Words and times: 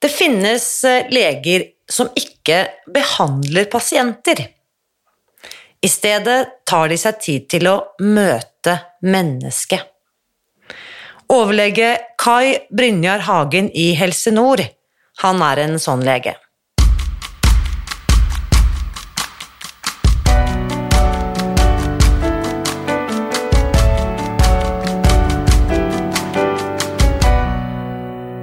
Det 0.00 0.08
finnes 0.08 0.64
eh, 0.88 1.08
leger 1.12 1.66
som 1.90 2.08
ikke 2.16 2.62
behandler 2.94 3.68
pasienter. 3.68 4.46
I 5.80 5.88
stedet 5.88 6.64
tar 6.68 6.88
de 6.88 6.96
seg 7.00 7.20
tid 7.20 7.48
til 7.52 7.68
å 7.68 7.76
møte 8.04 8.78
mennesket. 9.04 9.84
Overlege 11.30 11.92
Kai 12.18 12.66
Brynjar 12.74 13.26
Hagen 13.28 13.68
i 13.76 13.92
Helse 13.98 14.32
Nord, 14.34 14.64
han 15.22 15.44
er 15.46 15.60
en 15.66 15.76
sånn 15.78 16.02
lege. 16.04 16.34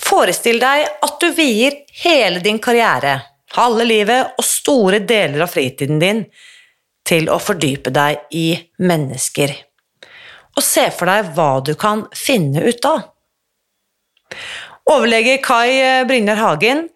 Forestill 0.00 0.60
deg 0.62 0.86
at 1.04 1.18
du 1.20 1.28
vier 1.36 1.82
hele 2.02 2.40
din 2.44 2.58
karriere, 2.62 3.18
halve 3.56 3.84
livet 3.86 4.38
og 4.38 4.46
store 4.46 5.02
deler 5.04 5.44
av 5.44 5.52
fritiden 5.52 6.00
din 6.00 6.24
til 7.06 7.28
å 7.32 7.40
fordype 7.42 7.92
deg 7.94 8.30
i 8.36 8.46
mennesker. 8.80 9.52
Og 10.56 10.64
se 10.64 10.88
for 10.94 11.10
deg 11.10 11.32
hva 11.36 11.50
du 11.64 11.74
kan 11.78 12.06
finne 12.16 12.64
ut 12.64 12.86
av. 12.88 13.02
Overlege 14.90 15.38
Kai 15.44 16.04
Brynjar 16.08 16.40
Hagen 16.40 16.86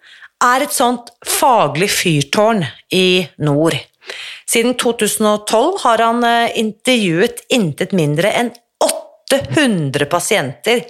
er 0.44 0.64
et 0.64 0.74
sånt 0.74 1.10
faglig 1.26 1.90
fyrtårn 1.92 2.64
i 2.94 3.24
nord. 3.44 3.76
Siden 4.50 4.76
2012 4.80 5.80
har 5.84 6.02
han 6.04 6.24
eh, 6.26 6.52
intervjuet 6.60 7.44
intet 7.54 7.94
mindre 7.96 8.32
enn 8.36 8.50
800 8.84 10.08
pasienter 10.12 10.84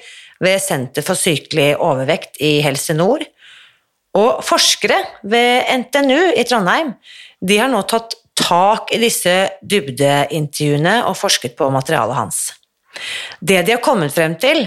ved 0.45 0.61
Senter 0.63 1.05
for 1.07 1.19
sykelig 1.19 1.75
overvekt 1.83 2.41
i 2.45 2.59
Helse 2.65 2.97
Nord. 2.97 3.25
Og 4.15 4.45
forskere 4.47 5.01
ved 5.27 5.67
NTNU 5.83 6.35
i 6.39 6.45
Trondheim 6.47 6.95
de 7.45 7.59
har 7.59 7.71
nå 7.73 7.83
tatt 7.91 8.15
tak 8.39 8.93
i 8.95 9.01
disse 9.03 9.33
dybdeintervjuene 9.63 11.01
og 11.09 11.17
forsket 11.19 11.57
på 11.59 11.69
materialet 11.75 12.19
hans. 12.19 12.41
Det 13.41 13.63
de 13.67 13.75
har 13.75 13.83
kommet 13.83 14.15
frem 14.15 14.37
til, 14.41 14.67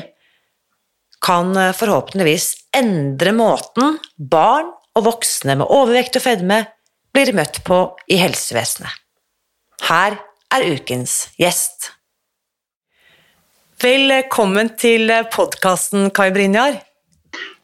kan 1.23 1.55
forhåpentligvis 1.73 2.51
endre 2.77 3.33
måten 3.35 3.97
barn 4.17 4.69
og 4.97 5.07
voksne 5.07 5.57
med 5.57 5.69
overvekt 5.73 6.19
og 6.19 6.25
fedme 6.27 6.61
blir 7.15 7.33
møtt 7.35 7.63
på 7.65 7.79
i 8.11 8.19
helsevesenet. 8.21 8.91
Her 9.87 10.17
er 10.53 10.67
ukens 10.73 11.27
gjest. 11.39 11.91
Velkommen 13.77 14.71
til 14.73 15.11
podkasten, 15.29 16.07
Kai 16.09 16.31
Brynjar. 16.33 16.79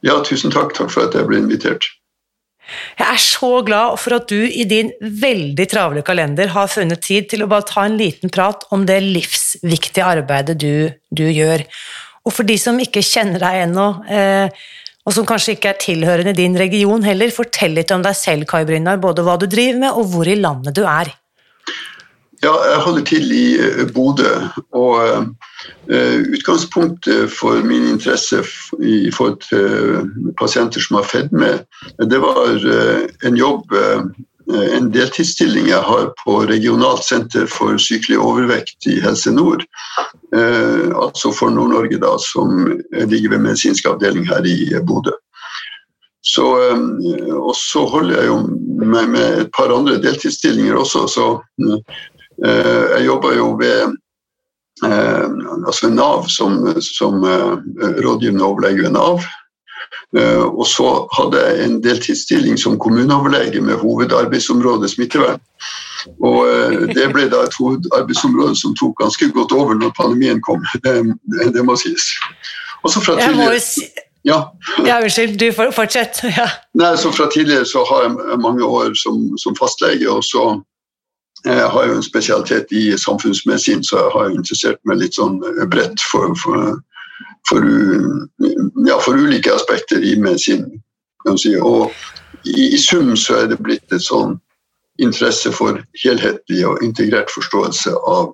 Ja, 0.06 0.19
tusen 0.22 0.51
takk. 0.53 0.75
Takk 0.78 0.91
for 0.94 1.07
at 1.07 1.16
jeg 1.18 1.25
ble 1.25 1.40
invitert. 1.41 1.88
Jeg 3.00 3.07
er 3.07 3.22
så 3.22 3.50
glad 3.66 3.97
for 3.97 4.19
at 4.19 4.29
du 4.29 4.46
i 4.46 4.62
din 4.69 4.91
veldig 5.01 5.66
travle 5.72 6.03
kalender 6.06 6.51
har 6.53 6.69
funnet 6.69 7.01
tid 7.01 7.31
til 7.31 7.41
å 7.41 7.50
bare 7.50 7.66
ta 7.66 7.88
en 7.88 7.97
liten 7.97 8.29
prat 8.29 8.62
om 8.69 8.85
det 8.85 9.00
livsviktige 9.01 10.06
arbeidet 10.06 10.59
du, 10.62 10.94
du 11.09 11.25
gjør. 11.25 11.66
Og 12.30 12.38
for 12.38 12.45
de 12.45 12.59
som 12.62 12.78
ikke 12.78 13.01
kjenner 13.01 13.41
deg 13.41 13.63
ennå, 13.63 13.88
eh, 14.06 14.63
og 15.03 15.18
som 15.18 15.25
kanskje 15.25 15.57
ikke 15.57 15.74
er 15.74 15.81
tilhørende 15.81 16.35
din 16.38 16.53
region 16.62 17.09
heller, 17.09 17.34
fortell 17.34 17.74
litt 17.80 17.91
om 17.91 18.06
deg 18.06 18.13
selv, 18.22 18.45
Kai 18.53 18.62
Brynjar, 18.69 19.01
både 19.01 19.25
hva 19.25 19.40
du 19.41 19.50
driver 19.50 19.81
med, 19.81 19.97
og 19.97 20.13
hvor 20.13 20.30
i 20.30 20.38
landet 20.38 20.78
du 20.78 20.85
er. 20.85 21.09
Ja, 22.43 22.51
jeg 22.67 22.79
holder 22.83 23.03
til 23.07 23.31
i 23.31 23.45
eh, 23.55 23.85
Bodø. 23.95 24.31
Og 24.75 24.99
uh, 25.87 26.19
utgangspunktet 26.35 27.31
for 27.31 27.63
min 27.63 27.85
interesse 27.87 28.41
i 28.83 29.11
forhold 29.11 29.39
til 29.45 30.33
pasienter 30.39 30.83
som 30.83 30.99
har 30.99 31.07
fedme, 31.07 31.51
det 32.11 32.19
var 32.19 32.57
en 33.27 33.37
jobb, 33.37 33.71
en 34.47 34.89
deltidsstilling 34.91 35.69
jeg 35.69 35.79
har 35.87 36.09
på 36.23 36.37
Regionalt 36.49 37.05
senter 37.07 37.47
for 37.47 37.79
sykelig 37.79 38.19
overvekt 38.19 38.87
i 38.91 38.99
Helse 39.03 39.31
Nord. 39.31 39.63
altså 40.33 41.31
for 41.31 41.49
Nord-Norge, 41.49 41.99
da, 41.99 42.17
som 42.19 42.73
ligger 42.91 43.29
ved 43.29 43.39
medisinsk 43.39 43.85
avdeling 43.85 44.27
her 44.27 44.43
i 44.45 44.73
Bodø. 44.87 45.11
Så, 46.23 46.43
og 47.35 47.55
så 47.55 47.85
holder 47.85 48.17
jeg 48.19 48.27
jo 48.27 48.37
med, 48.85 49.07
med 49.07 49.39
et 49.41 49.49
par 49.57 49.75
andre 49.75 49.99
deltidsstillinger 50.01 50.75
også, 50.79 51.07
så 51.07 51.27
Eh, 51.61 51.79
jeg 52.43 53.05
jobber 53.05 53.37
jo 53.37 53.51
ved 53.59 53.93
eh, 54.85 55.27
altså 55.67 55.89
Nav 55.89 56.27
som, 56.29 56.59
som 56.83 57.23
eh, 57.23 57.53
rådgivende 58.03 58.43
overlege 58.45 58.83
ved 58.83 58.93
Nav. 58.97 59.23
Og 60.13 60.67
så 60.69 60.87
hadde 61.17 61.39
jeg 61.41 61.65
en 61.65 61.79
deltidsstilling 61.81 62.57
som 62.61 62.75
kommuneoverlege 62.79 63.61
med 63.61 63.79
hovedarbeidsområde 63.81 64.89
smittevern. 64.89 65.41
Og 66.21 66.45
det 66.93 67.07
ble 67.13 67.25
da 67.31 67.41
et 67.47 67.57
hovedarbeidsområde 67.57 68.53
som 68.59 68.75
tok 68.77 68.93
ganske 69.01 69.31
godt 69.33 69.55
over 69.57 69.73
når 69.73 69.95
pandemien 69.97 70.41
kom. 70.45 70.61
Det, 70.85 70.93
det 71.55 71.65
må 71.65 71.75
sies. 71.81 72.11
Også 72.85 73.01
fra 73.01 73.17
tidligere, 73.17 73.57
ja. 74.23 74.39
ja, 74.85 75.01
unnskyld. 75.03 75.39
Du 75.39 75.51
fortsett. 75.51 76.23
Ja. 76.23 76.47
Nei, 76.79 76.95
så 76.97 77.11
Fra 77.11 77.27
tidligere 77.33 77.65
så 77.65 77.83
har 77.89 78.05
jeg 78.05 78.39
mange 78.39 78.63
år 78.63 78.93
som, 78.95 79.37
som 79.37 79.55
fastlege, 79.59 80.09
og 80.09 80.23
så 80.23 80.61
jeg 81.43 81.69
har 81.69 81.87
jo 81.87 81.95
en 81.97 82.05
spesialitet 82.05 82.71
i 82.71 82.97
samfunnsmedisin, 82.97 83.83
så 83.83 83.97
jeg 83.99 84.11
har 84.13 84.31
interessert 84.31 84.79
meg 84.87 85.01
litt 85.01 85.17
sånn 85.17 85.41
bredt 85.71 86.03
for, 86.11 86.31
for, 86.39 86.77
for, 87.49 87.67
ja, 88.87 88.99
for 89.03 89.19
ulike 89.19 89.51
aspekter 89.51 90.03
i 90.03 90.15
medisin. 90.19 90.69
Si. 91.39 91.53
Og 91.55 91.91
i, 92.43 92.73
i, 92.75 92.79
sum 92.79 93.13
så 93.19 93.43
er 93.43 93.51
det 93.51 93.61
blitt 93.63 93.91
et 93.95 94.03
sånn 94.03 94.37
interesse 94.99 95.51
for 95.55 95.79
helhetlig 96.03 96.63
og 96.67 96.83
integrert 96.85 97.31
forståelse 97.31 97.95
av 98.07 98.33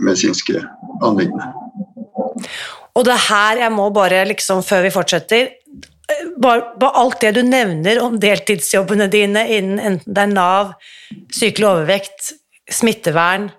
medisinske 0.00 0.62
anliggender. 1.04 1.52
Og 2.96 3.04
det 3.06 3.16
her 3.28 3.60
jeg 3.62 3.72
må 3.72 3.86
bare, 3.94 4.24
liksom, 4.28 4.64
før 4.66 4.84
vi 4.84 4.92
fortsetter 4.92 5.52
bare, 6.40 6.90
alt 6.90 7.20
det 7.20 7.32
du 7.38 7.42
nevner 7.46 8.00
om 8.02 8.18
deltidsjobbene 8.20 9.08
dine 9.12 9.46
innen 9.56 9.78
enten 9.78 10.14
det 10.14 10.22
er 10.22 10.32
Nav, 10.34 10.72
sykelig 11.34 11.68
overvekt, 11.68 12.32
smittevern, 12.70 13.50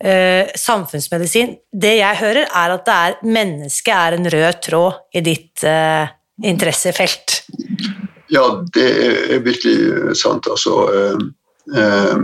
eh, 0.00 0.50
samfunnsmedisin 0.54 1.56
Det 1.72 1.94
jeg 1.98 2.20
hører, 2.20 2.46
er 2.46 2.76
at 2.76 3.22
mennesket 3.22 3.94
er 3.94 4.18
en 4.18 4.30
rød 4.30 4.62
tråd 4.62 5.00
i 5.14 5.24
ditt 5.24 5.64
eh, 5.64 6.08
interessefelt. 6.42 7.42
Ja, 8.28 8.44
det 8.74 8.88
er 9.34 9.40
virkelig 9.44 10.16
sant. 10.20 10.46
Altså 10.50 10.84
eh, 10.92 11.26
eh 11.76 12.18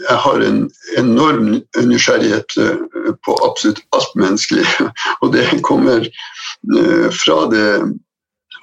Jeg 0.00 0.16
har 0.16 0.40
en 0.40 0.70
enorm 0.96 1.48
nysgjerrighet 1.76 2.54
eh, 2.56 3.10
på 3.26 3.34
absolutt 3.44 3.82
alt 3.92 4.14
menneskelig, 4.14 4.64
og 5.22 5.32
det 5.34 5.44
kommer 5.66 6.06
eh, 6.06 7.08
fra 7.12 7.42
det 7.50 7.66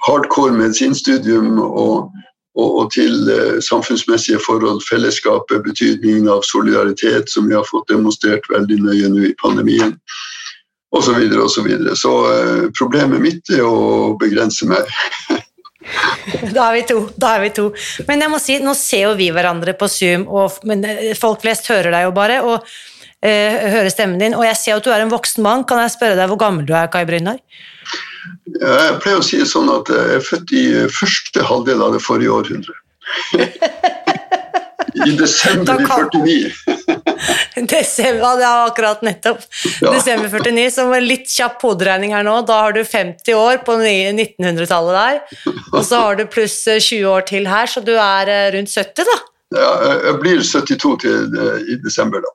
hardcore 0.06 0.54
medisinstudium 0.56 1.58
og, 1.62 2.12
og, 2.58 2.68
og 2.68 2.90
til 2.94 3.30
eh, 3.32 3.58
samfunnsmessige 3.64 4.40
forhold, 4.46 4.82
fellesskapet, 4.88 5.62
betydningen 5.66 6.28
av 6.32 6.44
solidaritet, 6.46 7.30
som 7.30 7.48
vi 7.48 7.56
har 7.58 7.66
fått 7.68 7.90
demonstrert 7.92 8.46
veldig 8.52 8.80
nøye 8.86 9.12
nå 9.12 9.28
i 9.30 9.36
pandemien, 9.42 9.96
osv. 10.94 11.10
Så, 11.10 11.18
videre, 11.18 11.42
og 11.44 11.50
så, 11.52 11.66
videre. 11.66 11.96
så 11.96 12.14
eh, 12.32 12.64
problemet 12.78 13.22
mitt 13.24 13.52
er 13.52 13.66
å 13.66 14.14
begrense 14.20 14.68
meg. 14.68 14.88
Da 15.88 16.66
er 16.68 16.74
vi 16.74 16.82
to. 16.88 16.98
da 17.16 17.30
er 17.36 17.46
vi 17.46 17.50
to. 17.56 17.68
Men 18.08 18.20
jeg 18.20 18.32
må 18.32 18.38
si, 18.42 18.58
nå 18.60 18.74
ser 18.76 19.06
jo 19.06 19.14
vi 19.16 19.30
hverandre 19.32 19.72
på 19.78 19.88
Zoom, 19.88 20.26
og, 20.28 20.58
eh, 20.74 21.14
folk 21.16 21.40
flest 21.44 21.70
hører 21.72 21.94
deg 21.94 22.08
jo 22.08 22.14
bare, 22.16 22.42
og 22.44 22.66
eh, 23.24 23.70
hører 23.72 23.88
stemmen 23.94 24.20
din. 24.20 24.36
Og 24.36 24.44
jeg 24.44 24.58
ser 24.60 24.76
at 24.76 24.84
du 24.84 24.92
er 24.92 25.04
en 25.04 25.12
voksen 25.12 25.44
mann. 25.46 25.64
Kan 25.68 25.80
jeg 25.84 25.94
spørre 25.94 26.18
deg 26.18 26.28
hvor 26.28 26.40
gammel 26.40 26.68
du 26.68 26.74
er, 26.76 26.90
Kai 26.92 27.06
Brynjar? 27.08 27.40
Jeg 28.58 28.98
pleier 29.02 29.20
å 29.20 29.24
si 29.24 29.40
det 29.40 29.48
sånn 29.50 29.70
at 29.72 29.90
jeg 29.92 30.16
er 30.16 30.24
født 30.24 30.54
i 30.56 30.64
første 30.92 31.44
halvdel 31.46 31.84
av 31.84 31.96
det 31.96 32.02
forrige 32.04 32.34
århundre. 32.40 32.76
I 35.06 35.10
desember 35.18 35.80
i 35.80 35.84
49. 35.84 36.52
Desember, 37.68 38.22
ja, 38.24 38.36
det 38.36 38.48
akkurat 38.48 39.02
nettopp. 39.02 39.42
Ja. 39.82 39.92
Desember 39.92 40.30
49, 40.30 40.70
som 40.74 40.92
en 40.94 41.06
litt 41.06 41.28
kjapp 41.30 41.62
hoderegning 41.62 42.14
her 42.16 42.24
nå. 42.26 42.38
Da 42.48 42.60
har 42.64 42.74
du 42.76 42.80
50 42.84 43.36
år 43.36 43.60
på 43.66 43.76
1900-tallet 43.78 44.98
der, 44.98 45.54
og 45.72 45.82
så 45.86 46.02
har 46.06 46.18
du 46.18 46.24
pluss 46.30 46.60
20 46.66 47.06
år 47.10 47.26
til 47.28 47.48
her, 47.50 47.70
så 47.70 47.82
du 47.84 47.94
er 47.94 48.32
eh, 48.32 48.48
rundt 48.56 48.72
70, 48.72 49.08
da. 49.08 49.18
Ja, 49.58 49.70
jeg 50.08 50.18
blir 50.22 50.42
72 50.44 50.96
til, 51.04 51.38
eh, 51.38 51.72
i 51.74 51.78
desember, 51.84 52.24
da. 52.24 52.34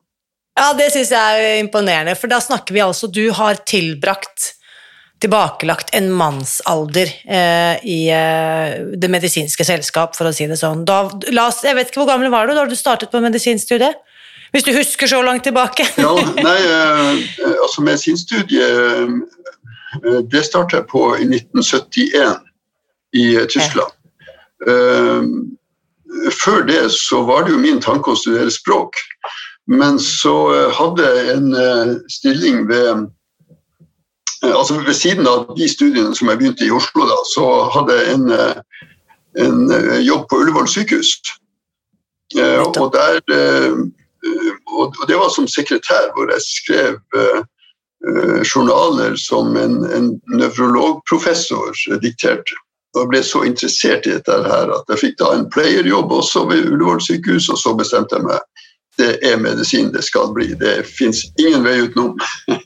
Ja, 0.60 0.68
det 0.78 0.92
syns 0.94 1.14
jeg 1.14 1.46
er 1.46 1.62
imponerende, 1.64 2.14
for 2.20 2.30
da 2.30 2.38
snakker 2.44 2.76
vi 2.76 2.84
altså 2.84 3.08
Du 3.10 3.24
har 3.34 3.58
tilbrakt 3.66 4.52
tilbakelagt 5.24 5.94
en 5.96 6.10
mannsalder 6.14 7.10
eh, 7.26 7.86
i 7.88 8.00
eh, 8.12 8.98
Det 9.00 9.10
medisinske 9.12 9.66
selskap, 9.68 10.18
for 10.18 10.30
å 10.30 10.34
si 10.36 10.48
det 10.50 10.60
sånn. 10.60 10.84
Da, 10.88 11.06
oss, 11.46 11.64
jeg 11.64 11.78
vet 11.78 11.92
ikke 11.92 12.04
Hvor 12.04 12.12
gammel 12.14 12.34
var 12.34 12.50
du 12.50 12.56
da 12.58 12.66
du 12.68 12.76
startet 12.78 13.14
på 13.14 13.24
medisinstudiet? 13.24 14.02
Hvis 14.54 14.68
du 14.68 14.74
husker 14.76 15.10
så 15.10 15.24
langt 15.26 15.48
tilbake? 15.48 15.86
Ja, 15.98 16.14
nei, 16.38 16.60
eh, 16.62 17.56
altså 17.56 17.86
medisinstudiet 17.86 18.62
eh, 18.70 20.20
det 20.30 20.44
startet 20.46 20.82
jeg 20.82 20.90
på 20.92 21.08
i 21.18 21.26
1971 21.26 22.44
i 23.18 23.26
eh, 23.38 23.48
Tyskland. 23.50 23.96
Eh, 24.68 26.30
før 26.38 26.62
det 26.68 26.84
så 26.94 27.24
var 27.26 27.46
det 27.46 27.56
jo 27.56 27.64
min 27.64 27.82
tanke 27.82 28.14
å 28.14 28.20
studere 28.20 28.54
språk, 28.54 29.00
men 29.72 29.98
så 30.02 30.36
hadde 30.76 31.08
jeg 31.08 31.34
en 31.38 31.48
stilling 32.12 32.66
ved 32.70 33.08
altså 34.52 34.80
Ved 34.86 34.94
siden 34.94 35.28
av 35.28 35.56
de 35.58 35.70
studiene 35.70 36.16
som 36.16 36.30
jeg 36.30 36.40
begynte 36.42 36.66
i 36.66 36.74
Oslo, 36.74 37.06
da, 37.08 37.20
så 37.32 37.46
hadde 37.76 37.96
jeg 38.00 38.16
en, 38.18 38.26
eh, 38.32 38.84
en 39.46 39.72
eh, 39.72 40.00
jobb 40.04 40.28
på 40.30 40.42
Ullevål 40.44 40.68
sykehus. 40.68 41.16
Eh, 42.40 42.62
og, 42.62 42.94
der, 42.94 43.22
eh, 43.32 43.72
og 44.68 45.08
det 45.08 45.16
var 45.16 45.30
som 45.30 45.48
sekretær, 45.48 46.12
hvor 46.14 46.32
jeg 46.32 46.42
skrev 46.42 47.00
eh, 47.16 47.42
journaler 48.44 49.16
som 49.16 49.58
en, 49.58 49.84
en 49.86 50.10
nevrologprofessor 50.28 52.00
dikterte. 52.02 52.58
Og 52.94 53.02
jeg 53.02 53.10
ble 53.10 53.22
så 53.26 53.44
interessert 53.48 54.06
i 54.06 54.14
dette 54.18 54.42
her 54.46 54.70
at 54.76 54.92
jeg 54.92 55.02
fikk 55.02 55.16
da 55.22 55.32
en 55.34 55.48
playerjobb 55.54 56.12
også 56.14 56.46
ved 56.50 56.68
Ullevål 56.72 57.02
sykehus, 57.02 57.50
og 57.50 57.58
så 57.62 57.74
bestemte 57.78 58.20
jeg 58.20 58.28
meg 58.28 58.50
det 58.98 59.18
er 59.26 59.40
medisin 59.42 59.90
det 59.94 60.04
skal 60.06 60.30
bli. 60.36 60.52
Det 60.54 60.84
fins 60.86 61.24
ingen 61.42 61.64
vei 61.66 61.80
utenom. 61.82 62.14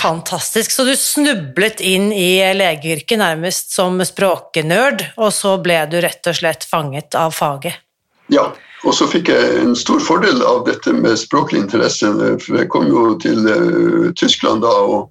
Fantastisk. 0.00 0.70
Så 0.70 0.84
du 0.84 0.96
snublet 0.96 1.80
inn 1.80 2.12
i 2.14 2.38
legeyrket 2.54 3.18
nærmest 3.18 3.74
som 3.74 3.98
språknerd, 4.06 5.02
og 5.18 5.32
så 5.34 5.56
ble 5.62 5.80
du 5.90 5.98
rett 6.04 6.30
og 6.30 6.38
slett 6.38 6.66
fanget 6.68 7.18
av 7.18 7.34
faget? 7.34 7.82
Ja, 8.30 8.52
og 8.86 8.94
så 8.94 9.08
fikk 9.10 9.30
jeg 9.32 9.58
en 9.62 9.74
stor 9.78 9.98
fordel 10.02 10.42
av 10.46 10.64
dette 10.68 10.94
med 10.94 11.18
språklig 11.18 11.64
interesse. 11.64 12.12
For 12.44 12.60
jeg 12.60 12.70
kom 12.70 12.86
jo 12.90 13.08
til 13.22 13.42
uh, 13.46 14.12
Tyskland 14.18 14.62
da, 14.62 14.70
og, 14.70 15.10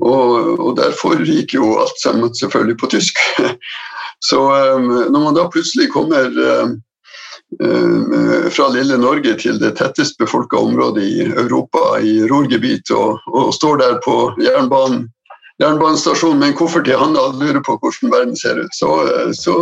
og, 0.00 0.56
og, 0.56 0.70
der 0.80 0.96
foregikk 0.96 1.56
jo 1.58 1.74
alt 1.82 2.00
sammen 2.00 2.32
selvfølgelig 2.38 2.78
på 2.80 2.92
tysk. 2.96 3.20
så 4.28 4.40
um, 4.78 4.88
når 5.12 5.20
man 5.20 5.36
da 5.36 5.48
plutselig 5.52 5.90
kommer 5.92 6.32
Eh, 6.32 6.72
fra 8.52 8.68
lille 8.72 8.96
Norge 8.96 9.34
til 9.40 9.58
det 9.60 9.74
tettest 9.76 10.18
befolka 10.18 10.56
området 10.56 11.02
i 11.04 11.24
Europa, 11.26 11.98
i 12.00 12.22
Ruhrgebiet, 12.28 12.90
og, 12.90 13.20
og, 13.28 13.52
står 13.54 13.76
der 13.82 13.98
på 14.04 14.14
jernbanen, 14.40 15.08
jernbanestasjonen 15.62 16.40
med 16.40 16.52
en 16.52 16.56
koffert 16.58 16.88
i 16.88 16.96
handa 16.96 17.26
og 17.28 17.38
lurer 17.40 17.60
på 17.64 17.76
hvordan 17.82 18.12
verden 18.12 18.36
ser 18.38 18.62
ut, 18.62 18.74
så, 18.76 18.88
så 19.36 19.54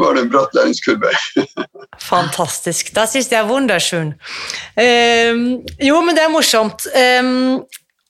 var 0.00 0.16
det 0.16 0.24
en 0.24 0.32
bratt 0.32 0.56
læringskurve. 0.56 1.12
Fantastisk. 2.12 2.94
Da 2.96 3.06
syns 3.10 3.30
jeg 3.32 3.48
wunderschön. 3.48 4.14
Um, 4.76 5.44
jo, 5.82 6.00
men 6.02 6.16
det 6.16 6.24
er 6.24 6.32
morsomt. 6.32 6.88
Um, 7.20 7.62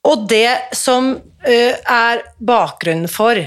og 0.07 0.27
det 0.31 0.77
som 0.77 1.13
uh, 1.19 1.75
er 1.75 2.23
bakgrunnen 2.39 3.11
for 3.11 3.43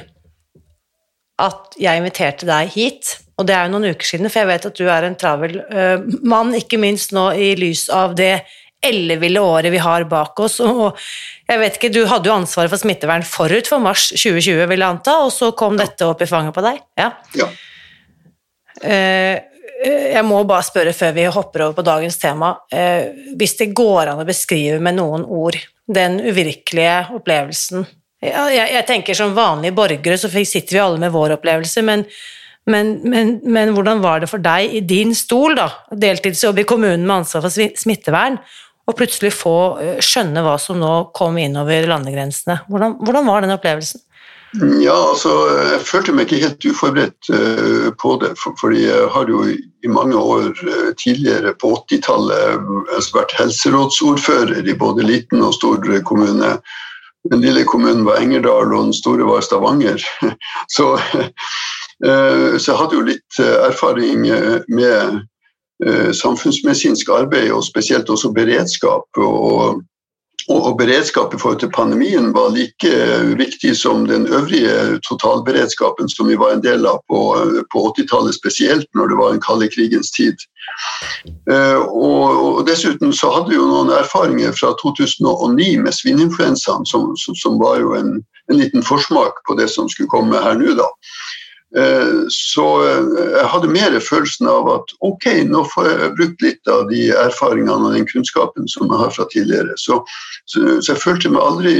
at 1.41 1.81
jeg 1.81 2.01
inviterte 2.01 2.49
deg 2.49 2.73
hit, 2.75 3.17
og 3.41 3.47
det 3.49 3.57
er 3.57 3.67
jo 3.67 3.73
noen 3.73 3.95
uker 3.95 4.07
siden, 4.07 4.29
for 4.29 4.43
jeg 4.43 4.51
vet 4.51 4.67
at 4.69 4.81
du 4.81 4.89
er 4.93 5.07
en 5.07 5.17
travel 5.19 5.61
uh, 5.73 6.03
mann, 6.29 6.53
ikke 6.57 6.81
minst 6.81 7.15
nå 7.17 7.31
i 7.33 7.55
lys 7.59 7.87
av 7.95 8.13
det 8.19 8.35
elleville 8.85 9.41
året 9.45 9.73
vi 9.73 9.81
har 9.81 10.07
bak 10.09 10.41
oss. 10.45 10.59
Og 10.65 10.97
jeg 11.49 11.61
vet 11.61 11.77
ikke, 11.79 11.93
Du 11.93 12.03
hadde 12.09 12.29
jo 12.29 12.37
ansvaret 12.37 12.73
for 12.73 12.81
smittevern 12.81 13.25
forut 13.27 13.69
for 13.69 13.83
mars 13.83 14.11
2020, 14.13 14.67
vil 14.69 14.85
jeg 14.85 14.89
anta, 14.89 15.19
og 15.25 15.33
så 15.35 15.53
kom 15.57 15.81
dette 15.81 16.09
opp 16.09 16.21
i 16.21 16.29
fanget 16.29 16.57
på 16.57 16.65
deg? 16.65 16.83
Ja. 17.01 17.13
ja. 17.41 17.49
Uh, 18.85 19.37
jeg 19.81 20.25
må 20.29 20.43
bare 20.45 20.65
spørre 20.65 20.93
før 20.97 21.15
vi 21.17 21.25
hopper 21.33 21.65
over 21.65 21.79
på 21.81 21.87
dagens 21.89 22.21
tema, 22.21 22.53
uh, 22.77 23.33
hvis 23.41 23.57
det 23.63 23.73
går 23.77 24.13
an 24.13 24.21
å 24.21 24.29
beskrive 24.29 24.81
med 24.85 25.01
noen 25.01 25.25
ord 25.25 25.57
den 25.91 26.21
uvirkelige 26.23 27.17
opplevelsen 27.17 27.89
ja, 28.21 28.45
jeg, 28.53 28.67
jeg, 28.75 28.85
tenker 28.89 29.17
Som 29.17 29.33
vanlige 29.37 29.75
borgere 29.77 30.19
så 30.21 30.29
sitter 30.29 30.77
vi 30.77 30.83
alle 30.83 31.01
med 31.01 31.13
vår 31.15 31.39
opplevelse, 31.39 31.83
men 31.87 32.05
men, 32.71 32.97
men, 33.05 33.37
men, 33.45 33.75
hvordan 33.77 34.03
var 34.03 34.23
det 34.23 34.31
for 34.31 34.43
deg 34.43 34.75
i 34.79 34.83
din 34.87 35.15
stol, 35.17 35.57
da, 35.59 35.69
deltidsjobb 35.91 36.63
i 36.63 36.67
kommunen 36.69 37.07
med 37.07 37.21
ansvar 37.21 37.47
for 37.47 37.79
smittevern, 37.83 38.39
og 38.89 38.97
plutselig 38.99 39.33
få 39.37 39.57
eh, 39.83 39.99
skjønne 40.03 40.43
hva 40.45 40.57
som 40.59 40.81
nå 40.81 40.93
kom 41.17 41.39
innover 41.39 41.89
landegrensene? 41.91 42.63
Hvordan, 42.71 42.99
hvordan 43.05 43.29
var 43.29 43.45
den 43.45 43.55
opplevelsen? 43.55 44.03
Ja, 44.83 44.97
altså, 45.13 45.31
Jeg 45.55 45.83
følte 45.87 46.13
meg 46.13 46.27
ikke 46.27 46.41
helt 46.43 46.65
uforberedt 46.67 47.29
uh, 47.31 47.91
på 48.03 48.17
det. 48.19 48.33
For, 48.35 48.57
fordi 48.59 48.81
jeg 48.83 49.05
har 49.15 49.31
jo 49.31 49.45
i 49.47 49.91
mange 49.91 50.19
år 50.19 50.49
uh, 50.67 50.89
tidligere, 50.99 51.55
på 51.55 51.71
80-tallet, 51.77 52.67
vært 53.15 53.37
helserådsordfører 53.39 54.67
i 54.67 54.75
både 54.75 55.07
liten 55.07 55.45
og 55.47 55.55
stor 55.55 55.87
kommune. 56.03 56.57
Den 57.31 57.45
lille 57.45 57.63
kommunen 57.63 58.03
var 58.09 58.19
Engerdal, 58.19 58.75
og 58.75 58.89
den 58.89 58.97
store 58.97 59.29
var 59.29 59.47
Stavanger. 59.47 60.03
Så 60.77 60.97
Eh, 61.15 61.29
så 62.01 62.73
jeg 62.73 62.81
hadde 62.81 62.97
jo 62.97 63.05
litt 63.05 63.41
eh, 63.43 63.59
erfaring 63.69 64.29
eh, 64.29 64.59
med 64.73 65.21
samfunnsmedisinsk 66.13 67.09
arbeid, 67.09 67.55
og 67.57 67.65
spesielt 67.65 68.11
også 68.13 68.29
beredskap. 68.37 69.07
Og, 69.17 69.79
og, 70.53 70.75
beredskap 70.77 71.33
i 71.33 71.39
forhold 71.41 71.63
til 71.63 71.71
pandemien 71.73 72.35
var 72.37 72.51
like 72.53 72.91
viktig 73.39 73.73
som 73.77 74.05
den 74.05 74.27
øvrige 74.29 74.99
totalberedskapen 75.09 76.09
som 76.13 76.29
vi 76.29 76.37
var 76.37 76.53
en 76.53 76.61
del 76.61 76.85
av 76.85 77.01
på, 77.09 77.21
på 77.73 77.87
80-tallet, 77.97 78.37
spesielt 78.37 78.85
når 78.93 79.09
det 79.09 79.19
var 79.23 79.33
den 79.33 79.41
kalde 79.41 79.71
krigens 79.73 80.13
tid. 80.13 80.37
Og, 81.49 82.29
og, 82.45 82.61
dessuten 82.69 83.17
så 83.17 83.33
hadde 83.33 83.55
vi 83.55 83.57
jo 83.57 83.73
noen 83.73 83.97
erfaringer 83.97 84.53
fra 84.53 84.75
2009 84.85 85.71
med 85.81 85.97
svineinfluensaen, 85.97 86.85
som, 86.85 87.15
som, 87.17 87.41
som, 87.41 87.57
var 87.63 87.81
jo 87.81 87.97
en, 87.97 88.19
en 88.53 88.61
liten 88.61 88.85
forsmak 88.85 89.41
på 89.49 89.57
det 89.57 89.71
som 89.73 89.89
skulle 89.89 90.13
komme 90.13 90.45
her 90.45 90.61
nå. 90.61 90.77
da. 90.77 90.93
Eh, 91.77 92.23
så 92.29 92.67
eh, 92.83 93.11
jeg 93.37 93.47
hadde 93.53 93.71
mer 93.71 93.95
følelsen 94.03 94.49
av 94.51 94.69
at 94.73 94.95
ok, 95.07 95.27
nå 95.47 95.63
får 95.71 95.87
jeg 95.91 96.15
brukt 96.19 96.43
litt 96.43 96.71
av 96.71 96.89
de 96.91 97.05
erfaringene 97.15 97.77
og 97.79 97.95
den 97.95 98.09
kunnskapen 98.11 98.67
som 98.71 98.91
jeg 98.91 99.03
har 99.05 99.13
fra 99.15 99.27
tidligere. 99.31 99.77
Så, 99.79 100.01
så, 100.51 100.81
så, 100.81 100.93
jeg 100.93 101.03
følte 101.03 101.31
meg 101.31 101.47
aldri 101.47 101.75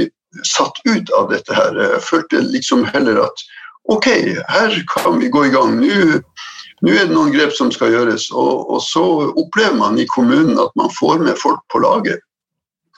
satt 0.47 0.79
ut 0.87 1.11
av 1.17 1.27
dette 1.33 1.55
her. 1.55 1.75
Jeg 1.75 2.05
følte 2.07 2.45
liksom 2.53 2.85
heller 2.93 3.19
at 3.25 3.43
ok, 3.91 4.07
her 4.47 4.79
kan 4.93 5.19
vi 5.19 5.31
gå 5.33 5.45
i 5.49 5.51
gang. 5.51 5.75
Nå, 5.81 6.21
nå 6.81 6.95
er 6.95 7.09
det 7.09 7.15
noen 7.17 7.35
grep 7.35 7.51
som 7.57 7.73
skal 7.75 7.91
gjøres. 7.91 8.29
Og, 8.31 8.71
og, 8.71 8.79
så 8.85 9.03
opplever 9.35 9.75
man 9.75 9.99
i 9.99 10.07
kommunen 10.13 10.55
at 10.61 10.71
man 10.79 10.93
får 10.95 11.19
med 11.25 11.35
folk 11.41 11.59
på 11.73 11.83
laget. 11.83 12.23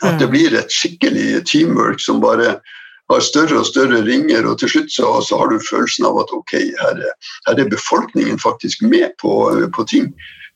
At 0.03 0.19
det 0.21 0.29
mm. 0.29 0.33
blir 0.35 0.59
et 0.59 0.73
skikkelig 0.73 1.41
teamwork 1.49 2.01
som 2.03 2.21
bare 2.21 2.59
har 3.11 3.19
større 3.19 3.59
og 3.59 3.67
større 3.67 4.01
ringer, 4.05 4.47
og 4.47 4.59
til 4.59 4.69
slutt 4.69 4.93
så, 4.93 5.09
så 5.27 5.37
har 5.41 5.51
du 5.51 5.65
følelsen 5.69 6.07
av 6.07 6.21
at 6.23 6.31
ok, 6.35 6.55
her 6.79 7.01
er, 7.09 7.13
her 7.47 7.59
er 7.59 7.71
befolkningen 7.71 8.39
faktisk 8.39 8.81
med 8.81 9.11
på, 9.21 9.33
på, 9.75 9.85
ting. 9.89 10.09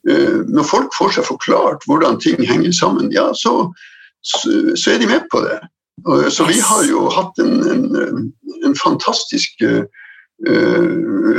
Eh, 0.09 0.43
når 0.47 0.67
folk 0.67 0.95
får 0.97 1.17
seg 1.17 1.27
forklart 1.27 1.85
hvordan 1.89 2.19
ting 2.23 2.39
henger 2.47 2.71
sammen, 2.75 3.11
ja, 3.15 3.29
så, 3.35 3.59
så, 4.23 4.53
så 4.75 4.93
er 4.93 5.03
de 5.03 5.11
med 5.11 5.27
på 5.31 5.43
det. 5.45 5.59
Så 6.31 6.45
vi 6.45 6.59
har 6.61 6.83
jo 6.85 7.07
hatt 7.09 7.39
en, 7.41 7.55
en, 7.73 8.33
en 8.65 8.75
fantastisk 8.77 9.63
uh, 9.65 9.81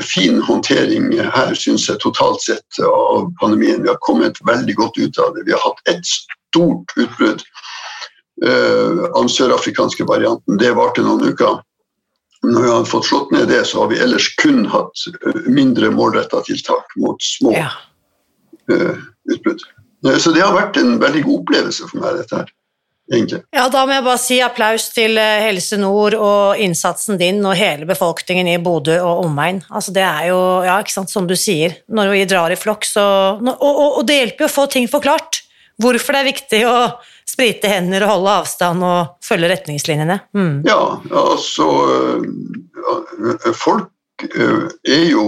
fin 0.03 0.41
håndtering 0.43 1.13
her, 1.15 1.53
syns 1.55 1.87
jeg, 1.87 2.01
totalt 2.03 2.43
sett 2.43 2.81
av 2.83 3.31
pandemien. 3.39 3.85
Vi 3.85 3.93
har 3.93 4.01
kommet 4.03 4.41
veldig 4.51 4.75
godt 4.81 4.99
ut 4.99 5.21
av 5.23 5.37
det. 5.37 5.47
Vi 5.47 5.55
har 5.55 5.63
hatt 5.63 5.95
ett 5.95 6.11
stort 6.11 6.91
utbrudd 6.99 7.47
av 8.47 9.17
den 9.17 9.31
sørafrikanske 9.33 10.05
varianten. 10.07 10.59
Det 10.61 10.71
varte 10.79 11.03
noen 11.03 11.33
uker. 11.33 11.59
når 12.47 12.63
vi 12.63 12.69
har 12.71 12.85
fått 12.87 13.09
slått 13.09 13.33
ned 13.35 13.49
det, 13.51 13.65
så 13.67 13.81
har 13.83 13.89
vi 13.91 13.99
ellers 13.99 14.29
kun 14.39 14.61
hatt 14.71 15.01
mindre 15.51 15.91
målretta 15.91 16.39
tiltak 16.47 16.95
mot 16.97 17.19
små 17.23 17.51
ja. 17.57 17.73
utbrudd. 19.27 19.65
Så 20.23 20.31
det 20.31 20.45
har 20.45 20.55
vært 20.55 20.79
en 20.79 21.01
veldig 21.03 21.25
god 21.27 21.41
opplevelse 21.41 21.89
for 21.91 21.99
meg, 21.99 22.21
dette 22.21 22.39
her 22.39 22.53
egentlig. 23.13 23.41
Ja, 23.55 23.67
da 23.73 23.85
må 23.87 23.97
jeg 23.97 24.05
bare 24.07 24.21
si 24.21 24.39
applaus 24.45 24.89
til 24.95 25.19
eh, 25.21 25.41
Helse 25.47 25.79
Nord 25.81 26.17
og 26.19 26.61
innsatsen 26.61 27.19
din 27.21 27.41
og 27.47 27.57
hele 27.59 27.89
befolkningen 27.89 28.51
i 28.53 28.59
Bodø 28.63 28.99
og 29.01 29.25
omegn. 29.27 29.63
Altså, 29.69 29.95
det 29.97 30.05
er 30.05 30.29
jo, 30.31 30.41
ja, 30.67 30.79
ikke 30.83 30.97
sant, 30.99 31.13
som 31.13 31.29
du 31.29 31.37
sier, 31.39 31.79
når 31.89 32.13
vi 32.15 32.25
drar 32.31 32.55
i 32.55 32.61
flokk, 32.61 32.87
så 32.89 33.05
og, 33.39 33.61
og, 33.65 33.85
og, 33.89 34.03
det 34.09 34.23
hjelper 34.23 34.47
jo 34.47 34.51
å 34.51 34.57
få 34.59 34.67
ting 34.73 34.89
forklart. 34.91 35.43
Hvorfor 35.79 36.17
det 36.17 36.21
er 36.21 36.29
viktig 36.33 36.61
å 36.67 36.79
sprite 37.29 37.71
hender 37.71 38.07
og 38.07 38.15
holde 38.17 38.35
avstand 38.41 38.83
og 38.83 39.25
følge 39.25 39.53
retningslinjene. 39.53 40.19
Mm. 40.35 40.67
Ja, 40.67 40.99
altså 41.13 41.69
Folk 43.55 44.25
eh, 44.25 44.65
er 44.89 45.05
jo 45.07 45.25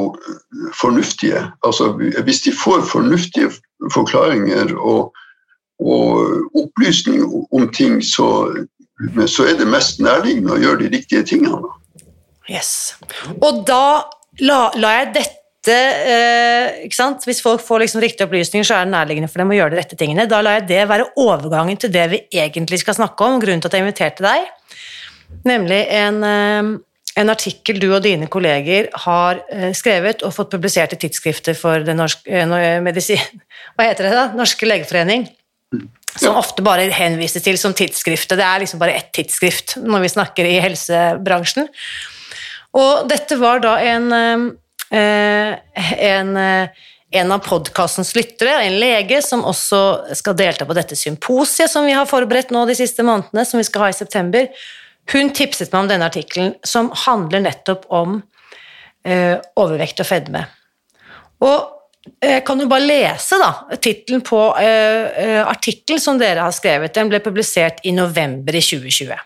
fornuftige. 0.74 1.44
Altså, 1.66 1.92
hvis 2.24 2.42
de 2.46 2.54
får 2.56 2.82
fornuftige 2.90 3.52
forklaringer 3.94 4.74
og 4.78 5.12
og 5.80 6.50
opplysning 6.54 7.24
om 7.52 7.68
ting, 7.72 8.04
så, 8.04 8.52
så, 9.26 9.46
er 9.48 9.58
det 9.58 9.68
mest 9.68 10.00
nærliggende 10.00 10.56
å 10.56 10.60
gjøre 10.60 10.82
de 10.84 10.90
riktige 10.96 11.24
tingene. 11.26 11.72
Yes. 12.50 12.94
Og 13.40 13.62
da 13.68 14.04
la, 14.44 14.60
la 14.76 14.94
jeg 14.98 15.12
dette 15.14 15.39
eh, 15.68 16.86
ikke 16.86 16.96
sant? 16.96 17.24
Hvis 17.28 17.42
folk 17.44 17.60
får 17.60 17.82
liksom 17.84 18.00
riktige 18.00 18.24
opplysninger, 18.28 18.64
så 18.64 18.78
er 18.78 18.86
det 18.86 18.94
nærliggende 18.94 19.28
for 19.28 19.42
dem 19.42 19.52
å 19.52 19.58
gjøre 19.58 19.74
de 19.74 19.80
rette 19.82 19.98
tingene. 20.00 20.28
Da 20.30 20.40
lar 20.40 20.60
jeg 20.60 20.68
det 20.70 20.86
være 20.88 21.10
overgangen 21.20 21.76
til 21.80 21.92
det 21.92 22.06
vi 22.14 22.22
egentlig 22.32 22.80
skal 22.80 22.96
snakke 22.96 23.26
om, 23.26 23.40
grunnen 23.42 23.60
til 23.60 23.68
at 23.68 23.76
jeg 23.76 23.84
inviterte 23.84 24.24
deg. 24.24 24.48
Nemlig 25.46 25.80
en, 26.00 26.22
eh, 26.24 26.70
en 27.20 27.32
artikkel 27.32 27.80
du 27.82 27.90
og 27.90 28.02
dine 28.06 28.28
kolleger 28.32 28.88
har 29.04 29.42
eh, 29.52 29.74
skrevet 29.76 30.24
og 30.24 30.32
fått 30.36 30.54
publisert 30.54 30.94
i 30.96 31.00
tidsskrifter 31.00 31.58
for 31.58 31.84
den 31.84 32.00
norske, 32.00 32.24
eh, 32.30 32.80
medisin, 32.84 33.42
hva 33.74 33.90
heter 33.90 34.08
det 34.08 34.14
da? 34.16 34.30
Norske 34.38 34.68
legeforening. 34.68 35.28
Som 36.18 36.34
ofte 36.40 36.64
bare 36.66 36.88
henvises 36.90 37.44
til 37.44 37.58
som 37.60 37.74
tidsskriftet. 37.76 38.38
Det 38.40 38.46
er 38.46 38.64
liksom 38.64 38.80
bare 38.80 38.96
ett 38.98 39.12
tidsskrift 39.14 39.76
når 39.84 40.06
vi 40.06 40.14
snakker 40.16 40.48
i 40.48 40.56
helsebransjen. 40.62 41.68
Og 42.78 43.06
dette 43.10 43.38
var 43.38 43.62
da 43.62 43.76
en, 43.82 44.12
eh, 44.12 44.50
en, 44.96 46.36
eh, 46.36 46.68
en 47.10 47.32
av 47.32 47.38
podkastens 47.38 48.14
lyttere, 48.14 48.62
en 48.62 48.78
lege, 48.80 49.22
som 49.22 49.44
også 49.46 50.14
skal 50.18 50.36
delta 50.38 50.66
på 50.66 50.76
dette 50.78 50.98
symposiet 50.98 51.70
som 51.70 51.86
vi 51.86 51.96
har 51.96 52.08
forberedt 52.10 52.52
nå 52.54 52.66
de 52.68 52.76
siste 52.78 53.02
månedene, 53.06 53.46
som 53.46 53.58
vi 53.58 53.66
skal 53.66 53.86
ha 53.86 53.90
i 53.90 53.98
september. 53.98 54.48
Hun 55.10 55.32
tipset 55.34 55.72
meg 55.72 55.84
om 55.84 55.90
denne 55.90 56.06
artikkelen, 56.10 56.54
som 56.66 56.92
handler 57.06 57.42
nettopp 57.46 57.86
om 57.90 58.20
eh, 59.04 59.36
overvekt 59.58 60.02
og 60.04 60.10
fedme. 60.10 60.44
Og 61.40 61.76
jeg 62.20 62.38
eh, 62.38 62.44
kan 62.44 62.60
jo 62.60 62.68
bare 62.70 62.86
lese 62.86 63.36
da, 63.40 63.50
tittelen 63.76 64.22
på 64.24 64.38
uh, 64.56 65.42
artikkelen 65.44 66.00
som 66.00 66.16
dere 66.20 66.46
har 66.46 66.54
skrevet. 66.56 66.94
Den 66.96 67.10
ble 67.12 67.20
publisert 67.20 67.82
i 67.84 67.92
november 67.92 68.56
i 68.56 68.62
2020. 68.64 69.18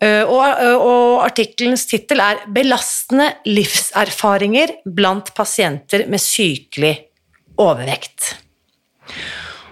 Uh, 0.00 0.24
og, 0.24 0.40
uh, 0.40 0.78
og 0.80 1.24
artikkelens 1.26 1.84
tittel 1.88 2.22
er 2.24 2.40
'Belastende 2.48 3.26
livserfaringer 3.44 4.78
blant 4.86 5.34
pasienter 5.36 6.06
med 6.08 6.22
sykelig 6.24 6.94
overvekt'. 7.60 8.30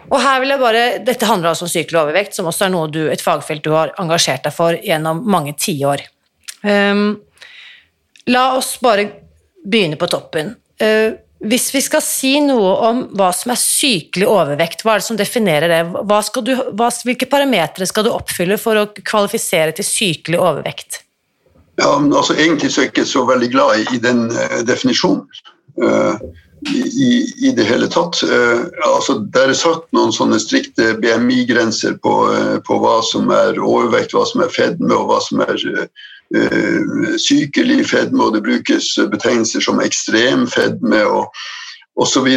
Og 0.09 0.21
her 0.21 0.41
vil 0.41 0.53
jeg 0.53 0.61
bare, 0.61 0.85
Dette 1.05 1.29
handler 1.29 1.53
altså 1.53 1.67
om 1.67 1.73
sykelig 1.73 2.01
overvekt, 2.01 2.37
som 2.37 2.49
også 2.49 2.67
er 2.67 2.73
noe 2.73 2.91
du, 2.93 3.03
et 3.09 3.25
fagfelt 3.25 3.65
du 3.65 3.73
har 3.73 3.93
engasjert 4.01 4.45
deg 4.45 4.55
for 4.57 4.77
gjennom 4.85 5.21
mange 5.29 5.55
tiår. 5.57 6.05
Um, 6.65 7.21
la 8.29 8.45
oss 8.57 8.77
bare 8.83 9.09
begynne 9.65 9.99
på 10.01 10.09
toppen. 10.11 10.55
Uh, 10.81 11.17
hvis 11.39 11.69
vi 11.75 11.81
skal 11.83 12.03
si 12.03 12.33
noe 12.43 12.71
om 12.89 13.03
hva 13.15 13.29
som 13.37 13.53
er 13.55 13.61
sykelig 13.61 14.27
overvekt, 14.27 14.83
hva 14.83 14.97
er 14.97 15.03
det 15.03 15.07
som 15.07 15.19
definerer 15.19 15.71
det? 15.71 15.83
Du, 16.43 16.51
hva, 16.75 16.89
hvilke 17.07 17.29
parametere 17.31 17.87
skal 17.87 18.09
du 18.09 18.11
oppfylle 18.11 18.59
for 18.59 18.81
å 18.81 18.89
kvalifisere 18.97 19.77
til 19.79 19.87
sykelig 19.87 20.41
overvekt? 20.41 21.05
Ja, 21.79 21.95
altså 21.95 22.35
Egentlig 22.35 22.73
så 22.75 22.83
er 22.83 22.89
jeg 22.89 22.97
ikke 22.97 23.07
så 23.07 23.23
veldig 23.29 23.53
glad 23.55 23.95
i, 23.95 24.03
den 24.03 24.27
uh, 24.35 24.59
definisjonen. 24.67 25.23
Uh, 25.79 26.19
i, 26.75 27.23
i, 27.47 27.53
det 27.55 27.69
hele 27.69 27.87
tatt. 27.87 28.19
Uh, 28.27 28.67
altså, 28.89 29.21
det 29.31 29.45
er 29.45 29.55
satt 29.55 29.87
noen 29.95 30.11
sånne 30.11 30.41
strikte 30.43 30.97
BMI-grenser 30.99 32.01
på, 32.03 32.19
på, 32.67 32.83
hva 32.83 32.99
som 33.07 33.31
er 33.31 33.63
overvekt, 33.63 34.17
hva 34.17 34.27
som 34.27 34.43
er 34.43 34.51
fedme 34.51 34.91
og 34.91 35.13
hva 35.13 35.23
som 35.23 35.47
er 35.47 35.55
Eh, 35.55 35.87
sykelig 37.19 37.87
fedme, 37.89 38.21
og 38.27 38.35
det 38.35 38.43
brukes 38.45 38.91
betegnelser 39.09 39.65
som 39.65 39.79
ekstrem 39.81 40.43
fedme 40.53 41.01
og 41.09 41.31
osv. 41.99 42.29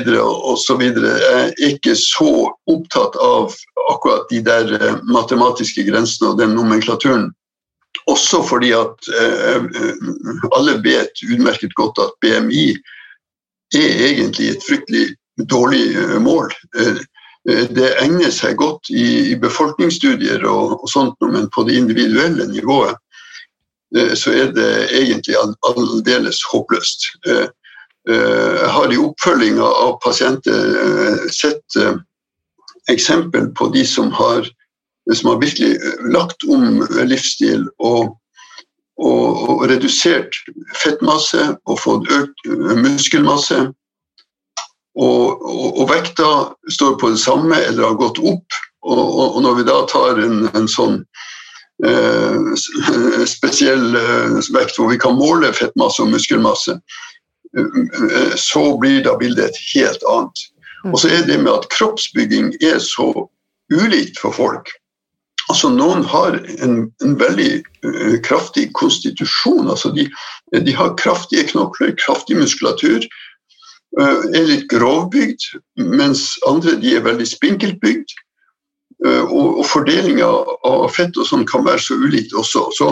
osv. 0.53 0.81
Jeg 0.81 1.41
er 1.41 1.53
ikke 1.69 1.95
så 1.98 2.31
opptatt 2.69 3.17
av 3.21 3.53
akkurat 3.91 4.25
de 4.31 4.41
der 4.45 4.74
eh, 4.77 4.98
matematiske 5.05 5.86
grensene 5.89 6.31
og 6.31 6.41
den 6.41 6.55
nomenklaturen. 6.57 7.29
Også 8.10 8.41
fordi 8.48 8.71
at 8.74 9.12
eh, 9.19 9.69
alle 10.57 10.79
vet 10.83 11.24
utmerket 11.27 11.75
godt 11.77 12.01
at 12.01 12.17
BMI 12.24 12.71
er 13.77 14.05
egentlig 14.10 14.55
et 14.55 14.65
fryktelig 14.67 15.05
dårlig 15.48 16.19
mål. 16.19 16.51
Det 17.48 17.88
egner 18.03 18.33
seg 18.36 18.57
godt 18.60 18.89
i, 18.91 19.31
befolkningsstudier 19.39 20.43
og, 20.45 20.83
sånt, 20.91 21.15
men 21.24 21.48
på 21.55 21.63
det 21.65 21.77
individuelle 21.79 22.50
nivået 22.51 23.00
Eh, 23.00 23.10
så 23.91 24.31
er 24.31 24.53
det 24.55 24.69
egentlig 24.95 25.36
aldeles 25.67 26.39
håpløst. 26.51 27.10
Eh, 27.27 27.48
eh, 28.10 28.53
jeg 28.62 28.69
har 28.75 28.93
i 28.93 29.01
oppfølginga 29.01 29.67
av 29.67 29.98
pasienter 30.03 31.27
sett 31.31 31.77
eksempel 32.89 33.51
på 33.57 33.67
de 33.75 33.83
som 33.86 34.12
har, 34.15 34.48
som 35.13 35.33
har 35.33 35.41
virkelig 35.43 35.75
lagt 36.13 36.43
om 36.48 36.86
livsstil 37.07 37.67
og, 37.79 38.15
og, 38.98 39.27
og 39.50 39.67
redusert 39.69 40.39
fettmasse 40.79 41.51
og 41.65 41.79
fått 41.79 42.07
økt 42.15 42.48
muskelmasse. 42.79 43.60
Og, 44.91 45.43
og, 45.48 45.86
vekta 45.88 46.31
står 46.71 46.98
på 47.00 47.13
det 47.13 47.19
samme 47.19 47.55
eller 47.60 47.91
har 47.91 48.00
gått 48.00 48.19
opp. 48.19 48.60
Og, 48.81 49.38
når 49.43 49.60
vi 49.60 49.63
da 49.67 49.77
tar 49.88 50.19
en, 50.19 50.48
en 50.57 50.67
sånn 50.67 50.98
Eh, 51.00 51.30
spesiell 53.27 53.95
eh, 53.95 54.35
vekt 54.53 54.77
hvor 54.77 54.91
vi 54.91 55.00
kan 55.01 55.17
måle 55.17 55.50
fettmasse 55.57 56.03
og 56.03 56.11
muskelmasse, 56.13 56.77
eh, 57.57 58.35
så 58.38 58.65
blir 58.81 59.01
da 59.07 59.15
bildet 59.17 59.50
et 59.50 59.61
helt 59.73 60.05
annet. 60.09 60.45
Og 60.89 61.00
så 61.01 61.11
er 61.13 61.25
det 61.27 61.39
med 61.41 61.53
at 61.53 61.69
kroppsbygging 61.73 62.53
er 62.61 62.79
så 62.81 63.11
ulikt 63.71 64.19
for 64.19 64.33
folk. 64.33 64.71
Altså 65.50 65.69
Noen 65.73 66.03
har 66.07 66.38
en, 66.63 66.75
en 67.03 67.17
veldig 67.19 67.51
uh, 67.85 68.15
kraftig 68.23 68.69
konstitusjon. 68.77 69.69
altså 69.69 69.91
de, 69.93 70.07
de, 70.53 70.73
har 70.73 70.95
kraftige 70.97 71.43
knokler, 71.51 71.91
kraftig 72.00 72.38
muskulatur. 72.39 73.05
Uh, 74.00 74.23
er 74.31 74.47
litt 74.47 74.67
grovbygd, 74.71 75.50
mens 75.75 76.38
andre 76.47 76.77
de 76.81 76.95
er 76.95 77.05
veldig 77.05 77.27
spinkelt 77.27 77.81
bygd. 77.83 78.15
Eh, 79.05 79.24
og, 79.24 79.62
og 79.62 79.65
fordelinga 79.65 80.27
av 80.67 80.86
fett 80.93 81.17
og 81.17 81.25
sånn 81.25 81.48
kan 81.50 81.65
være 81.65 81.81
så 81.81 81.98
ulikt 81.98 82.36
også. 82.38 82.67
Så, 82.77 82.89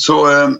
så 0.00 0.18
eh, 0.28 0.54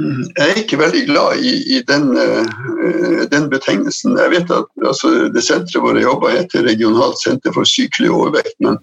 jeg 0.00 0.46
er 0.46 0.60
ikke 0.62 0.80
veldig 0.80 1.04
glad 1.10 1.44
i, 1.44 1.54
i 1.76 1.80
den, 1.86 2.10
eh, 2.18 3.24
den, 3.30 3.48
betegnelsen. 3.52 4.18
Jeg 4.18 4.34
vet 4.34 4.54
at 4.54 4.70
altså, 4.82 5.12
Det 5.30 5.44
senteret 5.44 5.82
hvor 5.84 5.98
jeg 5.98 6.08
jobber 6.08 6.34
heter 6.34 6.66
Regionalt 6.66 7.20
senter 7.22 7.54
for 7.54 7.68
sykelig 7.68 8.10
overvekt, 8.10 8.56
men, 8.64 8.80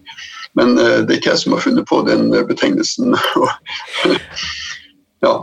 men, 0.60 0.78
det 0.78 1.10
er 1.10 1.18
ikke 1.20 1.34
jeg 1.34 1.44
som 1.44 1.58
har 1.58 1.66
funnet 1.66 1.90
på 1.90 2.04
den 2.08 2.30
betegnelsen. 2.48 3.18
ja. 5.26 5.34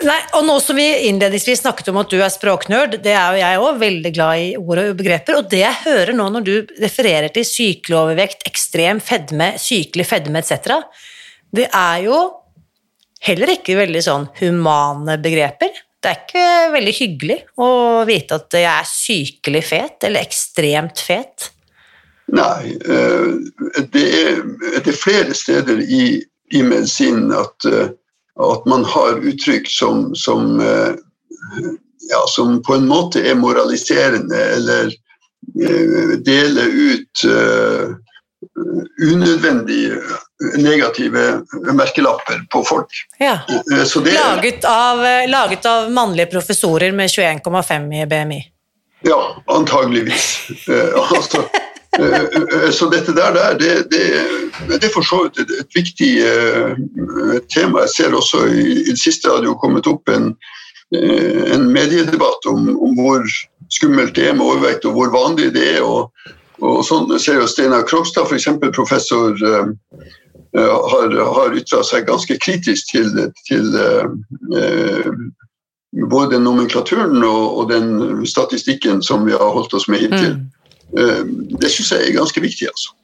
Nei, 0.00 0.16
og 0.32 0.46
nå 0.48 0.54
som 0.64 0.78
vi 0.80 0.86
innledningsvis 1.10 1.60
snakket 1.60 1.90
om 1.92 1.98
at 2.00 2.08
du 2.08 2.16
er 2.22 2.32
språknerd, 2.32 2.96
det 3.04 3.12
er 3.12 3.34
jo 3.34 3.40
jeg 3.42 3.60
òg 3.60 3.80
veldig 3.82 4.12
glad 4.16 4.40
i 4.40 4.46
ord 4.56 4.80
og 4.80 4.94
begreper, 4.96 5.36
og 5.36 5.50
det 5.52 5.60
jeg 5.60 5.80
hører 5.82 6.16
nå 6.16 6.28
når 6.32 6.46
du 6.46 6.54
refererer 6.80 7.28
til 7.34 7.44
sykelig 7.44 7.98
overvekt, 7.98 8.46
ekstrem 8.48 9.02
fedme, 9.04 9.52
sykelig 9.60 10.08
fedme 10.08 10.40
etc., 10.40 10.80
det 11.52 11.66
er 11.74 12.06
jo 12.06 12.16
heller 13.26 13.52
ikke 13.56 13.76
veldig 13.76 14.02
sånn 14.06 14.26
humane 14.38 15.18
begreper. 15.20 15.72
Det 16.00 16.08
er 16.08 16.20
ikke 16.22 16.44
veldig 16.72 16.92
hyggelig 16.96 17.38
å 17.60 17.70
vite 18.08 18.38
at 18.40 18.56
jeg 18.56 18.70
er 18.70 18.88
sykelig 18.88 19.64
fet 19.68 20.06
eller 20.08 20.24
ekstremt 20.24 21.02
fet. 21.04 21.50
Nei, 22.30 22.76
eh, 22.78 23.82
det 23.92 24.06
er, 24.22 24.44
det 24.78 24.94
er 24.94 24.96
flere 24.96 25.36
steder 25.36 25.82
i, 25.82 26.04
i 26.54 26.62
medisinen 26.64 27.34
at 27.36 27.68
eh, 27.68 27.90
at 28.40 28.66
man 28.70 28.84
har 28.84 29.20
uttrykk 29.20 29.68
som, 29.70 30.10
som, 30.14 30.60
eh, 30.60 30.92
ja, 32.10 32.24
som 32.28 32.62
på 32.62 32.74
en 32.74 32.88
måte 32.88 33.22
er 33.26 33.38
moraliserende, 33.38 34.40
eller 34.56 34.92
eh, 35.60 36.16
deler 36.24 36.66
ut 36.66 37.26
unødvendige 39.02 39.96
negative 40.56 41.42
merkelapper 41.72 42.46
på 42.50 42.64
folk. 42.64 42.88
Ja. 43.18 43.32
Eh, 43.32 44.02
det, 44.04 44.12
Laget 44.12 44.64
av, 44.64 45.04
eh, 45.04 45.28
laget 45.28 45.66
av 45.66 45.90
mannlige 45.92 46.26
professorer 46.26 46.92
med 46.92 47.10
21,5 47.10 48.02
i 48.02 48.06
BMI. 48.06 48.40
Ja, 49.02 49.42
antageligvis. 49.46 50.50
Eh, 50.68 51.12
altså, 51.16 51.38
eh, 51.38 51.44
eh, 51.44 51.69
så 52.72 52.86
dette 52.92 53.12
der, 53.16 53.38
det, 53.58 53.70
det, 53.90 54.02
det 54.68 54.84
er 54.86 54.92
for 54.94 55.06
så 55.06 55.24
vidt 55.24 55.40
et, 55.42 55.70
viktig 55.74 56.10
eh, 56.22 56.74
tema. 57.50 57.84
Jeg 57.86 57.94
ser 57.96 58.16
også 58.16 58.44
i, 58.46 58.66
i 58.84 58.90
det 58.92 59.00
siste 59.00 59.30
har 59.30 59.44
jo 59.44 59.56
kommet 59.58 59.88
opp 59.90 60.08
en, 60.12 60.30
eh, 60.94 61.50
en 61.54 61.66
mediedebatt 61.74 62.46
om, 62.50 62.68
om 62.78 62.94
hvor 62.98 63.26
skummelt 63.70 64.14
det 64.14 64.28
er 64.28 64.38
med 64.38 64.46
overvekt, 64.46 64.86
og 64.86 64.98
hvor 64.98 65.10
vanlig 65.14 65.50
det 65.56 65.66
er. 65.76 65.82
og 65.82 66.12
og 66.60 66.82
sånn 66.84 67.08
ser 67.20 67.40
jo 67.40 67.48
Steinar 67.48 67.86
Krogstad, 67.88 68.28
f.eks. 68.28 68.48
professor, 68.76 69.32
eh, 69.32 69.70
eh, 70.58 70.72
har, 70.92 71.14
har 71.36 71.56
ytra 71.56 71.82
seg 71.86 72.08
ganske 72.08 72.36
kritisk 72.44 72.92
til, 72.92 73.14
til 73.48 73.76
eh, 73.80 74.10
eh, 74.60 75.10
både 76.10 76.40
nomenklaturen 76.42 77.16
og, 77.24 77.44
og 77.62 77.70
den 77.72 78.26
statistikken 78.28 79.00
som 79.02 79.24
vi 79.26 79.34
har 79.34 79.54
holdt 79.56 79.74
oss 79.78 79.88
med 79.88 80.04
hittil. 80.04 80.36
Mm. 80.36 80.59
Eh, 80.98 81.22
det 81.60 81.70
syns 81.70 81.92
jeg 81.94 82.08
er 82.08 82.18
ganske 82.18 82.42
viktig. 82.42 82.70
altså. 82.70 82.96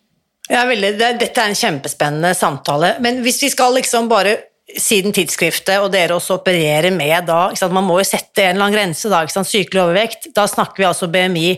Ja, 0.50 0.66
veldig. 0.68 0.92
Det, 0.98 1.14
dette 1.20 1.42
er 1.42 1.50
en 1.50 1.58
kjempespennende 1.58 2.34
samtale. 2.38 2.96
Men 3.02 3.22
hvis 3.24 3.40
vi 3.42 3.50
skal 3.50 3.74
liksom 3.78 4.10
bare 4.10 4.36
siden 4.66 5.14
tidsskriftet 5.14 5.78
og 5.78 5.92
dere 5.94 6.16
også 6.16 6.40
opererer 6.40 6.90
med 6.94 7.28
da, 7.28 7.48
sant, 7.58 7.74
Man 7.74 7.86
må 7.86 8.00
jo 8.00 8.06
sette 8.06 8.42
en 8.42 8.56
eller 8.56 8.66
annen 8.66 8.76
grense, 8.76 9.10
da, 9.10 9.22
sant, 9.30 9.48
sykelig 9.48 9.84
overvekt. 9.84 10.30
Da 10.34 10.46
snakker 10.50 10.82
vi 10.82 10.88
altså 10.88 11.10
BMI 11.10 11.50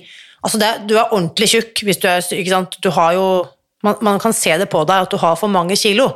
altså 0.45 0.61
det, 0.61 0.73
Du 0.89 0.97
er 0.97 1.09
ordentlig 1.09 1.49
tjukk 1.51 1.85
hvis 1.87 2.01
du 2.03 2.09
er 2.11 2.21
ikke 2.23 2.53
sant, 2.53 2.79
du 2.85 2.91
har 2.95 3.17
jo, 3.17 3.27
man, 3.83 3.97
man 4.05 4.21
kan 4.23 4.37
se 4.37 4.53
det 4.61 4.69
på 4.71 4.85
deg 4.89 5.07
at 5.07 5.13
du 5.13 5.19
har 5.21 5.37
for 5.41 5.53
mange 5.53 5.77
kilo. 5.77 6.11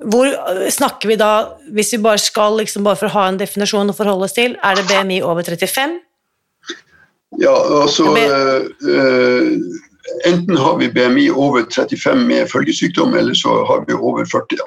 Hvor 0.00 0.26
øh, 0.26 0.66
snakker 0.72 1.10
vi 1.10 1.18
da, 1.20 1.32
hvis 1.72 1.92
vi 1.94 2.02
bare 2.02 2.18
skal 2.18 2.58
liksom 2.58 2.84
bare 2.84 2.98
for 2.98 3.10
å 3.10 3.16
ha 3.18 3.26
en 3.28 3.40
definisjon 3.40 3.92
å 3.92 3.96
forholde 3.96 4.26
oss 4.28 4.36
til, 4.36 4.56
er 4.64 4.78
det 4.78 4.88
BMI 4.88 5.20
over 5.22 5.46
35? 5.46 5.98
Ja, 7.38 7.82
altså 7.82 8.16
eh, 8.16 8.56
eh, 8.90 9.52
Enten 10.26 10.56
har 10.56 10.76
vi 10.80 10.88
BMI 10.90 11.28
over 11.30 11.64
35 11.70 12.26
med 12.26 12.50
følgesykdom, 12.50 13.14
eller 13.14 13.34
så 13.34 13.60
har 13.68 13.84
vi 13.86 13.94
over 13.94 14.24
40. 14.24 14.58
Ja. 14.58 14.66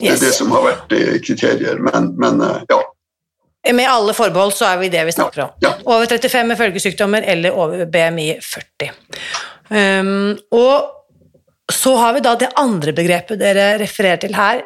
Det 0.00 0.08
er 0.08 0.12
Yes. 0.12 0.20
det 0.20 0.32
som 0.34 0.50
har 0.52 0.64
vært 0.64 0.92
eh, 0.96 1.16
kriterier. 1.24 1.80
Men, 1.80 2.14
men 2.20 2.40
ja. 2.68 2.80
Med 3.72 3.88
alle 3.88 4.14
forbehold 4.16 4.52
så 4.56 4.70
er 4.70 4.78
vi 4.80 4.88
det 4.92 5.04
vi 5.08 5.12
snakker 5.12 5.42
om. 5.44 5.50
Ja. 5.60 5.74
Over 5.84 6.06
35 6.06 6.48
med 6.48 6.58
følgesykdommer 6.58 7.24
eller 7.28 7.56
over 7.56 7.84
BMI 7.84 8.30
40. 8.40 8.90
Um, 9.70 10.38
og 10.56 11.72
så 11.72 11.92
har 12.00 12.16
vi 12.16 12.24
da 12.24 12.34
det 12.40 12.48
andre 12.58 12.92
begrepet 12.96 13.38
dere 13.40 13.74
refererer 13.80 14.20
til 14.24 14.34
her, 14.34 14.64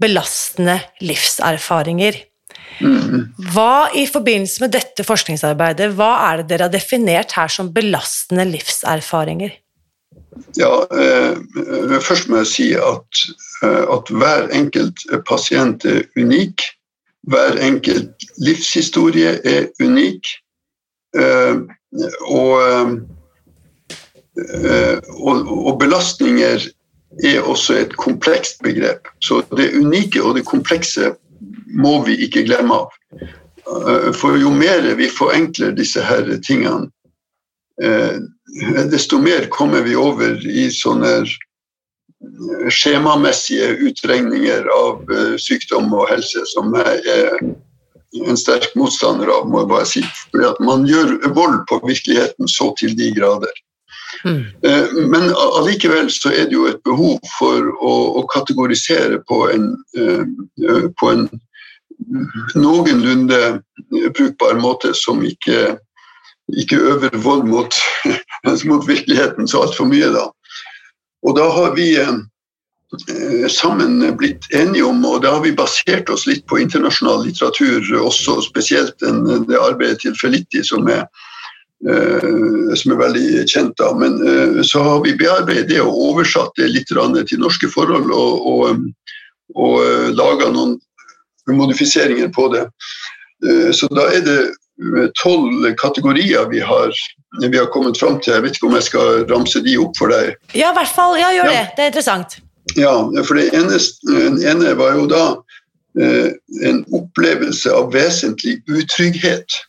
belastende 0.00 0.78
livserfaringer. 1.02 2.20
Hva 2.80 3.88
i 3.94 4.06
forbindelse 4.10 4.64
med 4.64 4.74
dette 4.74 5.04
forskningsarbeidet, 5.06 5.92
hva 5.98 6.12
er 6.30 6.42
det 6.42 6.48
dere 6.52 6.68
har 6.68 6.74
definert 6.74 7.34
her 7.38 7.52
som 7.52 7.72
belastende 7.74 8.46
livserfaringer? 8.48 9.54
Ja, 10.58 10.86
eh, 10.90 11.30
eh, 11.30 12.00
først 12.02 12.28
må 12.28 12.42
jeg 12.42 12.50
si 12.50 12.68
at, 12.74 13.24
eh, 13.62 13.84
at 13.96 14.10
hver 14.10 14.48
enkelt 14.54 15.04
pasient 15.28 15.84
er 15.84 16.02
unik. 16.18 16.62
Hver 17.30 17.58
enkelt 17.62 18.26
livshistorie 18.42 19.38
er 19.46 19.68
unik. 19.82 20.26
Eh, 21.16 21.56
og, 22.26 22.98
eh, 24.38 24.98
og, 25.14 25.52
og 25.66 25.78
belastninger 25.78 26.66
er 27.22 27.40
også 27.42 27.78
et 27.78 27.96
komplekst 27.96 28.62
begrep. 28.62 29.08
Så 29.22 29.42
det 29.56 29.74
unike 29.78 30.22
og 30.22 30.34
det 30.34 30.46
komplekse 30.46 31.14
må 31.66 31.98
vi 32.06 32.16
ikke 32.26 32.44
glemme 32.46 32.84
av. 32.84 32.92
Eh, 33.22 34.12
For 34.12 34.38
jo 34.40 34.52
mer 34.54 34.86
vi 34.98 35.08
forenkler 35.10 35.74
disse 35.76 36.02
her 36.04 36.28
tingene, 36.44 36.90
eh, 37.82 38.20
desto 38.90 39.18
mer 39.18 39.48
kommer 39.50 39.82
vi 39.82 39.96
over 39.96 40.38
i 40.46 40.68
sånne 40.70 41.14
eh, 41.24 42.70
skjemamessige 42.72 43.74
utregninger 43.90 44.68
av 44.72 45.14
sykdom 45.40 45.92
og 45.92 46.08
helse, 46.08 46.44
som 46.54 46.72
jeg 46.78 47.02
er 47.04 47.34
en 48.24 48.38
sterk 48.38 48.70
motstander 48.78 49.28
av, 49.28 49.48
må 49.50 49.64
jeg 49.64 49.70
bare 49.72 49.88
si. 49.90 50.02
Fordi 50.30 50.64
man 50.64 50.86
gjør 50.88 51.16
vold 51.34 51.64
på 51.68 51.80
virkeligheten 51.84 52.48
så 52.48 52.70
til 52.78 52.94
de 52.96 53.10
grader. 53.16 53.52
Mm. 54.24 54.44
Eh, 54.62 54.84
Men 55.08 55.30
allikevel 55.36 56.10
så 56.10 56.32
er 56.32 56.48
det 56.48 56.56
jo 56.56 56.66
et 56.68 56.82
behov 56.84 57.18
for 57.38 57.72
å, 57.76 57.94
å 58.20 58.26
kategorisere 58.32 59.20
på 59.28 59.44
en, 59.52 59.72
eh, 59.98 60.86
på 61.00 61.10
en 61.12 61.26
noenlunde 62.56 63.40
brukbar 64.16 64.56
måte 64.60 64.94
som 64.96 65.22
ikke, 65.24 65.76
ikke 66.56 66.80
øver 66.94 67.18
vold 67.24 67.48
mot, 67.48 67.76
mot 68.70 68.88
virkeligheten 68.88 69.48
så 69.48 69.66
altfor 69.66 69.88
mye. 69.92 70.08
Da. 70.14 70.28
Og 71.24 71.36
da 71.36 71.50
har 71.52 71.76
vi 71.76 71.90
eh, 72.00 72.16
sammen 73.52 74.00
blitt 74.16 74.48
enige 74.56 74.88
om, 74.88 75.04
og 75.04 75.20
da 75.24 75.36
har 75.36 75.44
vi 75.44 75.54
basert 75.56 76.10
oss 76.12 76.26
litt 76.30 76.46
på 76.48 76.62
internasjonal 76.64 77.26
litteratur, 77.28 77.92
også 78.00 78.40
spesielt 78.48 78.96
det 79.04 79.60
arbeidet 79.60 80.00
til 80.04 80.16
Felitti 80.20 80.64
som 80.64 80.88
er 80.88 81.04
eh, 81.04 81.32
som 81.84 82.92
er 82.94 82.96
veldig 83.00 83.44
kjent. 83.50 83.74
da, 83.76 83.90
Men 83.98 84.14
eh, 84.26 84.62
så 84.64 84.82
har 84.82 85.02
vi 85.04 85.16
bearbeidet 85.20 85.68
det 85.68 85.80
og 85.84 85.92
oversatt 86.10 86.54
det 86.56 86.70
litt 86.72 86.88
til 86.88 87.38
norske 87.42 87.68
forhold 87.68 88.10
og, 88.12 88.46
og, 88.46 88.86
og 89.54 89.74
eh, 89.84 90.10
laga 90.16 90.48
noen 90.54 90.78
modifiseringer 91.52 92.28
på 92.32 92.48
det. 92.54 92.64
Eh, 93.46 93.70
Så 93.76 93.88
da 93.92 94.06
er 94.16 94.24
det 94.24 94.38
eh, 94.48 95.10
tolv 95.22 95.66
kategorier 95.80 96.48
vi 96.50 96.60
har, 96.64 96.90
vi 97.42 97.56
har 97.58 97.66
kommet 97.74 97.98
fram 98.00 98.20
til. 98.20 98.32
Jeg 98.38 98.42
vet 98.46 98.56
ikke 98.56 98.70
om 98.70 98.78
jeg 98.78 98.88
skal 98.88 99.26
ramse 99.30 99.60
de 99.64 99.76
opp 99.78 99.96
for 99.98 100.08
deg. 100.14 100.34
Ja, 100.54 100.72
i 100.72 100.78
hvert 100.78 100.94
fall. 100.94 101.18
Ja, 101.20 101.30
gjør 101.36 101.50
Ja. 101.50 101.52
det. 101.52 101.68
Det 101.76 101.82
er 101.84 101.92
interessant. 101.92 102.38
Ja, 102.80 102.94
for 103.28 103.36
det 103.36 103.50
ene, 103.52 103.76
den 104.08 104.40
ene 104.40 104.72
var 104.80 104.96
jo 104.96 105.04
da 105.10 105.24
eh, 106.00 106.32
en 106.64 106.80
opplevelse 106.96 107.68
av 107.76 107.92
vesentlig 107.92 108.62
utrygghet 108.72 109.60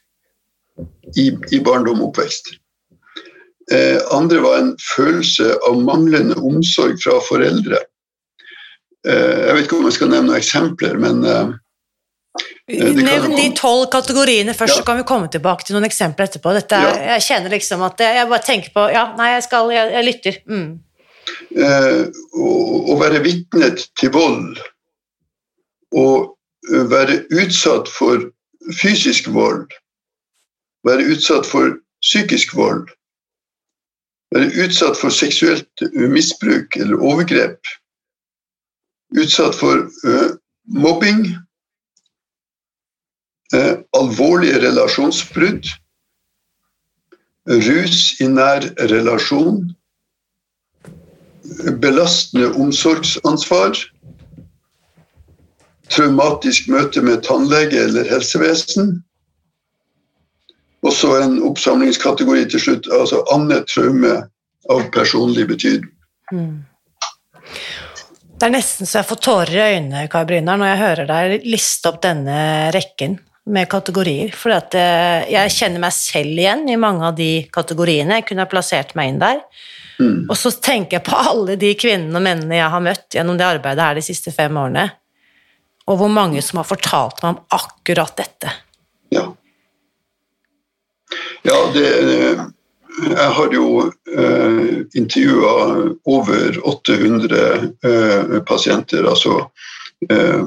i, 1.15 1.29
i 1.55 1.59
barndom 1.63 2.01
og 2.01 2.09
oppvekst. 2.11 2.53
Eh, 3.71 3.97
andre 4.13 4.39
var 4.43 4.57
en 4.61 4.71
følelse 4.95 5.55
av 5.67 5.77
manglende 5.81 6.35
omsorg 6.37 6.99
fra 7.01 7.17
foreldre. 7.25 7.79
Eh, 9.07 9.37
jeg 9.47 9.55
vet 9.55 9.65
ikke 9.67 9.79
om 9.79 9.87
jeg 9.89 9.97
skal 9.97 10.11
nevne 10.11 10.31
noen 10.31 10.41
eksempler, 10.41 10.99
men 11.01 11.23
eh, 11.25 11.53
Nevn 12.65 13.35
de 13.37 13.43
tolv 13.53 13.85
kategoriene 13.93 14.53
først, 14.57 14.73
Ja. 14.73 14.81
så 14.81 14.85
kan 14.87 14.97
vi 14.97 15.03
komme 15.05 15.27
tilbake 15.29 15.63
til 15.67 15.75
noen 15.75 15.85
eksempler 15.85 16.25
etterpå. 16.25 16.49
Dette 16.57 16.79
ja. 16.81 16.93
Jeg 17.13 17.21
kjenner 17.27 17.53
liksom 17.53 17.83
at 17.85 18.01
jeg, 18.01 18.15
jeg 18.17 18.29
bare 18.31 18.45
tenker 18.47 18.73
på 18.73 18.85
Ja, 18.89 19.03
nei, 19.19 19.27
jeg 19.35 19.43
skal 19.45 19.69
Jeg, 19.71 19.91
jeg 19.93 20.07
lytter. 20.07 20.39
Mm. 20.49 20.71
eh, 21.61 22.01
å, 22.41 22.47
å 22.89 22.97
være 23.01 23.21
vitne 23.21 23.69
til 23.77 24.11
vold 24.17 24.57
og 25.95 26.33
eh, 26.73 26.85
være 26.89 27.19
utsatt 27.37 27.87
for 27.93 28.25
fysisk 28.81 29.29
vold, 29.33 29.69
være 30.85 31.07
utsatt 31.13 31.47
for 31.49 31.77
psykisk 32.05 32.55
vold, 32.57 32.89
være 34.35 34.51
utsatt 34.65 34.99
for 34.99 35.13
seksuelt 35.13 35.85
misbruk 36.11 36.77
eller 36.77 37.01
overgrep, 37.01 37.59
utsatt 39.17 39.55
for 39.57 39.87
uh, 40.05 40.35
mobbing, 40.65 41.25
uh, 43.55 43.73
alvorlige 43.97 44.61
relasjonsbrudd, 44.65 45.71
rus 47.45 47.99
i 48.21 48.27
nær 48.29 48.65
relasjon, 48.91 49.65
belastende 51.81 52.49
omsorgsansvar, 52.57 53.77
traumatisk 55.93 56.69
møte 56.73 57.03
med 57.05 57.21
tannlege 57.27 57.83
eller 57.85 58.09
helsevesen, 58.09 58.97
og 60.85 60.93
så 60.93 61.15
en 61.17 61.39
oppsamlingskategori 61.47 62.45
til 62.53 62.61
slutt, 62.61 62.89
altså 62.93 63.23
annet 63.33 63.67
traume 63.71 64.15
av 64.71 64.87
personlig 64.93 65.47
betydning. 65.49 65.91
Det 68.35 68.47
er 68.47 68.51
nesten 68.53 68.87
så 68.89 68.99
jeg 68.99 69.09
får 69.09 69.21
tårer 69.23 69.55
i 69.55 69.77
øynene 69.77 70.07
Kai 70.11 70.25
Brynar, 70.27 70.59
når 70.59 70.71
jeg 70.71 70.81
hører 70.81 71.09
deg 71.09 71.47
liste 71.47 71.89
opp 71.89 72.01
denne 72.03 72.37
rekken 72.75 73.17
med 73.45 73.69
kategorier. 73.71 74.33
For 74.35 74.53
eh, 74.55 75.25
jeg 75.31 75.53
kjenner 75.53 75.83
meg 75.85 75.95
selv 75.95 76.33
igjen 76.33 76.65
i 76.69 76.77
mange 76.81 77.05
av 77.07 77.15
de 77.17 77.45
kategoriene. 77.53 78.19
Jeg 78.19 78.27
kunne 78.29 78.45
ha 78.45 78.51
plassert 78.51 78.93
meg 78.97 79.13
inn 79.13 79.21
der. 79.21 79.41
Mm. 80.01 80.25
Og 80.27 80.35
så 80.35 80.51
tenker 80.51 80.97
jeg 80.97 81.05
på 81.07 81.15
alle 81.15 81.55
de 81.59 81.71
kvinnene 81.79 82.19
og 82.19 82.25
mennene 82.25 82.59
jeg 82.59 82.73
har 82.73 82.83
møtt 82.83 83.15
gjennom 83.15 83.39
det 83.39 83.47
arbeidet 83.47 83.85
her 83.85 83.97
de 83.97 84.03
siste 84.03 84.33
fem 84.35 84.57
årene, 84.59 84.89
og 85.85 85.99
hvor 86.01 86.11
mange 86.11 86.41
som 86.43 86.59
har 86.59 86.67
fortalt 86.67 87.21
meg 87.23 87.35
om 87.37 87.55
akkurat 87.55 88.17
dette. 88.19 88.51
Ja. 89.13 89.29
Ja, 91.45 91.57
det, 91.73 91.89
eh, 92.01 92.45
jeg 93.03 93.31
har 93.37 93.53
jo 93.53 93.91
eh, 94.17 94.85
intervjua 94.95 95.91
over 96.07 96.59
800 96.63 97.41
eh, 97.83 98.39
pasienter, 98.47 99.07
altså 99.09 99.49
eh, 100.09 100.45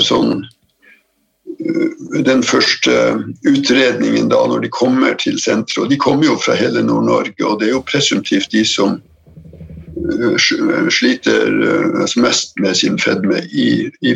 sånn 0.00 0.42
den 2.26 2.42
første 2.42 2.94
utredningen 3.46 4.30
da 4.32 4.40
når 4.50 4.64
de 4.64 4.70
kommer 4.74 5.14
til 5.20 5.36
senteret. 5.38 5.84
Og 5.84 5.92
de 5.92 5.98
kommer 6.00 6.26
jo 6.26 6.34
fra 6.40 6.56
hele 6.58 6.82
Nord-Norge, 6.82 7.38
og 7.46 7.60
det 7.60 7.68
er 7.68 7.76
jo 7.76 7.84
presumptivt 7.86 8.50
de 8.50 8.64
som 8.66 8.98
sliter 10.82 11.52
mest 12.18 12.58
med 12.58 12.74
sin 12.80 12.98
fedme 12.98 13.44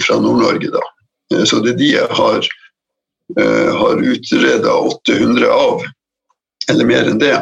fra 0.03 0.19
Nord-Norge, 0.19 0.73
da. 0.75 0.83
Så 1.47 1.61
det 1.63 1.77
er 1.77 1.79
de 1.79 1.93
jeg 1.93 2.19
har, 2.19 2.51
har 3.81 4.03
utreda 4.07 4.73
800 4.73 5.49
av 5.51 5.83
eller 6.71 6.85
mer 6.87 7.09
enn 7.11 7.19
det. 7.23 7.35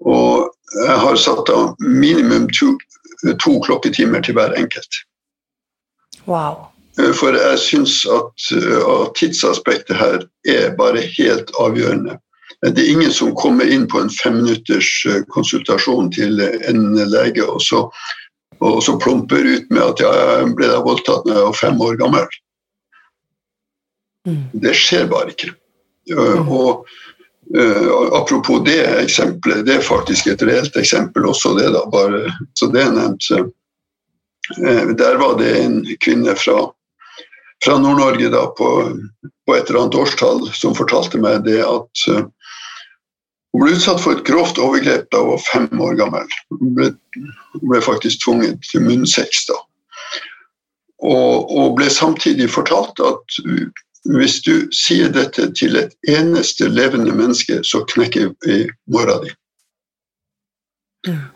Og 0.00 0.50
jeg 0.72 0.98
har 1.04 1.16
satt 1.20 1.50
av 1.52 1.72
minimum 1.80 2.48
to, 2.56 2.74
to 3.42 3.56
klokketimer 3.64 4.24
til 4.24 4.38
hver 4.38 4.56
enkelt. 4.58 5.02
Wow. 6.26 6.68
For 7.16 7.36
jeg 7.36 7.60
syns 7.60 8.02
at, 8.12 8.48
at 8.52 9.14
tidsaspektet 9.16 9.96
her 9.96 10.26
er 10.48 10.74
bare 10.76 11.04
helt 11.16 11.52
avgjørende. 11.60 12.18
Det 12.62 12.78
er 12.78 12.92
ingen 12.92 13.12
som 13.12 13.32
kommer 13.34 13.66
inn 13.66 13.88
på 13.90 13.98
en 13.98 14.12
femminutters 14.12 14.90
konsultasjon 15.34 16.12
til 16.14 16.38
en 16.68 16.82
lege 17.10 17.42
og 17.42 17.62
så, 17.64 17.86
og 18.62 18.78
så 18.84 18.94
plumper 19.02 19.48
ut 19.48 19.72
med 19.72 19.82
at 19.82 20.02
jeg 20.04 20.52
ble 20.60 20.68
voldtatt 20.84 21.26
da 21.26 21.40
jeg 21.40 21.48
var 21.48 21.58
fem 21.58 21.80
år 21.82 21.98
gammel. 21.98 22.28
Mm. 24.28 24.44
Det 24.62 24.74
skjer 24.78 25.08
bare 25.10 25.34
ikke. 25.34 25.54
Mm. 26.10 26.48
Og 26.48 26.86
Uh, 27.58 28.16
apropos 28.16 28.62
det 28.64 28.80
eksempelet, 29.02 29.66
det 29.66 29.74
er 29.74 29.84
faktisk 29.84 30.26
et 30.30 30.42
reelt 30.46 30.76
eksempel 30.78 31.26
også, 31.28 31.50
det 31.58 31.66
da, 31.74 31.82
bare 31.92 32.30
så 32.56 32.68
det 32.72 32.80
er 32.80 32.94
nevnt. 32.94 33.26
Uh, 34.56 34.92
der 34.96 35.18
var 35.20 35.34
det 35.36 35.50
en 35.58 35.82
kvinne 36.00 36.32
fra, 36.38 36.70
fra 37.64 37.76
Nord-Norge 37.82 38.30
da 38.32 38.46
på, 38.56 38.70
på, 39.20 39.56
et 39.56 39.68
eller 39.68 39.82
annet 39.82 39.98
årstall 40.00 40.46
som 40.56 40.78
fortalte 40.78 41.20
meg 41.20 41.44
det 41.44 41.60
at 41.66 42.06
hun 42.08 43.60
ble 43.60 43.74
utsatt 43.76 44.00
for 44.00 44.16
et 44.16 44.24
grovt 44.24 44.56
overgrep 44.62 45.10
da 45.12 45.20
hun 45.20 45.34
var 45.34 45.44
fem 45.50 45.84
år 45.84 45.98
gammel. 46.00 46.34
Hun 46.56 46.72
ble, 46.78 46.88
hun 47.58 47.68
ble 47.68 47.82
faktisk 47.84 48.24
tvunget 48.24 48.64
til 48.70 48.86
munnsex 48.86 49.44
da. 49.50 49.58
Og, 51.04 51.52
og 51.52 51.76
ble 51.76 51.90
samtidig 51.92 52.48
fortalt 52.54 53.02
at 53.04 53.42
hvis 54.04 54.40
du 54.42 54.66
sier 54.74 55.12
dette 55.14 55.46
til 55.54 55.76
et 55.78 55.92
eneste 56.10 56.68
levende 56.68 57.14
menneske, 57.14 57.60
så 57.64 57.84
knekker 57.86 58.32
vi 58.46 58.64
mora 58.90 59.20
di. 59.22 59.30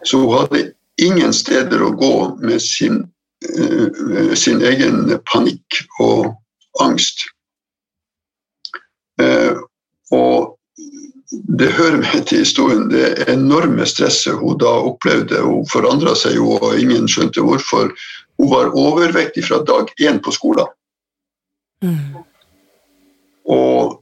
Så 0.02 0.18
hun 0.18 0.35
hadde 0.35 0.72
ingen 1.02 1.33
steder 1.35 1.83
å 1.83 1.94
gå 1.98 2.16
med 2.42 2.62
sin, 2.62 3.05
uh, 3.46 4.35
sin 4.35 4.62
egen 4.62 5.14
panikk 5.31 5.81
og 6.02 6.35
angst. 6.83 7.26
Uh, 9.22 9.62
og 10.14 10.55
det 11.59 11.72
hører 11.74 11.98
med 12.02 12.26
til 12.29 12.44
historien 12.44 12.87
det 12.90 13.26
enorme 13.31 13.87
stresset 13.87 14.38
hun 14.38 14.59
da 14.62 14.76
opplevde. 14.90 15.42
Hun 15.42 15.66
forandra 15.70 16.14
seg 16.18 16.38
jo, 16.38 16.55
og 16.59 16.79
ingen 16.79 17.09
skjønte 17.11 17.42
hvorfor. 17.42 17.90
Hun 18.38 18.50
var 18.52 18.74
overvektig 18.76 19.46
fra 19.48 19.62
dag 19.66 19.90
én 20.02 20.20
på 20.22 20.35
skolen. 20.35 20.70
Mm. 21.85 22.22
Og 23.52 24.00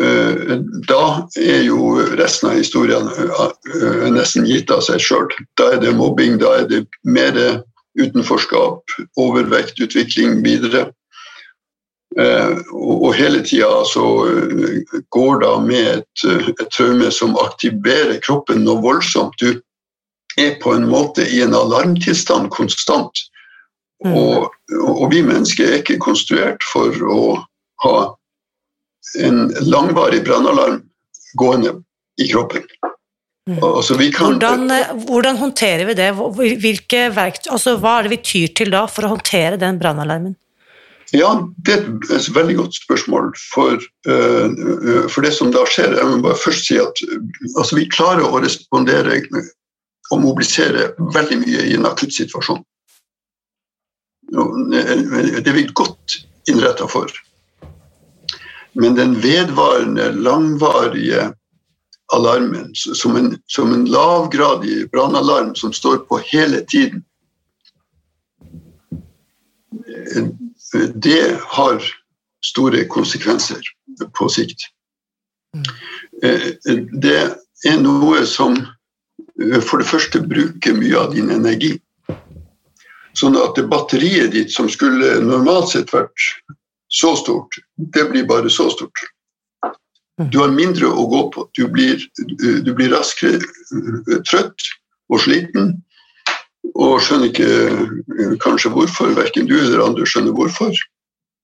uh, 0.00 0.56
da 0.88 1.04
er 1.40 1.62
jo 1.66 1.94
resten 2.18 2.50
av 2.50 2.58
historien 2.58 3.06
uh, 3.08 4.08
nesten 4.14 4.48
gitt 4.48 4.72
av 4.74 4.82
seg 4.86 5.02
sjøl. 5.02 5.30
Da 5.60 5.74
er 5.74 5.84
det 5.84 5.94
mobbing, 5.98 6.38
da 6.42 6.58
er 6.62 6.68
det 6.70 6.84
mer 7.02 7.38
utenforskap, 7.94 8.98
overvekt, 9.20 9.78
utvikling 9.78 10.42
videre. 10.42 10.88
Og, 12.14 12.92
og, 12.94 13.08
hele 13.18 13.40
tida 13.42 13.80
så 13.90 14.04
går 15.14 15.40
da 15.42 15.52
med 15.62 15.88
et, 15.96 16.24
et 16.54 16.68
traume 16.70 17.08
som 17.14 17.34
aktiverer 17.42 18.20
kroppen 18.22 18.62
noe 18.66 18.82
voldsomt. 18.82 19.34
Du 19.42 19.58
er 20.36 20.58
på 20.62 20.74
en 20.74 20.86
måte 20.90 21.26
i 21.26 21.42
en 21.42 21.54
alarmtilstand 21.54 22.50
konstant. 22.50 23.24
Mm. 24.04 24.14
Og, 24.14 24.50
og, 24.82 25.06
vi 25.12 25.22
mennesker 25.22 25.68
er 25.68 25.80
ikke 25.80 26.00
konstruert 26.02 26.64
for 26.72 26.92
å 27.08 27.20
ha 27.84 27.96
en 29.18 29.48
langvarig 29.68 30.24
brannalarm 30.24 30.82
gående 31.38 31.74
i 32.22 32.28
kroppen. 32.30 32.62
Altså 33.62 33.98
kan, 33.98 34.38
hvordan, 34.38 34.70
eh, 34.70 34.92
hvordan, 35.04 35.36
håndterer 35.36 35.84
vi 35.84 35.94
det? 35.98 36.12
Hvilke 36.62 37.10
verktøy, 37.12 37.50
altså 37.52 37.74
hva 37.76 37.98
er 37.98 38.06
det 38.06 38.14
vi 38.14 38.22
tyr 38.24 38.54
til 38.56 38.72
da 38.72 38.86
for 38.88 39.04
å 39.04 39.10
håndtere 39.12 39.60
den 39.60 39.76
brannalarmen? 39.82 40.32
Ja, 41.12 41.28
Det 41.66 41.74
er 41.74 42.16
et 42.16 42.30
veldig 42.34 42.56
godt 42.56 42.74
spørsmål. 42.74 43.34
For, 43.52 43.76
uh, 44.08 45.04
for, 45.12 45.20
det 45.22 45.34
som 45.36 45.52
da 45.52 45.62
skjer 45.68 45.92
Jeg 45.94 46.08
må 46.08 46.22
bare 46.24 46.40
først 46.40 46.66
si 46.66 46.78
at 46.80 47.02
altså, 47.54 47.76
vi 47.76 47.84
klarer 47.92 48.24
å 48.24 48.40
respondere 48.42 49.20
og 50.10 50.20
mobilisere 50.24 50.94
veldig 51.14 51.38
mye 51.44 51.68
i 51.68 51.76
en 51.76 51.86
akuttsituasjon. 51.86 52.64
Det 54.32 55.44
er 55.44 55.54
vi 55.54 55.68
godt 55.76 56.18
innretta 56.50 56.88
for. 56.90 57.12
Men 58.74 58.94
den 58.98 59.14
vedvarende, 59.20 60.12
langvarige 60.12 61.32
alarmen, 62.12 62.70
som 62.74 63.16
en, 63.16 63.38
som 63.46 63.72
en 63.74 63.84
lavgradig 63.84 64.90
brannalarm 64.90 65.54
som 65.54 65.72
står 65.72 65.96
på 66.08 66.18
hele 66.18 66.60
tiden, 66.60 67.04
det 70.94 71.38
har 71.40 71.82
store 72.44 72.84
konsekvenser 72.84 73.62
på 74.18 74.28
sikt. 74.28 74.66
Det 77.02 77.20
er 77.66 77.80
noe 77.80 78.24
som 78.26 78.58
for 79.64 79.80
det 79.82 79.88
første 79.88 80.20
bruker 80.22 80.76
mye 80.76 80.98
av 80.98 81.14
din 81.14 81.30
energi. 81.34 81.74
Sånn 83.14 83.38
at 83.38 83.58
batteriet 83.70 84.32
ditt 84.34 84.52
som 84.52 84.68
skulle 84.70 85.20
normalt 85.22 85.70
sett 85.70 85.92
vært 85.94 86.28
så 86.94 87.16
stort. 87.16 87.58
Det 87.76 88.04
blir 88.10 88.26
bare 88.26 88.50
så 88.50 88.68
stort. 88.70 89.02
Mm. 90.20 90.30
Du 90.30 90.38
har 90.38 90.54
mindre 90.54 90.86
å 90.86 91.06
gå 91.10 91.22
på. 91.34 91.48
Du 91.58 91.66
blir, 91.68 91.98
du 92.62 92.70
blir 92.74 92.92
raskere 92.94 93.40
eh, 93.40 94.20
trøtt 94.28 94.68
og 95.10 95.22
sliten. 95.24 95.74
Og 96.74 97.00
skjønner 97.02 97.32
ikke 97.32 97.48
eh, 97.50 98.36
kanskje 98.42 98.72
hvorfor. 98.76 99.14
Verken 99.18 99.50
du 99.50 99.56
eller 99.58 99.82
andre 99.84 100.06
skjønner 100.06 100.36
hvorfor. 100.36 100.74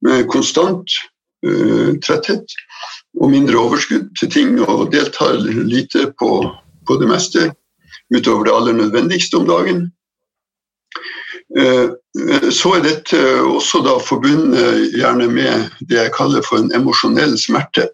Med 0.06 0.30
konstant 0.32 0.88
uh, 1.44 1.90
tretthet 2.00 2.54
og 3.20 3.28
mindre 3.28 3.58
overskudd 3.60 4.06
til 4.16 4.30
ting 4.32 4.54
og 4.64 4.86
deltar 4.94 5.34
lite 5.44 6.06
på, 6.16 6.30
på 6.88 6.96
det 7.02 7.08
meste 7.10 7.42
utover 8.08 8.46
det 8.48 8.54
aller 8.54 8.78
nødvendigste 8.78 9.36
om 9.36 9.44
dagen. 9.50 9.82
Uh, 11.58 11.90
så 12.50 12.76
er 12.76 12.84
dette 12.84 13.18
også 13.42 13.80
da 13.86 13.96
forbundet 14.02 14.94
gjerne 14.94 15.26
med 15.30 15.70
det 15.90 15.98
jeg 15.98 16.12
kaller 16.14 16.44
for 16.46 16.60
en 16.60 16.70
emosjonell 16.74 17.36
smerte. 17.38 17.88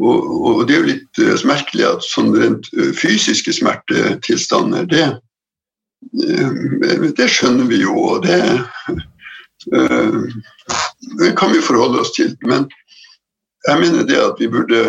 Og, 0.00 0.20
og, 0.46 0.60
det 0.68 0.74
er 0.74 0.80
jo 0.80 0.92
litt 0.94 1.20
merkelig 1.48 1.84
at 1.84 2.06
sånn 2.06 2.30
rent 2.36 2.68
fysiske 2.96 3.52
smertetilstander, 3.52 4.86
det, 4.88 5.06
det 7.18 7.28
skjønner 7.28 7.68
vi 7.68 7.82
jo, 7.82 7.92
og 8.14 8.24
det, 8.24 8.38
det 11.20 11.34
kan 11.36 11.52
vi 11.52 11.60
forholde 11.60 12.00
oss 12.00 12.14
til. 12.16 12.32
Men 12.48 12.64
jeg 13.68 13.82
mener 13.82 14.08
det 14.08 14.20
at 14.22 14.40
vi 14.40 14.48
burde 14.48 14.84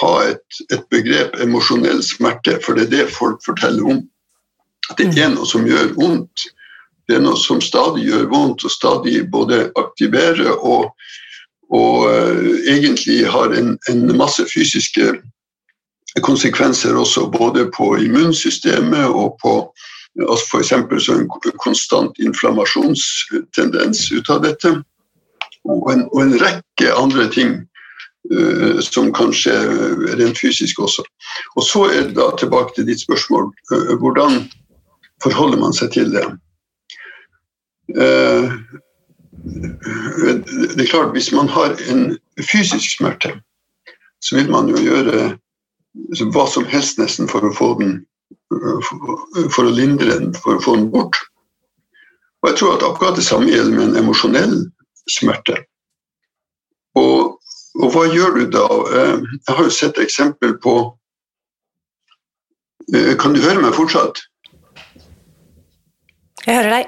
ha 0.00 0.12
et, 0.26 0.62
et 0.72 0.82
begrep 0.90 1.36
emosjonell 1.44 2.02
smerte, 2.02 2.58
for 2.64 2.74
det 2.74 2.88
er 2.88 2.94
det 2.96 3.14
folk 3.14 3.44
forteller 3.46 3.94
om. 3.94 4.02
Det 4.98 5.10
er 5.18 5.30
noe 5.34 5.46
som 5.46 5.66
gjør 5.68 5.92
vondt. 5.98 6.50
Det 7.10 7.16
er 7.18 7.24
noe 7.24 7.38
som 7.38 7.58
stadig 7.62 8.04
gjør 8.06 8.28
vondt, 8.30 8.64
og 8.64 8.70
stadig 8.70 9.24
både 9.30 9.64
aktiverer 9.78 10.52
og, 10.54 10.92
og 11.74 12.04
uh, 12.06 12.50
egentlig 12.70 13.24
har 13.26 13.54
en, 13.58 13.76
en, 13.90 14.04
masse 14.16 14.44
fysiske 14.52 15.16
konsekvenser 16.26 16.94
også, 16.98 17.26
både 17.34 17.66
på 17.74 17.96
immunsystemet 18.04 19.10
og 19.10 19.34
på 19.42 19.54
altså 20.28 20.60
F.eks. 20.60 21.08
en 21.08 21.26
konstant 21.62 22.18
inflammasjonstendens 22.18 24.06
ut 24.12 24.30
av 24.30 24.42
dette. 24.46 24.72
Og 25.66 25.90
en, 25.92 26.06
og 26.12 26.22
en 26.22 26.38
rekke 26.40 26.94
andre 26.94 27.26
ting 27.34 27.56
uh, 28.30 28.78
som 28.86 29.10
kanskje 29.14 29.54
er 29.54 30.16
rent 30.22 30.38
fysisk 30.38 30.78
også. 30.86 31.02
Og 31.58 31.66
så 31.66 31.84
er 31.90 32.08
det 32.08 32.18
da 32.22 32.30
tilbake 32.38 32.78
til 32.78 32.86
ditt 32.86 33.02
spørsmål. 33.02 33.50
Uh, 33.74 33.94
hvordan 33.98 34.44
forholder 35.22 35.60
man 35.60 35.76
seg 35.76 35.92
til 35.96 36.12
det? 36.14 36.24
Eh, 37.96 38.56
det 39.40 40.82
er 40.82 40.90
klart, 40.90 41.12
Hvis 41.12 41.32
man 41.32 41.48
har 41.48 41.76
en 41.90 42.18
fysisk 42.40 42.96
smerte, 42.98 43.40
så 44.20 44.36
vil 44.36 44.50
man 44.50 44.68
jo 44.68 44.76
gjøre 44.76 45.36
hva 46.34 46.46
som 46.46 46.64
helst 46.68 46.98
nesten 47.00 47.28
for 47.28 47.44
å 47.44 47.54
få 47.56 47.74
den 47.80 48.00
for 49.54 49.66
å 49.66 49.74
lindre 49.74 50.18
den, 50.18 50.32
for 50.34 50.58
å 50.58 50.62
få 50.62 50.76
den 50.76 50.90
bort. 50.90 51.16
Og 52.42 52.50
jeg 52.50 52.58
tror 52.58 52.76
at 52.76 52.86
akkurat 52.86 53.18
det 53.18 53.26
samme 53.26 53.50
gjelder 53.50 53.76
med 53.76 53.88
en 53.88 54.00
emosjonell 54.02 54.56
smerte. 55.10 55.58
Og, 56.98 57.36
og, 57.78 57.86
hva 57.94 58.06
gjør 58.10 58.40
du 58.40 58.46
da? 58.50 58.66
Jeg 58.96 59.54
har 59.54 59.62
jo 59.66 59.74
sett 59.74 60.00
eksempel 60.02 60.56
på 60.62 60.78
Kan 63.22 63.36
du 63.36 63.38
høre 63.38 63.60
meg 63.62 63.76
fortsatt? 63.76 64.18
Jeg 66.50 66.58
hører 66.58 66.72
deg. 66.74 66.86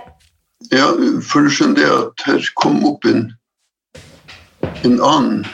Ja, 0.74 0.86
for 1.22 1.44
du 1.46 1.52
skjønner 1.54 1.76
det 1.78 1.90
at 1.94 2.22
her 2.26 2.46
kom 2.58 2.80
opp 2.88 3.04
en, 3.06 3.28
en 4.82 4.96
annen 4.98 5.44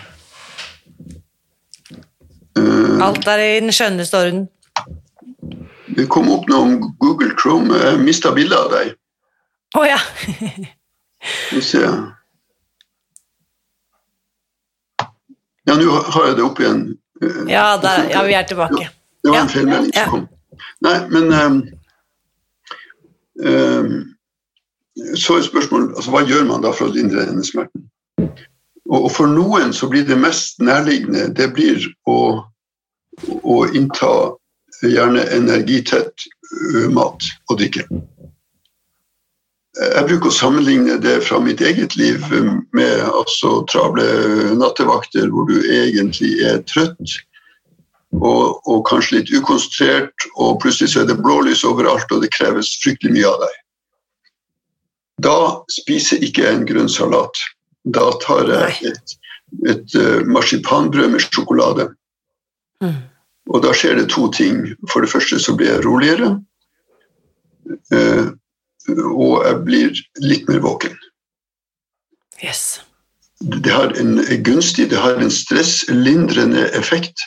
uh, 2.56 3.02
Alt 3.04 3.28
er 3.28 3.42
i 3.44 3.58
den 3.60 3.74
skjønneste 3.74 4.16
orden. 4.16 4.46
Det 5.92 6.06
kom 6.08 6.30
opp 6.32 6.48
noe 6.48 6.64
om 6.64 6.72
Google 7.04 7.34
Chrome. 7.36 7.76
Jeg 7.76 8.00
mista 8.00 8.32
bildet 8.32 8.56
av 8.56 8.72
deg. 8.72 8.94
Å 9.76 9.82
oh, 9.82 9.84
ja. 9.84 9.98
Skal 11.28 11.58
vi 11.58 11.64
se 11.66 11.82
Ja, 15.68 15.74
nå 15.76 15.84
har 16.14 16.30
jeg 16.30 16.38
det 16.38 16.46
opp 16.46 16.62
igjen. 16.64 16.80
Ja, 17.50 17.74
der, 17.82 18.08
ja 18.08 18.24
vi 18.24 18.40
er 18.40 18.48
tilbake. 18.48 18.88
Det 19.20 19.34
var 19.34 19.42
en 19.42 19.52
feilmelding 19.52 19.92
som 19.92 20.14
kom. 20.14 20.24
Nei, 20.86 20.96
men 21.12 21.28
um, 21.34 21.60
så 23.38 25.36
er 25.36 25.46
spørsmålet 25.46 25.94
altså, 25.96 26.10
hva 26.10 26.24
gjør 26.26 26.44
man 26.48 26.64
da 26.64 26.72
for 26.74 26.88
å 26.88 26.94
lindre 26.94 27.26
denne 27.28 27.44
smerten? 27.46 27.86
Og, 28.88 29.10
for 29.12 29.28
noen 29.30 29.74
så 29.76 29.88
blir 29.90 30.06
det 30.08 30.16
mest 30.18 30.62
nærliggende 30.64 31.28
det 31.36 31.50
blir 31.54 31.84
å, 32.08 32.40
å 33.44 33.56
innta 33.76 34.12
gjerne 34.82 35.26
energitett 35.34 36.24
mat 36.94 37.26
og 37.50 37.58
drikke. 37.60 37.84
Jeg 39.78 40.06
bruker 40.08 40.30
å 40.30 40.34
sammenligne 40.34 40.96
det 41.02 41.18
fra 41.26 41.38
mitt 41.42 41.60
eget 41.62 41.94
liv 42.00 42.24
med 42.74 43.04
altså, 43.06 43.60
travle 43.70 44.06
nattevakter 44.58 45.28
hvor 45.30 45.46
du 45.50 45.60
egentlig 45.62 46.38
er 46.48 46.64
trøtt 46.66 47.18
og, 48.16 48.60
og, 48.64 48.82
kanskje 48.88 49.18
litt 49.18 49.32
ukonsentrert, 49.36 50.28
og 50.40 50.60
plutselig 50.62 50.94
så 50.94 51.02
er 51.02 51.10
det 51.10 51.18
blålys 51.20 51.64
overalt, 51.68 52.08
og 52.12 52.22
det 52.24 52.32
kreves 52.32 52.70
fryktelig 52.82 53.18
mye 53.18 53.28
av 53.28 53.42
deg. 53.44 53.58
Da 55.28 55.38
spiser 55.74 56.24
ikke 56.24 56.46
jeg 56.46 56.56
en 56.56 56.66
grønn 56.68 56.90
salat. 56.92 57.42
Da 57.84 58.06
tar 58.22 58.48
jeg 58.52 58.92
et, 58.92 59.14
et 59.68 59.96
uh, 59.98 60.24
marsipanbrød 60.30 61.12
med 61.14 61.24
sjokolade. 61.26 61.88
Mm. 62.84 63.00
Og 63.50 63.64
da 63.64 63.72
skjer 63.74 63.98
det 63.98 64.08
to 64.14 64.28
ting. 64.32 64.62
For 64.92 65.02
det 65.02 65.10
første 65.10 65.40
så 65.42 65.56
blir 65.58 65.72
jeg 65.74 65.84
roligere. 65.86 66.36
Uh, 67.92 68.30
og 68.88 69.42
jeg 69.44 69.64
blir 69.66 70.02
litt 70.24 70.46
mer 70.48 70.62
våken. 70.64 70.94
Yes. 72.40 72.78
Det 73.42 73.70
har 73.70 73.92
en 74.00 74.22
gunstig, 74.46 74.88
det 74.90 75.02
har 75.02 75.18
en 75.18 75.30
stresslindrende 75.30 76.70
effekt. 76.78 77.26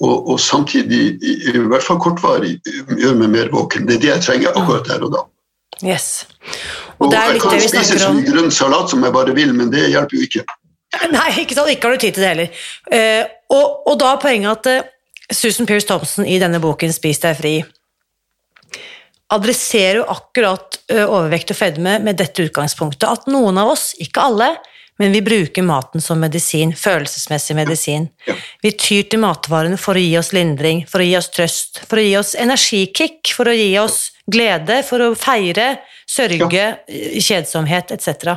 Og, 0.00 0.28
og, 0.30 0.36
samtidig, 0.40 1.18
i 1.22 1.58
hvert 1.58 1.84
fall 1.84 1.98
kortvarig, 2.02 2.58
gjør 2.98 3.16
meg 3.18 3.32
mer 3.34 3.50
våken. 3.52 3.88
Det 3.88 3.98
er 3.98 4.04
det 4.04 4.10
jeg 4.12 4.24
trenger 4.26 4.54
akkurat 4.54 4.86
der 4.86 5.04
og 5.06 5.14
da. 5.16 5.24
Yes. 5.82 6.26
Og, 6.98 7.06
og 7.06 7.14
jeg 7.14 7.40
kan 7.42 7.60
spise 7.62 7.98
så 8.02 8.12
mye 8.14 8.26
grønn 8.26 8.50
salat 8.54 8.90
som 8.90 9.02
jeg 9.04 9.14
bare 9.14 9.34
vil, 9.36 9.52
men 9.54 9.70
det 9.74 9.88
hjelper 9.92 10.18
jo 10.18 10.26
ikke. 10.26 10.44
Nei, 11.16 11.28
ikke 11.42 11.56
sant. 11.58 11.70
Ikke 11.72 11.88
har 11.88 11.98
du 11.98 12.04
tid 12.04 12.16
til 12.16 12.24
det 12.24 12.30
heller. 12.32 12.62
Uh, 12.90 13.24
og, 13.54 13.66
og, 13.90 13.98
da 14.00 14.12
er 14.14 14.22
poenget 14.22 14.70
at 14.70 14.86
uh, 14.86 15.34
Susan 15.34 15.68
Pearce 15.68 15.86
Thompson 15.86 16.26
i 16.26 16.38
denne 16.40 16.60
boken 16.62 16.94
'Spis 16.94 17.20
deg 17.22 17.36
fri' 17.38 17.58
adresserer 19.28 20.00
jo 20.00 20.06
akkurat 20.08 20.78
uh, 20.94 21.04
overvekt 21.04 21.52
og 21.52 21.58
fedme 21.58 21.98
med 22.00 22.16
dette 22.16 22.46
utgangspunktet. 22.48 23.04
At 23.04 23.28
noen 23.28 23.60
av 23.60 23.74
oss, 23.74 23.90
ikke 24.00 24.24
alle, 24.24 24.54
men 24.98 25.14
vi 25.14 25.22
bruker 25.22 25.62
maten 25.62 26.02
som 26.02 26.20
medisin, 26.20 26.74
følelsesmessig 26.76 27.56
medisin. 27.56 28.08
Ja. 28.26 28.34
Ja. 28.34 28.36
Vi 28.66 28.72
tyr 28.74 29.06
til 29.10 29.22
matvarene 29.22 29.78
for 29.80 29.98
å 29.98 30.02
gi 30.02 30.16
oss 30.18 30.32
lindring, 30.34 30.84
for 30.90 31.02
å 31.02 31.06
gi 31.06 31.14
oss 31.18 31.30
trøst, 31.34 31.82
for 31.86 32.00
å 32.00 32.04
gi 32.04 32.16
oss 32.18 32.34
energikick, 32.38 33.32
for 33.36 33.50
å 33.50 33.54
gi 33.54 33.70
oss 33.80 34.00
glede, 34.28 34.82
for 34.86 35.06
å 35.06 35.14
feire, 35.18 35.78
sørge, 36.08 36.50
ja. 36.50 37.22
kjedsomhet 37.22 37.94
etc. 37.94 38.36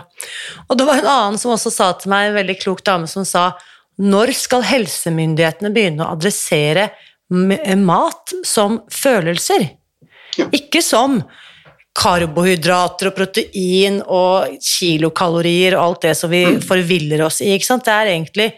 Og 0.69 0.77
det 0.77 0.87
var 0.87 1.01
en 1.01 1.11
annen 1.11 1.41
som 1.41 1.55
også 1.55 1.73
sa 1.73 1.91
til 1.99 2.13
meg, 2.13 2.29
en 2.29 2.39
veldig 2.39 2.57
klok 2.61 2.85
dame, 2.87 3.09
som 3.09 3.25
sa 3.27 3.51
når 4.01 4.33
skal 4.37 4.63
helsemyndighetene 4.65 5.73
begynne 5.73 6.05
å 6.05 6.15
adressere 6.15 6.89
mat 7.31 8.33
som 8.47 8.81
følelser? 8.91 9.69
Ikke 10.55 10.81
som 10.83 11.19
karbohydrater 11.97 13.09
og 13.09 13.15
protein 13.17 13.99
og 14.05 14.53
kilokalorier 14.63 15.75
og 15.75 15.83
alt 15.83 16.05
det 16.07 16.13
som 16.17 16.31
vi 16.31 16.45
mm. 16.47 16.61
forviller 16.63 17.25
oss 17.25 17.41
i. 17.43 17.57
Det 17.57 17.95
er 17.95 18.13
egentlig 18.13 18.51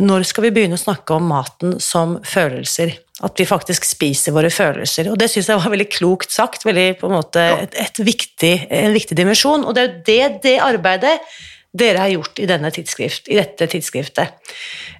Når 0.00 0.24
skal 0.24 0.46
vi 0.46 0.50
begynne 0.56 0.78
å 0.78 0.80
snakke 0.80 1.14
om 1.14 1.30
maten 1.30 1.78
som 1.82 2.18
følelser? 2.24 2.96
At 3.20 3.36
vi 3.36 3.44
faktisk 3.44 3.84
spiser 3.84 4.32
våre 4.32 4.48
følelser. 4.50 5.10
Og 5.12 5.18
det 5.20 5.28
syns 5.28 5.50
jeg 5.50 5.60
var 5.60 5.70
veldig 5.70 5.90
klokt 5.92 6.32
sagt. 6.32 6.64
veldig 6.64 6.94
på 6.98 7.10
en 7.10 7.18
måte 7.18 7.42
et, 7.66 7.74
et 7.76 7.98
viktig, 8.00 8.54
En 8.70 8.94
viktig 8.96 9.16
dimensjon. 9.16 9.66
Og 9.66 9.76
det 9.76 9.82
er 9.82 9.90
jo 9.90 10.04
det, 10.06 10.42
det 10.46 10.56
arbeidet 10.64 11.18
dere 11.70 11.98
har 12.02 12.08
gjort 12.10 12.40
i, 12.40 12.46
tidsskrift, 12.74 13.28
i 13.28 13.36
dette 13.38 13.68
tidsskriftet. 13.70 14.40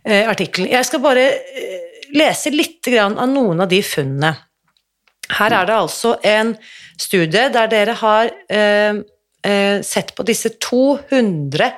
Eh, 0.05 0.29
artikkelen. 0.29 0.71
Jeg 0.71 0.87
skal 0.87 1.03
bare 1.03 1.25
eh, 1.33 2.05
lese 2.15 2.53
litt 2.55 2.87
av 2.93 3.27
noen 3.29 3.65
av 3.65 3.69
de 3.73 3.81
funnene. 3.83 4.35
Her 5.31 5.55
er 5.55 5.67
det 5.67 5.77
altså 5.79 6.17
en 6.27 6.55
studie 7.01 7.49
der 7.53 7.71
dere 7.73 7.97
har 8.01 8.31
eh, 8.49 9.01
eh 9.41 9.81
sett 9.81 10.15
på 10.15 10.27
disse 10.29 10.53
200 10.61 11.71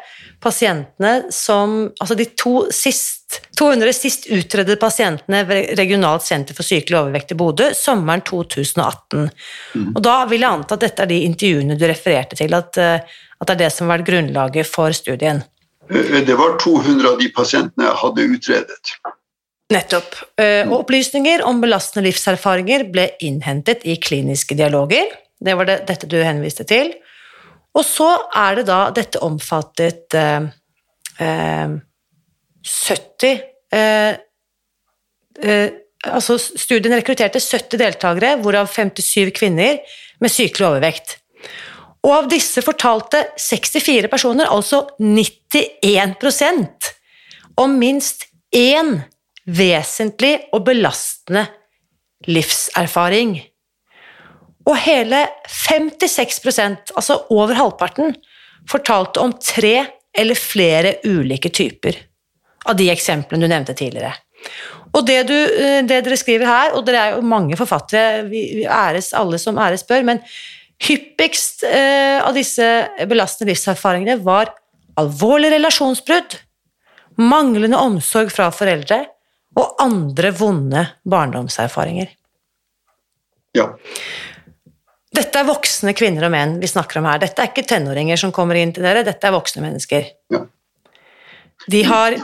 pasientene 0.42 1.30
som 1.30 1.92
Altså 2.00 2.16
de 2.18 2.26
to 2.38 2.66
sist, 2.74 3.38
200 3.58 3.92
sist 3.94 4.26
utredede 4.34 4.78
pasientene 4.80 5.44
ved 5.48 5.78
Regionalt 5.78 6.26
senter 6.26 6.56
for 6.58 6.66
sykelig 6.66 6.98
overvekt 6.98 7.34
i 7.34 7.38
Bodø 7.38 7.70
sommeren 7.78 8.24
2018. 8.26 9.30
Mm. 9.74 9.88
Og 9.94 10.02
da 10.02 10.16
vil 10.30 10.42
jeg 10.42 10.50
anta 10.50 10.76
at 10.76 10.86
dette 10.88 11.06
er 11.06 11.12
de 11.12 11.22
intervjuene 11.28 11.78
du 11.78 11.86
refererte 11.86 12.38
til, 12.42 12.54
at, 12.58 12.76
eh, 12.82 13.00
at 13.38 13.48
det 13.48 13.56
er 13.56 13.64
det 13.64 13.72
som 13.72 13.86
har 13.86 13.98
vært 14.00 14.10
grunnlaget 14.10 14.68
for 14.68 14.94
studien. 14.96 15.44
Eh, 15.90 16.20
det 16.26 16.36
var 16.38 16.58
200 16.58 17.08
av 17.14 17.18
de 17.22 17.30
pasientene 17.34 17.88
jeg 17.88 18.00
hadde 18.02 18.30
utredet. 18.36 18.96
Nettopp. 19.72 20.14
Eh, 20.40 20.68
og 20.68 20.82
opplysninger 20.82 21.44
om 21.48 21.60
belastende 21.62 22.06
livserfaringer 22.08 22.84
ble 22.92 23.08
innhentet 23.24 23.86
i 23.88 23.96
kliniske 24.02 24.56
dialoger. 24.58 25.06
Det 25.42 25.54
var 25.58 25.68
det, 25.68 25.78
dette 25.88 26.06
du 26.10 26.18
henviste 26.22 26.66
til. 26.68 26.92
Og 27.72 27.84
så 27.88 28.10
er 28.36 28.60
det 28.60 28.66
da 28.68 28.80
Dette 28.94 29.22
omfattet 29.24 30.14
eh, 30.18 30.42
eh, 31.24 31.68
70 32.62 33.40
eh, 33.72 34.12
eh, 35.42 35.70
Altså, 36.02 36.34
studien 36.34 36.96
rekrutterte 36.98 37.38
70 37.38 37.78
deltakere, 37.78 38.32
hvorav 38.42 38.66
57 38.66 39.30
kvinner 39.36 39.78
med 40.18 40.32
sykelig 40.34 40.66
overvekt. 40.66 41.12
Og 42.02 42.10
av 42.16 42.26
disse 42.26 42.58
fortalte 42.66 43.20
64 43.38 44.10
personer, 44.10 44.50
altså 44.50 44.88
91% 44.98 46.90
om 47.62 47.78
minst 47.78 48.26
én 48.50 48.98
vesentlig 49.46 50.36
og 50.52 50.64
belastende 50.66 51.46
livserfaring. 52.28 53.36
Og 54.68 54.76
hele 54.84 55.24
56% 55.50 56.94
altså 56.94 57.18
over 57.34 57.58
halvparten, 57.58 58.14
fortalte 58.70 59.18
om 59.18 59.32
tre 59.42 59.74
eller 60.14 60.38
flere 60.38 60.94
ulike 61.08 61.50
typer 61.50 61.96
av 62.70 62.76
de 62.78 62.86
eksemplene 62.92 63.42
du 63.42 63.50
nevnte 63.50 63.74
tidligere. 63.74 64.12
Og 64.92 65.06
det, 65.08 65.22
du, 65.26 65.34
eh, 65.34 65.80
det 65.88 66.02
dere 66.04 66.18
skriver 66.20 66.46
her, 66.46 66.74
og 66.76 66.84
dere 66.86 67.00
er 67.02 67.16
jo 67.16 67.26
mange 67.26 67.56
forfattere, 67.58 68.26
vi 68.28 68.62
æres 68.62 69.12
alle 69.16 69.40
som 69.40 69.58
æres 69.58 69.86
bør, 69.88 70.04
men 70.06 70.20
hyppigst 70.82 71.64
eh, 71.66 72.18
av 72.22 72.36
disse 72.36 72.66
belastende 73.08 73.50
livserfaringene 73.50 74.18
var 74.22 74.52
alvorlig 75.00 75.52
relasjonsbrudd, 75.54 76.36
manglende 77.18 77.80
omsorg 77.80 78.30
fra 78.34 78.50
foreldre, 78.54 79.02
og 79.58 79.82
andre 79.82 80.32
vonde 80.36 80.84
barndomserfaringer. 81.08 82.10
Ja. 83.56 83.68
Dette 85.12 85.42
er 85.42 85.48
voksne 85.48 85.92
kvinner 85.96 86.24
og 86.28 86.32
menn 86.32 86.56
vi 86.62 86.70
snakker 86.70 87.02
om 87.02 87.08
her. 87.10 87.20
Dette 87.20 87.44
er 87.44 87.50
ikke 87.50 87.66
tenåringer 87.68 88.20
som 88.20 88.32
kommer 88.32 88.56
inn 88.56 88.72
til 88.72 88.86
dere, 88.86 89.04
dette 89.04 89.28
er 89.28 89.34
voksne 89.34 89.64
mennesker. 89.66 90.08
Ja. 90.32 90.46
De 91.70 91.82
har 91.86 92.16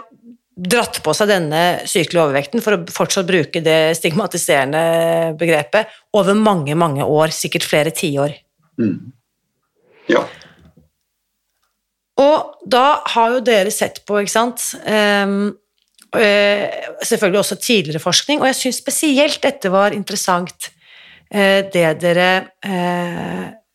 dratt 0.58 0.98
på 1.04 1.12
seg 1.14 1.30
denne 1.30 1.62
sykelige 1.86 2.24
overvekten, 2.24 2.62
for 2.64 2.74
å 2.74 2.80
fortsatt 2.90 3.28
bruke 3.28 3.62
det 3.62 3.94
stigmatiserende 3.98 5.36
begrepet, 5.38 5.92
over 6.16 6.34
mange, 6.34 6.74
mange 6.78 7.06
år, 7.06 7.30
sikkert 7.34 7.68
flere 7.68 7.92
tiår. 7.94 8.34
Mm. 8.80 9.12
Ja. 10.10 10.24
Og 12.18 12.64
da 12.66 12.86
har 13.14 13.36
jo 13.36 13.44
dere 13.46 13.70
sett 13.74 14.02
på, 14.08 14.18
ikke 14.18 14.34
sant 14.34 14.64
um, 14.82 15.52
selvfølgelig 16.12 17.40
også 17.42 17.56
tidligere 17.60 18.00
forskning, 18.00 18.40
og 18.40 18.46
jeg 18.48 18.56
syns 18.56 18.80
spesielt 18.80 19.42
dette 19.44 19.68
var 19.72 19.92
interessant, 19.92 20.70
det 21.28 21.84
dere 22.00 22.30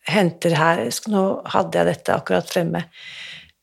henter 0.09 0.55
her 0.57 0.81
Nå 1.13 1.21
hadde 1.53 1.77
jeg 1.77 1.89
dette 1.91 2.15
akkurat 2.15 2.49
fremme. 2.49 2.81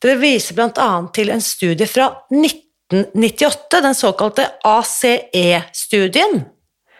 Dere 0.01 0.17
viser 0.21 0.55
bl.a. 0.57 0.87
til 1.13 1.29
en 1.29 1.43
studie 1.43 1.85
fra 1.89 2.07
1998, 2.31 3.81
den 3.83 3.97
såkalte 3.97 4.47
ACE-studien. 4.65 6.45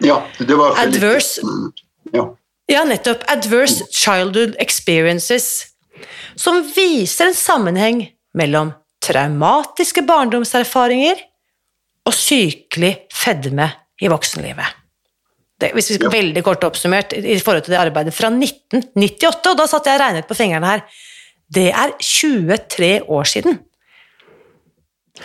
Ja, 0.03 0.19
det 0.37 0.57
var 0.59 0.77
Adverse, 0.81 1.41
ja. 2.13 2.27
ja, 2.69 2.83
nettopp. 2.85 3.23
Adverse 3.31 3.87
Childhood 3.93 4.59
Experiences. 4.59 5.71
Som 6.35 6.61
viser 6.75 7.31
en 7.31 7.37
sammenheng 7.37 8.05
mellom 8.37 8.73
traumatiske 9.01 10.03
barndomserfaringer 10.05 11.19
og 12.07 12.15
sykelig 12.15 12.93
fedme 13.13 13.67
i 14.01 14.09
voksenlivet. 14.11 14.77
Det, 15.61 15.69
hvis 15.77 15.91
vi 15.91 15.97
skal 15.99 16.09
ja. 16.09 16.15
veldig 16.15 16.41
kort 16.45 16.63
oppsummert 16.65 17.13
i 17.13 17.37
forhold 17.37 17.67
til 17.67 17.75
det 17.75 17.81
arbeidet 17.81 18.15
fra 18.17 18.31
1998, 18.33 19.51
og 19.51 19.59
da 19.59 19.67
satt 19.69 19.89
jeg 19.89 19.99
og 19.99 20.01
regnet 20.01 20.29
på 20.29 20.37
fingrene 20.37 20.71
her 20.71 20.85
det 21.51 21.67
er 21.75 21.91
23 21.99 22.91
år 23.11 23.27
siden. 23.27 23.59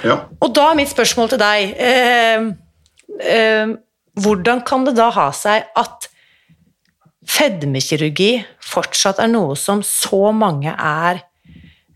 Ja. 0.03 0.27
Og 0.43 0.51
da 0.55 0.71
er 0.71 0.79
mitt 0.81 0.91
spørsmål 0.91 1.31
til 1.33 1.41
deg 1.41 1.77
eh, 1.81 2.49
eh, 3.23 3.71
Hvordan 4.17 4.63
kan 4.67 4.85
det 4.85 4.97
da 4.97 5.07
ha 5.15 5.29
seg 5.37 5.69
at 5.77 6.09
fedmekirurgi 7.31 8.31
fortsatt 8.65 9.21
er 9.23 9.31
noe 9.31 9.57
som 9.61 9.83
så 9.87 10.33
mange 10.37 10.73
er 10.73 11.21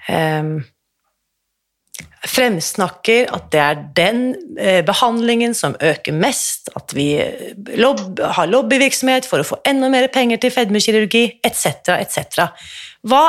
eh, 0.09 0.53
fremsnakker 2.29 3.31
at 3.33 3.47
det 3.53 3.61
er 3.65 3.79
den 3.97 4.35
eh, 4.61 4.85
behandlingen 4.85 5.55
som 5.57 5.73
øker 5.81 6.13
mest, 6.13 6.69
at 6.77 6.93
vi 6.97 7.17
lobb, 7.81 8.21
har 8.21 8.47
lobbyvirksomhet 8.51 9.25
for 9.29 9.41
å 9.41 9.47
få 9.47 9.57
enda 9.69 9.89
mer 9.93 10.09
penger 10.13 10.39
til 10.43 10.51
fedmekirurgi, 10.53 11.41
etc., 11.47 11.89
etc. 11.97 12.19
Hva 13.09 13.25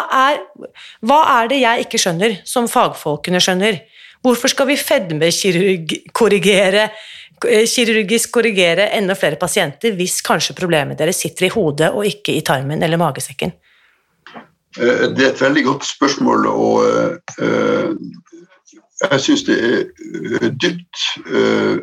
hva 1.07 1.19
er 1.37 1.47
det 1.51 1.59
jeg 1.61 1.81
ikke 1.85 1.99
skjønner, 2.03 2.31
som 2.43 2.67
fagfolkene 2.71 3.39
skjønner? 3.43 3.75
Hvorfor 4.21 4.47
skal 4.51 4.67
vi 4.67 4.77
fedmekorrigere 4.77 6.83
eh, 7.47 7.65
kirurgisk 7.71 8.31
korrigere 8.35 8.89
enda 8.97 9.15
flere 9.15 9.39
pasienter 9.39 9.95
hvis 9.95 10.21
kanskje 10.25 10.57
problemet 10.57 10.99
deres 10.99 11.21
sitter 11.23 11.45
i 11.47 11.55
hodet 11.55 11.89
og 11.95 12.05
ikke 12.09 12.35
i 12.35 12.43
tarmen 12.43 12.83
eller 12.83 12.99
magesekken? 12.99 13.51
Eh, 14.75 15.07
det 15.15 15.23
er 15.23 15.31
et 15.31 15.45
veldig 15.47 15.63
godt 15.69 15.83
spørsmål, 15.87 16.39
og 16.51 16.75
jeg 19.11 19.21
syns 19.21 19.43
det 19.47 19.57
er 19.57 19.79
eh, 20.41 20.49
dypt 20.61 21.05
uh, 21.27 21.79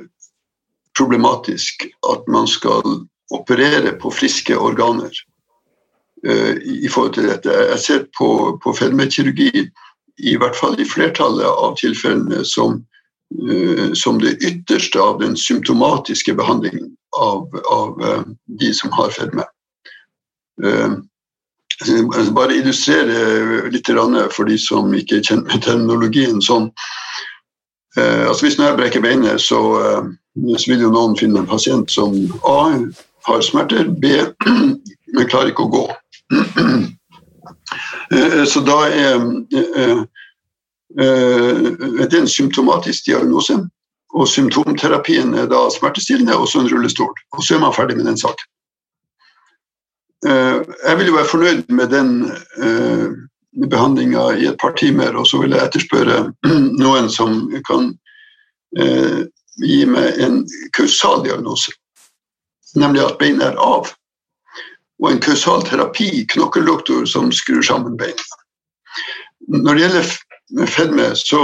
problematisk 0.99 1.87
at 2.11 2.29
man 2.31 2.47
skal 2.51 2.83
operere 3.35 3.95
på 4.01 4.11
friske 4.15 4.57
organer 4.57 5.13
uh, 6.27 6.55
i 6.65 6.89
forhold 6.89 7.15
til 7.15 7.29
dette. 7.31 7.53
Jeg 7.73 7.79
ser 7.85 8.07
på, 8.19 8.31
på 8.65 8.75
fedmekirurgi, 8.79 9.69
i 10.19 10.37
hvert 10.37 10.57
fall 10.57 10.79
i 10.81 10.89
flertallet 10.89 11.47
av 11.47 11.77
tilfellene, 11.79 12.43
som, 12.45 12.81
som 13.95 14.17
det 14.19 14.33
ytterste 14.43 14.99
av 14.99 15.21
den 15.21 15.37
symptomatiske 15.39 16.35
behandlingen 16.35 16.89
av, 17.15 17.45
av 17.71 18.01
de 18.59 18.73
som 18.75 18.91
har 18.97 19.15
fedme. 19.15 19.45
Bare 22.35 22.57
illustrere 22.59 23.69
litt 23.71 23.91
for 24.35 24.45
de 24.45 24.57
som 24.59 24.91
ikke 24.95 25.21
er 25.21 25.27
kjent 25.29 25.47
med 25.47 25.63
terminologien. 25.63 26.41
sånn 26.43 26.73
Eh, 27.99 28.29
altså 28.29 28.47
Hvis 28.47 28.59
jeg 28.59 28.77
brekker 28.77 29.01
beinet, 29.01 29.41
så, 29.41 29.61
eh, 29.81 30.03
så, 30.57 30.71
vil 30.71 30.85
jo 30.87 30.93
noen 30.93 31.17
finne 31.19 31.43
en 31.43 31.49
pasient 31.49 31.91
som 31.91 32.15
A 32.47 32.61
har 33.27 33.41
smerter, 33.43 33.89
B 33.89 34.13
men 35.15 35.31
klarer 35.31 35.53
ikke 35.53 35.67
å 35.69 35.75
gå. 35.79 35.87
Eh, 38.09 38.45
så 38.49 38.63
da 38.65 38.75
er 38.89 39.19
eh, 39.53 39.99
det 40.97 42.17
en 42.17 42.31
symptomatisk 42.33 43.05
diagnose. 43.05 43.59
Og 44.17 44.25
symptomterapien 44.33 45.35
er 45.37 45.51
da 45.51 45.67
smertestillende 45.69 46.39
og 46.41 46.49
så 46.49 46.63
en 46.63 46.71
rullestol. 46.73 47.13
Og 47.37 47.45
så 47.45 47.59
er 47.59 47.61
man 47.67 47.77
ferdig 47.77 47.99
med 47.99 48.09
den 48.09 48.17
saken. 48.17 48.49
Jeg 50.27 50.95
vil 50.99 51.07
jo 51.07 51.15
være 51.15 51.31
fornøyd 51.31 51.69
med 51.71 51.93
den 51.93 52.09
behandlinga 53.67 54.31
i 54.39 54.47
et 54.47 54.59
par 54.61 54.73
timer, 54.77 55.17
og 55.17 55.27
så 55.27 55.41
vil 55.43 55.55
jeg 55.55 55.67
etterspørre 55.67 56.19
noen 56.83 57.09
som 57.11 57.41
kan 57.67 57.91
eh, 58.79 59.25
gi 59.59 59.81
meg 59.91 60.21
en 60.23 60.43
kausal 60.77 61.25
diagnose, 61.27 61.73
nemlig 62.79 63.03
at 63.07 63.19
bein 63.19 63.43
er 63.43 63.59
av. 63.63 63.91
Og 64.99 65.13
en 65.13 65.23
kausal 65.23 65.63
terapi, 65.67 66.27
knokkeldoktor 66.31 67.07
som 67.07 67.31
skrur 67.35 67.63
sammen 67.63 67.99
bein. 67.99 68.19
Når 69.49 69.75
det 69.75 69.85
gjelder 69.85 70.67
fedme, 70.67 71.11
så, 71.19 71.43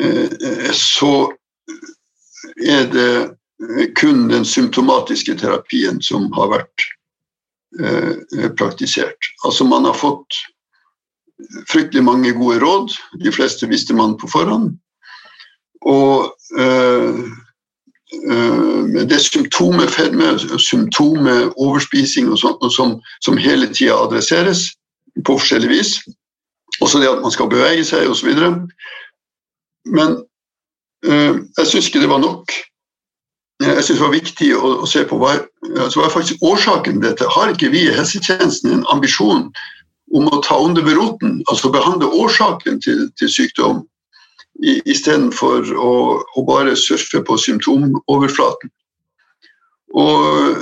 eh, 0.00 0.72
så 0.76 1.12
er 2.60 2.88
det 2.92 3.12
kun 3.98 4.28
den 4.30 4.44
symptomatiske 4.48 5.34
terapien 5.40 6.00
som 6.02 6.30
har 6.32 6.48
vært 6.54 6.88
Eh, 7.78 8.50
praktisert. 8.58 9.16
Altså 9.44 9.64
man 9.64 9.84
har 9.84 9.94
fått 9.94 10.34
fryktelig 11.70 12.02
mange 12.04 12.32
gode 12.34 12.58
råd, 12.58 12.90
de 13.22 13.32
fleste 13.32 13.68
visste 13.70 13.94
man 13.94 14.16
på 14.18 14.26
forhånd. 14.28 14.72
Og 15.86 16.34
øh, 16.58 17.20
øh, 18.26 19.06
det 19.06 19.20
symptomet 19.20 19.90
fedme, 19.90 20.34
symptomet 20.58 21.52
overspising 21.56 22.28
og 22.30 22.38
sånt, 22.38 22.72
som, 22.74 22.98
som 23.22 23.38
hele 23.38 23.70
tida 23.70 23.94
adresseres 23.94 24.66
på 25.24 25.38
forskjellig 25.38 25.70
vis. 25.70 25.94
Også 26.80 26.98
det 26.98 27.08
at 27.08 27.22
man 27.22 27.30
skal 27.30 27.48
bevege 27.48 27.86
seg 27.86 28.10
osv. 28.10 28.34
Men 29.86 30.18
øh, 31.06 31.38
jeg 31.58 31.66
syns 31.66 31.86
ikke 31.86 32.02
det 32.02 32.10
var 32.10 32.18
nok 32.26 32.50
jeg 33.60 33.84
synes 33.84 33.98
det 33.98 34.06
var 34.06 34.14
viktig 34.14 34.48
å, 34.56 34.70
å 34.84 34.88
se 34.88 35.02
på 35.08 35.18
hva, 35.20 35.34
altså 35.76 36.00
var 36.00 36.12
faktisk 36.14 36.42
årsaken 36.46 36.96
til 36.96 37.04
dette. 37.04 37.28
Har 37.28 37.52
ikke 37.52 37.72
vi 37.74 37.84
i 37.86 37.94
helsetjenesten 37.94 38.72
en 38.72 38.86
ambisjon 38.92 39.50
om 40.16 40.28
å 40.32 40.40
ta 40.46 40.56
under 40.58 40.86
roten, 40.96 41.38
altså 41.52 41.70
behandle 41.72 42.08
årsaken 42.08 42.80
til, 42.82 43.06
til 43.20 43.30
sykdom, 43.30 43.82
istedenfor 44.60 45.70
å, 45.76 45.92
å 46.36 46.46
bare 46.48 46.76
surfe 46.76 47.20
på 47.26 47.36
symptomoverflaten? 47.40 48.72
Og 49.90 50.56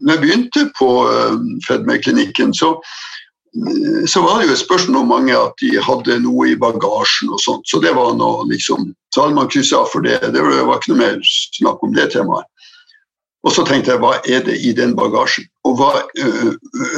når 0.00 0.14
jeg 0.14 0.22
begynte 0.22 0.66
på 0.78 0.88
uh, 1.08 1.34
Fedme-klinikken, 1.66 2.54
så 2.54 2.76
så 4.06 4.22
var 4.22 4.38
det 4.40 4.46
jo 4.48 4.54
et 4.54 4.62
spørsmål 4.62 5.02
om 5.02 5.10
mange 5.12 5.34
at 5.36 5.58
de 5.60 5.74
hadde 5.84 6.16
noe 6.24 6.46
i 6.48 6.56
bagasjen 6.56 7.32
og 7.32 7.40
sånt. 7.42 7.66
Så 7.68 7.82
det 7.84 7.92
var 7.96 8.14
noe 8.16 8.46
liksom 8.48 8.92
Så 9.12 9.26
hadde 9.26 9.36
man 9.36 9.48
kryssa 9.52 9.82
for 9.92 10.00
det. 10.00 10.22
Det 10.32 10.40
var 10.40 10.78
ikke 10.78 10.94
noe 10.94 11.02
mer 11.02 11.18
snakk 11.28 11.82
om 11.84 11.92
det 11.92 12.06
temaet. 12.14 12.46
Og 13.44 13.52
så 13.52 13.64
tenkte 13.68 13.90
jeg 13.92 14.00
hva 14.00 14.14
er 14.24 14.40
det 14.46 14.54
i 14.64 14.70
den 14.72 14.94
bagasjen? 14.96 15.44
Og 15.68 15.74
hva, 15.76 15.90
øh, 16.16 16.54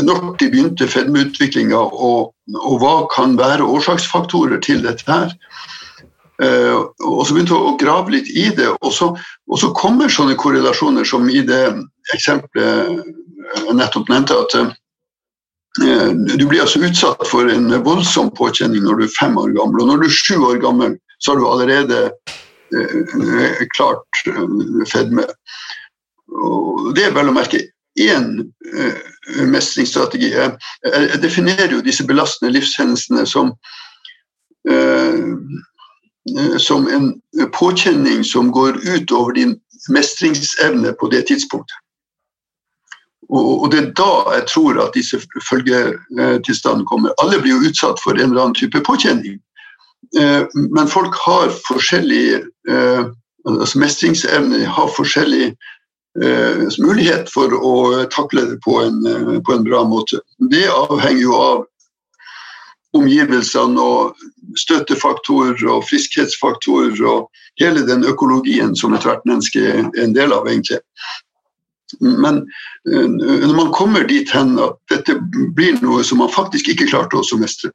når 0.06 0.36
de 0.38 0.46
begynte 0.52 0.86
fedmeutviklinga, 0.86 1.80
og, 1.80 2.30
og, 2.54 2.76
hva 2.78 3.08
kan 3.10 3.34
være 3.40 3.66
årsaksfaktorer 3.66 4.62
til 4.62 4.84
dette 4.84 5.10
her? 5.10 5.34
Og 6.38 7.26
så 7.26 7.34
begynte 7.34 7.54
jeg 7.54 7.66
å 7.72 7.74
grave 7.80 8.14
litt 8.14 8.30
i 8.30 8.48
det, 8.54 8.68
og 8.82 8.92
så, 8.92 9.10
og 9.50 9.58
så 9.58 9.72
kommer 9.74 10.10
sånne 10.10 10.34
korrelasjoner 10.38 11.06
som 11.06 11.26
i 11.30 11.42
det 11.46 11.64
eksempelet 12.14 13.02
jeg 13.54 13.76
nettopp 13.78 14.10
nevnte. 14.10 14.38
at 14.38 14.58
Eh, 14.58 14.72
du 15.74 16.44
blir 16.46 16.62
altså 16.62 16.78
utsatt 16.86 17.24
for 17.26 17.50
en 17.50 17.72
voldsom 17.82 18.28
påkjenning 18.38 18.84
når 18.84 19.00
du 19.00 19.04
er 19.08 19.16
fem 19.18 19.34
år 19.40 19.50
gammel. 19.56 19.82
Og 19.82 19.88
når 19.90 20.02
du 20.02 20.06
er 20.06 20.14
sju 20.14 20.36
år 20.46 20.60
gammel, 20.62 20.94
så 21.18 21.32
har 21.32 21.40
du 21.40 21.46
allerede 21.48 22.00
eh, 22.76 23.64
klart 23.74 24.22
eh, 24.30 24.84
fedme. 24.90 25.26
Og 26.34 26.92
det 26.94 27.08
er 27.08 27.16
vel 27.16 27.30
å 27.30 27.34
merke 27.34 27.62
én 28.00 28.52
eh, 28.78 29.46
mestringsstrategi. 29.50 30.32
Jeg, 30.34 31.20
definerer 31.22 31.72
jo 31.72 31.84
disse 31.84 32.06
belastende 32.06 32.52
livshendelsene 32.54 33.26
som, 33.26 33.52
eh, 34.70 36.58
som 36.58 36.88
en 36.88 37.12
påkjenning 37.54 38.24
som 38.24 38.52
går 38.52 38.78
utover 38.96 39.32
din 39.38 39.56
mestringsevne 39.90 40.94
på 41.00 41.10
det 41.12 41.26
tidspunktet. 41.30 41.76
Og, 43.32 43.70
det 43.72 43.78
er 43.80 43.90
da 43.96 44.36
jeg 44.36 44.46
tror 44.50 44.78
at 44.84 44.96
disse 44.96 45.18
følgetilstandene 45.48 46.86
kommer. 46.88 47.14
Alle 47.22 47.40
blir 47.40 47.56
jo 47.56 47.70
utsatt 47.70 48.02
for 48.02 48.18
en 48.18 48.30
eller 48.30 48.46
annen 48.46 48.58
type 48.58 48.82
påkjenning. 48.84 49.38
Eh, 50.18 50.42
men 50.54 50.90
folk 50.90 51.16
har 51.24 51.52
forskjellig 51.68 52.26
eh, 52.70 53.04
altså 53.48 53.80
mestringsevne, 53.80 54.64
har 54.66 54.90
forskjellig 54.96 55.46
eh, 56.22 56.64
mulighet 56.78 57.32
for 57.32 57.54
å 57.56 58.04
takle 58.12 58.46
det 58.52 58.60
på 58.64 58.78
en, 58.82 59.00
på 59.44 59.56
en 59.56 59.64
bra 59.66 59.84
måte. 59.88 60.20
Det 60.52 60.66
avhenger 60.70 61.24
jo 61.24 61.38
av 61.38 61.64
omgivelsene 62.94 63.80
og 63.80 64.26
støttefaktorer 64.60 65.64
og 65.66 65.82
friskhetsfaktorer 65.88 67.00
og 67.10 67.42
hele 67.60 67.82
den 67.88 68.04
økologien 68.06 68.74
som 68.78 68.94
ethvert 68.94 69.24
menneske 69.26 69.64
er 69.66 69.80
en 69.82 70.14
del 70.14 70.34
av, 70.34 70.46
egentlig. 70.50 70.78
Men 72.00 72.42
eh, 72.90 73.08
når 73.08 73.54
man 73.56 73.72
kommer 73.76 74.06
dit 74.08 74.30
hen 74.34 74.56
at 74.62 74.76
dette 74.90 75.16
blir 75.56 75.78
noe 75.82 76.04
som 76.06 76.22
man 76.22 76.32
faktisk 76.32 76.70
ikke 76.72 76.88
klarte 76.90 77.20
å 77.20 77.40
mestre, 77.40 77.72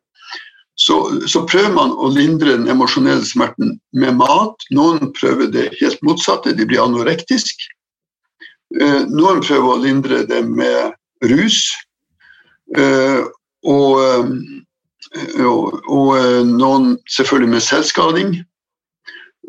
så, 0.80 0.96
så, 1.28 1.44
prøver 1.44 1.74
man 1.76 1.92
å 1.92 2.08
lindre 2.16 2.54
den 2.56 2.70
emosjonelle 2.72 3.26
smerten 3.28 3.74
med 3.92 4.16
mat. 4.22 4.64
Noen 4.72 5.12
prøver 5.18 5.50
det 5.52 5.66
helt 5.82 6.00
motsatte, 6.08 6.56
de 6.56 6.68
blir 6.68 6.80
anorektisk. 6.80 7.66
Eh, 8.80 9.02
noen 9.12 9.44
prøver 9.44 9.74
å 9.74 9.82
lindre 9.84 10.24
det 10.30 10.40
med 10.48 10.96
rus. 11.28 11.66
Eh, 12.80 13.20
og, 13.68 14.32
og, 15.44 15.82
og 15.92 16.14
noen 16.48 16.94
selvfølgelig 17.12 17.52
med 17.58 17.66
selvskading. 17.66 18.32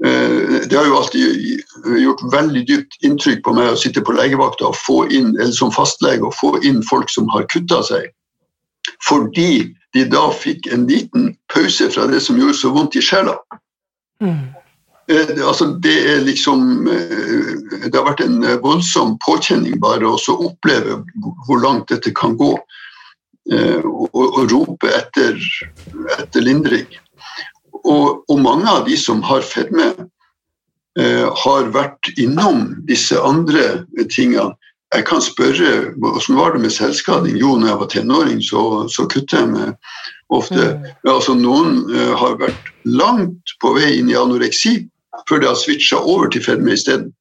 Eh, 0.06 0.60
det 0.70 0.76
har 0.76 0.86
jo 0.86 0.96
alltid 0.96 1.60
gjort 1.98 2.22
veldig 2.32 2.62
dypt 2.66 3.02
inntrykk 3.04 3.42
på 3.44 3.52
meg 3.52 3.72
å 3.72 3.80
sitte 3.80 4.00
på 4.00 4.14
legevakta 4.16 4.70
og 4.70 4.78
få 4.80 5.02
inn, 5.12 5.34
eller 5.36 5.52
som 5.52 5.72
fastlege 5.74 6.24
og 6.24 6.36
få 6.38 6.54
inn 6.64 6.80
folk 6.88 7.12
som 7.12 7.28
har 7.34 7.44
kutta 7.52 7.82
seg. 7.84 8.08
Fordi 9.04 9.74
de 9.92 10.06
da 10.08 10.30
fikk 10.32 10.70
en 10.72 10.86
liten 10.88 11.34
pause 11.52 11.90
fra 11.92 12.06
det 12.08 12.22
som 12.24 12.38
gjorde 12.40 12.56
så 12.56 12.72
vondt 12.72 12.96
i 12.96 13.04
sjela. 13.04 13.36
Mm. 14.24 14.48
Eh, 15.12 15.34
altså 15.44 15.68
det 15.84 15.96
er 16.06 16.20
liksom 16.22 16.86
eh, 16.86 17.52
Det 17.88 17.96
har 17.96 18.04
vært 18.06 18.20
en 18.24 18.44
voldsom 18.62 19.16
påkjenning 19.24 19.80
bare 19.80 20.08
å 20.08 20.36
oppleve 20.36 21.00
hvor 21.46 21.60
langt 21.60 21.92
dette 21.92 22.14
kan 22.16 22.38
gå. 22.40 22.54
Og, 23.50 24.12
og 24.14 24.52
rope 24.52 24.86
etter, 24.94 25.34
etter 26.20 26.44
lindring. 26.44 26.86
Og, 27.84 28.24
og, 28.28 28.38
mange 28.40 28.68
av 28.68 28.86
de 28.88 28.96
som 29.00 29.22
har 29.24 29.44
fedme, 29.46 29.92
eh, 30.98 31.26
har 31.44 31.70
vært 31.74 32.12
innom 32.20 32.66
disse 32.88 33.18
andre 33.18 33.84
tingene. 34.12 34.54
Jeg 34.90 35.06
kan 35.06 35.22
spørre 35.22 35.92
hvordan 36.02 36.38
var 36.38 36.54
det 36.54 36.64
med 36.64 36.74
selvskading? 36.74 37.36
Jo, 37.38 37.54
når 37.56 37.68
jeg 37.68 37.80
var 37.82 37.90
tenåring, 37.92 38.40
så, 38.42 38.62
så 38.90 39.06
kuttet 39.06 39.38
jeg 39.38 39.50
meg 39.52 39.76
ofte. 40.34 40.64
Mm. 40.74 40.88
Altså, 41.12 41.36
noen 41.38 41.84
eh, 41.94 42.14
har 42.18 42.40
vært 42.40 42.72
langt 42.88 43.54
på 43.62 43.74
vei 43.78 43.94
inn 44.00 44.10
i 44.10 44.18
anoreksi 44.18 44.80
før 45.28 45.42
de 45.42 45.50
har 45.50 45.58
switcha 45.58 46.00
over 46.00 46.30
til 46.32 46.42
fedme 46.42 46.74
isteden. 46.74 47.12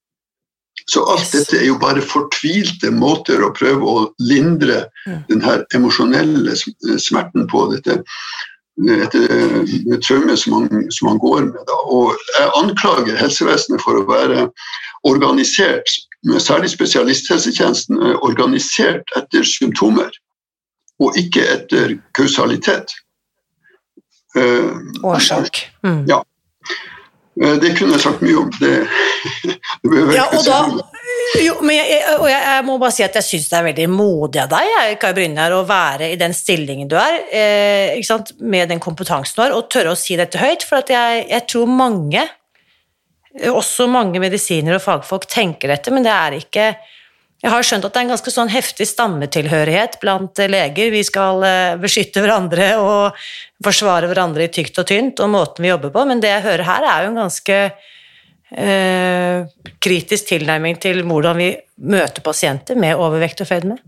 Så 0.90 1.04
alt 1.12 1.30
dette 1.36 1.60
er 1.60 1.68
jo 1.68 1.78
bare 1.82 2.02
fortvilte 2.02 2.90
måter 2.96 3.44
å 3.46 3.52
prøve 3.54 3.86
å 3.86 4.06
lindre 4.26 4.88
mm. 5.06 5.20
den 5.30 5.44
her 5.46 5.66
emosjonelle 5.78 6.56
smerten 6.58 7.46
på. 7.52 7.68
Dette 7.76 8.00
et, 8.88 9.16
et 9.16 10.02
traume 10.06 10.38
som 10.38 10.54
man, 10.56 10.86
som 10.92 11.10
man, 11.10 11.20
går 11.20 11.50
med. 11.50 11.60
Da. 11.68 11.80
Og 11.92 12.16
jeg 12.38 12.54
anklager 12.62 13.20
helsevesenet 13.20 13.84
for 13.84 14.00
å 14.00 14.06
være 14.08 14.48
organisert, 15.08 15.90
særlig 16.40 16.72
spesialisthelsetjenesten, 16.74 18.00
organisert 18.24 19.12
etter 19.20 19.46
symptomer 19.48 20.12
og 21.00 21.16
ikke 21.20 21.46
etter 21.48 21.96
kausalitet. 22.18 22.92
Eh, 24.36 24.74
Årsak. 25.04 25.64
Mm. 25.84 26.04
Ja. 26.10 26.20
Eh, 27.40 27.56
det 27.62 27.74
kunne 27.78 27.96
jeg 27.96 28.04
sagt 28.04 28.24
mye 28.26 28.40
om. 28.42 28.50
Det, 28.60 28.74
det 29.92 30.02
ja, 30.16 30.26
og 30.28 30.44
da, 30.46 30.60
jo, 31.40 31.56
men 31.64 31.78
jeg, 31.78 32.02
og 32.18 32.28
jeg, 32.28 32.42
jeg, 32.42 32.66
må 32.68 32.78
bare 32.82 32.96
si 32.96 33.06
at 33.06 33.16
jeg 33.20 33.28
syns 33.28 33.48
det 33.52 33.60
er 33.60 33.68
veldig 33.70 33.88
modig 33.94 34.42
av 34.44 34.52
deg 34.52 34.98
Kai 35.00 35.12
Brynjar, 35.16 35.56
å 35.56 35.64
være 35.68 36.12
i 36.14 36.18
den 36.20 36.36
stillingen 36.36 36.90
du 36.90 36.98
er, 37.00 37.22
eh, 37.32 38.36
med 38.42 38.72
den 38.72 38.84
kompetansen 38.84 39.38
du 39.38 39.44
har, 39.46 39.56
og 39.56 39.70
tørre 39.72 39.96
å 39.96 40.00
si 40.00 40.20
dette 40.20 40.42
høyt. 40.42 40.66
For 40.68 40.84
jeg, 40.84 41.26
jeg, 41.30 41.48
tror 41.50 41.70
mange, 41.72 42.26
også 43.54 43.88
mange 43.92 44.22
medisiner 44.22 44.78
og 44.78 44.84
fagfolk, 44.84 45.30
tenker 45.30 45.72
dette, 45.72 45.94
men 45.96 46.08
det 46.08 46.16
er 46.16 46.40
ikke 46.42 46.72
jeg 47.40 47.52
har 47.54 47.64
skjønt 47.64 47.86
at 47.88 47.94
det 47.94 48.02
er 48.02 48.06
en 48.08 48.12
ganske 48.14 48.32
sånn 48.34 48.50
heftig 48.52 48.86
stammetilhørighet 48.90 49.96
blant 50.02 50.42
leger. 50.52 50.90
Vi 50.92 51.04
skal 51.08 51.46
eh, 51.48 51.78
beskytte 51.80 52.24
hverandre 52.24 52.74
og 52.84 53.22
forsvare 53.64 54.10
hverandre 54.12 54.50
i 54.50 54.52
tykt 54.52 54.82
og 54.82 54.90
tynt, 54.90 55.22
og 55.24 55.32
måten 55.32 55.64
vi 55.64 55.72
jobber 55.72 55.94
på, 55.94 56.04
men 56.10 56.20
det 56.24 56.34
jeg 56.34 56.46
hører 56.50 56.68
her, 56.68 56.88
er 56.92 57.06
jo 57.06 57.14
en 57.14 57.22
ganske 57.22 57.60
eh, 58.52 59.70
kritisk 59.80 60.34
tilnærming 60.34 60.82
til 60.84 61.00
hvordan 61.08 61.40
vi 61.40 61.54
møter 61.80 62.26
pasienter 62.26 62.80
med 62.80 63.00
overvekt 63.00 63.46
og 63.46 63.52
fedme. 63.54 63.80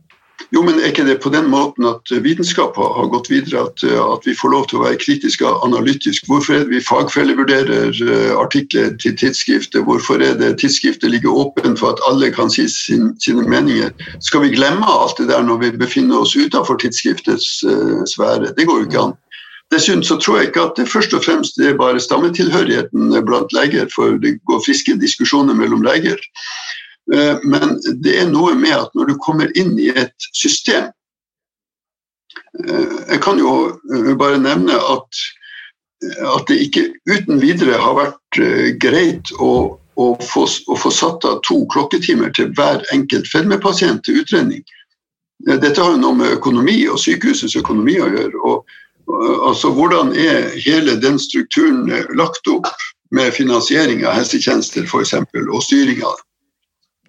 Jo, 0.51 0.61
men 0.65 0.79
er 0.79 0.89
ikke 0.89 1.05
det 1.07 1.19
på 1.23 1.29
den 1.31 1.47
måten 1.51 1.85
at 1.87 2.11
vitenskap 2.23 2.75
har 2.75 3.07
gått 3.13 3.29
videre, 3.31 3.67
at, 3.69 3.83
at 3.85 4.25
vi 4.27 4.35
får 4.35 4.51
lov 4.51 4.67
til 4.67 4.79
å 4.79 4.83
være 4.83 4.99
kritiske 4.99 5.47
og 5.47 5.63
analytiske? 5.67 6.27
Hvorfor 6.27 6.57
er 6.57 6.65
det 6.65 6.73
vi 6.75 6.83
fagfellevurderer 6.83 8.01
eh, 8.03 8.33
artikler 8.35 8.91
til 9.01 9.15
tidsskrifter? 9.21 9.85
Hvorfor 9.87 10.23
er 10.25 10.35
det 10.41 10.57
tidsskrifter 10.61 11.13
ligger 11.13 11.39
åpent 11.45 11.79
for 11.79 11.95
at 11.95 12.03
alle 12.09 12.33
kan 12.35 12.51
si 12.51 12.67
sin, 12.71 13.13
sine 13.23 13.47
meninger? 13.47 13.93
Skal 14.19 14.43
vi 14.45 14.53
glemme 14.57 14.87
alt 14.87 15.21
det 15.21 15.29
der 15.31 15.45
når 15.45 15.63
vi 15.63 15.73
befinner 15.85 16.25
oss 16.25 16.35
utenfor 16.35 16.81
tidsskriftets 16.81 17.61
uh, 17.67 18.01
sfære? 18.09 18.55
Det 18.57 18.67
går 18.67 18.83
jo 18.83 18.89
ikke 18.89 19.05
an. 19.07 19.17
Dessuten 19.71 20.03
så 20.03 20.17
tror 20.19 20.37
jeg 20.37 20.49
ikke 20.49 20.65
at 20.67 20.75
det 20.75 20.89
først 20.91 21.13
og 21.15 21.23
fremst 21.23 21.59
er 21.63 21.77
bare 21.79 21.99
stammetilhørigheten 22.03 23.13
blant 23.23 23.53
leger, 23.55 23.87
for 23.95 24.17
det 24.19 24.35
går 24.49 24.59
friske 24.65 24.97
diskusjoner 24.99 25.55
mellom 25.55 25.85
leger. 25.85 26.19
Eh, 27.09 27.37
men 27.43 27.79
det 28.03 28.13
er 28.21 28.29
noe 28.29 28.53
med 28.55 28.75
at 28.77 28.93
når 28.95 29.11
du 29.11 29.19
kommer 29.25 29.51
inn 29.57 29.73
i 29.81 29.89
et 29.89 30.27
system 30.37 30.91
eh, 32.61 32.97
Jeg 33.09 33.19
kan 33.25 33.41
jo 33.41 33.53
eh, 33.73 34.11
bare 34.19 34.37
nevne 34.39 34.77
at, 34.77 35.23
at 36.29 36.45
det 36.47 36.59
ikke 36.67 36.85
uten 37.09 37.41
videre 37.41 37.79
har 37.81 37.97
vært 37.97 38.39
greit 38.83 39.33
å, 39.41 39.79
å, 39.97 40.05
få, 40.21 40.45
å 40.45 40.77
få 40.77 40.93
satt 40.93 41.25
av 41.27 41.41
to 41.47 41.63
klokketimer 41.73 42.31
til 42.37 42.53
hver 42.55 42.85
enkelt 42.93 43.27
fedmepasient 43.29 44.05
til 44.05 44.21
utredning. 44.21 44.63
Dette 45.41 45.81
har 45.81 45.95
jo 45.95 45.99
noe 45.99 46.15
med 46.15 46.37
økonomi 46.37 46.83
og 46.87 47.01
sykehusets 47.01 47.57
økonomi 47.57 47.97
å 47.97 48.09
gjøre. 48.13 48.41
og 48.45 49.45
altså 49.49 49.73
Hvordan 49.73 50.13
er 50.15 50.53
hele 50.63 50.99
den 51.01 51.17
strukturen 51.19 51.89
lagt 52.17 52.47
opp 52.47 52.69
med 53.11 53.33
finansiering 53.33 54.05
av 54.05 54.21
helsetjenester 54.21 54.85
eksempel, 54.85 55.49
og 55.49 55.65
styring 55.65 56.05
av 56.05 56.13
det? 56.17 56.30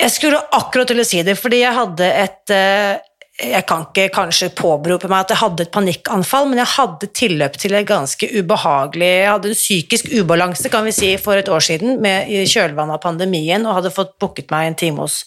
Jeg 0.03 0.11
skulle 0.11 0.43
akkurat 0.57 0.91
til 0.91 1.01
å 1.03 1.07
si 1.07 1.23
det, 1.23 1.37
fordi 1.39 1.63
jeg 1.63 1.77
hadde 1.77 2.07
et 2.25 2.53
eh, 2.55 3.01
Jeg 3.43 3.65
kan 3.67 3.87
ikke 3.87 4.11
kanskje 4.13 4.51
påberope 4.59 5.09
meg 5.09 5.25
at 5.25 5.33
jeg 5.33 5.41
hadde 5.41 5.65
et 5.65 5.73
panikkanfall, 5.75 6.49
men 6.51 6.61
jeg 6.61 6.75
hadde 6.75 7.09
tilløp 7.17 7.57
til 7.59 7.77
et 7.79 7.87
ganske 7.89 8.29
ubehagelig 8.35 9.09
Jeg 9.09 9.31
hadde 9.31 9.53
en 9.53 9.59
psykisk 9.59 10.11
ubalanse, 10.13 10.73
kan 10.73 10.85
vi 10.87 10.95
si, 10.97 11.13
for 11.23 11.39
et 11.39 11.49
år 11.49 11.63
siden 11.65 12.01
med, 12.03 12.29
i 12.29 12.43
kjølvannet 12.51 12.99
av 12.99 13.05
pandemien, 13.05 13.67
og 13.67 13.79
hadde 13.79 13.95
fått 13.95 14.19
booket 14.23 14.51
meg 14.53 14.69
en 14.69 14.79
time 14.83 15.07
hos 15.07 15.23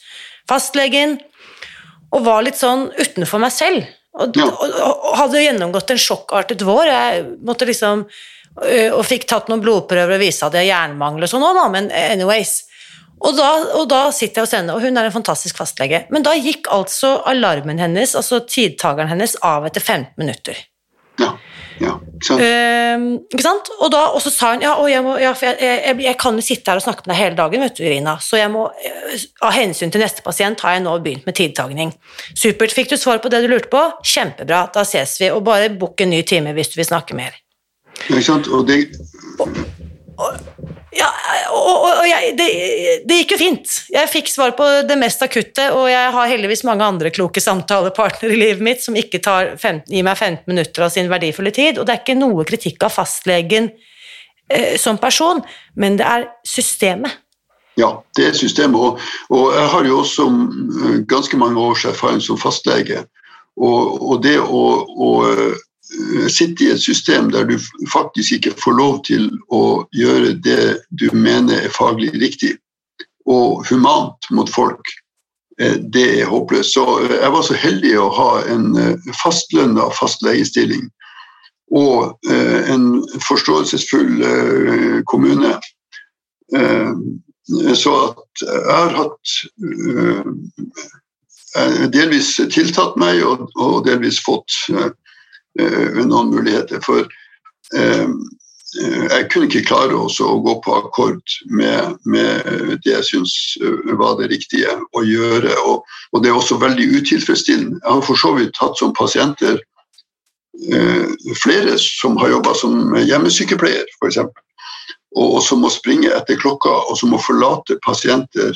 fastlegen, 0.50 1.18
og 2.14 2.28
var 2.28 2.46
litt 2.46 2.60
sånn 2.60 2.90
utenfor 2.94 3.42
meg 3.42 3.56
selv. 3.56 3.88
Og, 4.16 4.38
og, 4.38 4.78
og 4.86 5.18
hadde 5.20 5.42
gjennomgått 5.44 5.92
en 5.92 6.00
sjokkartet 6.00 6.62
vår. 6.64 6.88
Jeg 6.88 7.24
måtte 7.44 7.68
liksom 7.68 8.06
Og 8.96 9.02
fikk 9.04 9.26
tatt 9.28 9.50
noen 9.52 9.60
blodprøver 9.60 10.16
og 10.16 10.22
vise 10.22 10.46
at 10.48 10.54
jeg 10.56 10.70
har 10.70 10.86
jernmangel 10.86 11.26
og 11.26 11.28
sånn 11.28 11.44
òg, 11.44 11.58
men 11.74 11.90
anyways. 11.92 12.62
Og 13.24 13.36
da, 13.38 13.50
og 13.80 13.88
da, 13.90 14.02
sitter 14.14 14.42
jeg 14.42 14.48
hos 14.48 14.56
henne, 14.58 14.76
og 14.76 14.84
hun 14.84 15.00
er 15.00 15.08
en 15.08 15.16
fantastisk 15.16 15.58
fastlege. 15.62 16.04
Men 16.14 16.26
da 16.26 16.36
gikk 16.36 16.68
altså 16.74 17.18
alarmen 17.30 17.80
hennes, 17.82 18.16
altså 18.18 18.42
tidtakeren 18.44 19.12
hennes, 19.12 19.38
av 19.46 19.68
etter 19.70 19.84
15 19.84 20.20
minutter. 20.20 20.60
Ja, 21.22 21.32
ja, 21.80 21.94
sant. 22.24 22.42
Uh, 22.42 23.06
ikke 23.32 23.44
sant? 23.44 23.70
Og, 23.80 23.88
da, 23.92 24.02
og 24.16 24.22
så 24.24 24.32
sa 24.32 24.52
hun 24.54 24.64
ja, 24.64 24.74
jeg, 24.92 25.04
må, 25.04 25.16
ja 25.20 25.32
jeg, 25.32 25.56
jeg, 25.60 25.98
jeg, 26.06 26.18
kan 26.20 26.38
jo 26.40 26.44
sitte 26.44 26.72
her 26.72 26.80
og 26.80 26.86
snakke 26.86 27.04
med 27.06 27.14
deg 27.14 27.22
hele 27.22 27.40
dagen, 27.40 27.66
vet 27.66 27.80
du, 27.80 27.84
Irina, 27.88 28.16
så 28.24 28.40
jeg 28.40 28.52
må, 28.52 28.68
eh, 28.84 29.26
av 29.44 29.56
hensyn 29.56 29.92
til 29.92 30.04
neste 30.04 30.24
pasient 30.26 30.64
har 30.64 30.78
jeg 30.78 30.86
nå 30.86 30.96
begynt 31.04 31.28
med 31.28 31.40
tidtagning. 31.40 31.96
Supert. 32.36 32.76
Fikk 32.76 32.92
du 32.92 32.98
svar 33.00 33.24
på 33.24 33.32
det 33.32 33.44
du 33.44 33.50
lurte 33.52 33.72
på? 33.72 33.84
Kjempebra, 34.04 34.66
da 34.76 34.86
ses 34.88 35.18
vi, 35.24 35.32
og 35.32 35.44
bare 35.48 35.72
book 35.72 36.04
en 36.04 36.12
ny 36.16 36.22
time 36.28 36.56
hvis 36.56 36.72
du 36.74 36.80
vil 36.80 36.88
snakke 36.92 37.18
mer. 37.18 37.36
Ja, 38.06 38.18
ikke 38.18 38.28
sant, 38.28 38.52
og 38.52 38.68
det... 38.68 38.82
Og, 39.40 39.64
og, 40.20 40.76
ja, 40.96 41.08
og, 41.52 41.86
og 41.90 42.06
jeg, 42.08 42.34
det, 42.40 42.48
det, 43.08 43.18
gikk 43.22 43.36
jo 43.36 43.40
fint. 43.40 43.74
Jeg 43.92 44.12
fikk 44.12 44.32
svar 44.32 44.54
på 44.58 44.68
det 44.88 44.96
mest 45.00 45.24
akutte, 45.26 45.68
og 45.76 45.90
jeg 45.92 46.14
har 46.16 46.32
heldigvis 46.32 46.64
mange 46.68 46.88
andre 46.88 47.12
kloke 47.16 47.44
samtalepartnere 47.44 48.36
i 48.36 48.40
livet 48.40 48.64
mitt 48.64 48.86
som 48.86 48.96
ikke 49.00 49.20
tar 49.24 49.56
fem, 49.62 49.82
gir 49.92 50.06
meg 50.08 50.18
15 50.18 50.48
minutter 50.52 50.88
av 50.88 50.94
sin 50.96 51.12
verdifulle 51.12 51.52
tid, 51.56 51.80
og 51.80 51.88
det 51.88 51.96
er 51.96 52.02
ikke 52.04 52.18
noe 52.20 52.48
kritikk 52.48 52.88
av 52.88 52.96
fastlegen 52.96 53.70
eh, 54.48 54.76
som 54.82 55.00
person, 55.02 55.44
men 55.76 56.00
det 56.00 56.08
er 56.08 56.30
systemet. 56.48 57.22
Ja, 57.76 57.92
det 58.16 58.30
er 58.30 58.38
systemet. 58.40 58.80
Og, 58.80 59.02
og 59.36 59.52
jeg 59.58 59.68
har 59.74 59.90
jo 59.90 60.00
også 60.00 60.30
eh, 60.32 61.00
ganske 61.12 61.40
mange 61.40 61.60
års 61.60 61.84
erfaring 61.90 62.24
som 62.24 62.40
fastlege. 62.40 63.04
Og, 63.56 64.00
og 64.04 64.24
det 64.24 64.38
å, 64.40 64.64
å 64.84 65.12
sitte 66.30 66.64
i 66.66 66.72
et 66.74 66.82
system 66.82 67.30
der 67.32 67.46
du 67.46 67.58
faktisk 67.92 68.32
ikke 68.38 68.56
får 68.64 68.78
lov 68.78 69.02
til 69.08 69.30
å 69.54 69.86
gjøre 69.96 70.34
det 70.44 70.78
du 71.00 71.10
mener 71.14 71.62
er 71.62 71.74
faglig 71.74 72.14
riktig 72.22 72.56
og 73.26 73.66
humant 73.70 74.30
mot 74.32 74.50
folk, 74.50 74.92
eh, 75.60 75.78
det 75.78 76.22
er 76.22 76.30
håpløst. 76.30 76.74
Så 76.74 76.86
eh, 77.06 77.16
jeg 77.22 77.32
var 77.34 77.46
så 77.46 77.58
heldig 77.58 77.96
å 78.00 78.10
ha 78.14 78.32
en 78.54 78.66
fastlønna 79.24 79.90
fastlegestilling 80.00 80.90
og 81.76 82.14
en 82.30 82.84
forståelsesfull 83.26 84.22
kommune. 85.10 85.56
Så 87.74 87.94
at 88.04 88.44
jeg 88.44 88.68
har 88.70 88.94
hatt 89.00 89.34
delvis 91.96 92.36
tiltatt 92.54 92.94
meg 93.02 93.26
og 93.26 93.82
delvis 93.90 94.22
fått 94.22 94.54
noen 95.56 96.34
muligheter. 96.34 96.82
For 96.84 97.08
jeg 98.76 99.28
kunne 99.32 99.48
ikke 99.48 99.64
klare 99.68 99.96
å 99.96 100.30
gå 100.44 100.56
på 100.64 100.74
akkord 100.76 101.36
med, 101.48 101.96
med 102.04 102.80
det 102.84 102.92
jeg 102.92 103.08
syns 103.10 103.36
var 104.00 104.18
det 104.20 104.32
riktige 104.34 104.74
å 104.98 105.04
gjøre. 105.06 105.54
Og, 105.64 105.86
og, 106.12 106.24
det 106.24 106.32
er 106.32 106.40
også 106.40 106.60
veldig 106.62 106.90
utilfredsstillende. 106.98 107.80
Jeg 107.80 107.92
har 107.92 108.04
for 108.04 108.20
så 108.20 108.34
vidt 108.36 108.60
hatt 108.60 108.76
som 108.80 108.94
pasienter 108.98 109.62
eh, 110.72 111.08
flere 111.40 111.78
som 111.82 112.18
har 112.20 112.34
jobba 112.36 112.56
som 112.60 112.98
hjemmesykepleier, 113.00 113.88
f.eks. 114.00 114.20
Og, 115.16 115.28
og 115.38 115.42
som 115.44 115.64
må 115.64 115.72
springe 115.72 116.12
etter 116.12 116.40
klokka, 116.40 116.74
og 116.90 117.00
som 117.00 117.14
må 117.16 117.22
forlate 117.24 117.80
pasienter 117.86 118.52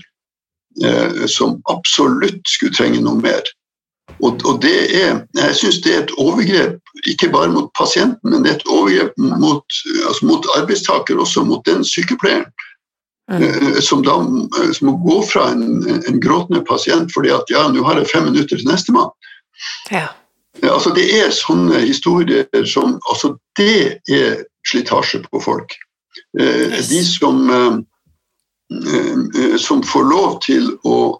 eh, 0.84 1.26
som 1.32 1.60
absolutt 1.72 2.44
skulle 2.50 2.76
trenge 2.76 3.04
noe 3.06 3.22
mer. 3.24 3.46
Og, 4.20 4.42
og 4.46 4.62
det 4.62 4.78
er, 5.00 5.22
jeg 5.38 5.56
syns 5.56 5.82
det 5.86 5.94
er 5.96 6.02
et 6.04 6.16
overgrep, 6.18 6.80
ikke 7.08 7.30
bare 7.32 7.52
mot 7.54 7.70
pasienten, 7.78 8.32
men 8.32 8.44
det 8.44 8.52
er 8.52 8.58
et 8.60 8.68
overgrep 8.68 9.14
mot, 9.18 9.78
altså 10.08 10.26
mot 10.28 10.50
arbeidstaker, 10.58 11.22
også 11.22 11.46
mot 11.48 11.64
den 11.66 11.86
sykepleieren. 11.88 12.50
Mm. 13.32 13.44
Eh, 13.44 13.80
som 13.80 14.02
da 14.04 14.16
eh, 14.62 14.72
som 14.72 14.88
må 14.90 14.96
gå 15.06 15.22
fra 15.22 15.52
en, 15.52 15.86
en, 16.08 16.20
gråtende 16.22 16.64
pasient 16.66 17.12
fordi 17.14 17.30
at 17.30 17.52
ja, 17.54 17.68
nå 17.70 17.84
har 17.86 18.00
jeg 18.00 18.10
fem 18.10 18.26
minutter 18.26 18.58
til 18.58 18.66
nestemann. 18.66 19.12
Ja. 19.94 20.08
Altså, 20.64 20.90
det 20.96 21.06
er 21.14 21.30
sånne 21.36 21.84
historier 21.84 22.48
som 22.66 22.98
altså, 23.12 23.36
Det 23.60 24.00
er 24.10 24.42
slitasje 24.66 25.22
på 25.28 25.42
folk. 25.44 25.76
Eh, 26.40 26.74
yes. 26.74 26.90
De 26.90 27.04
som, 27.06 27.86
som 29.62 29.84
får 29.86 30.10
lov 30.10 30.40
til 30.46 30.72
å 30.84 31.20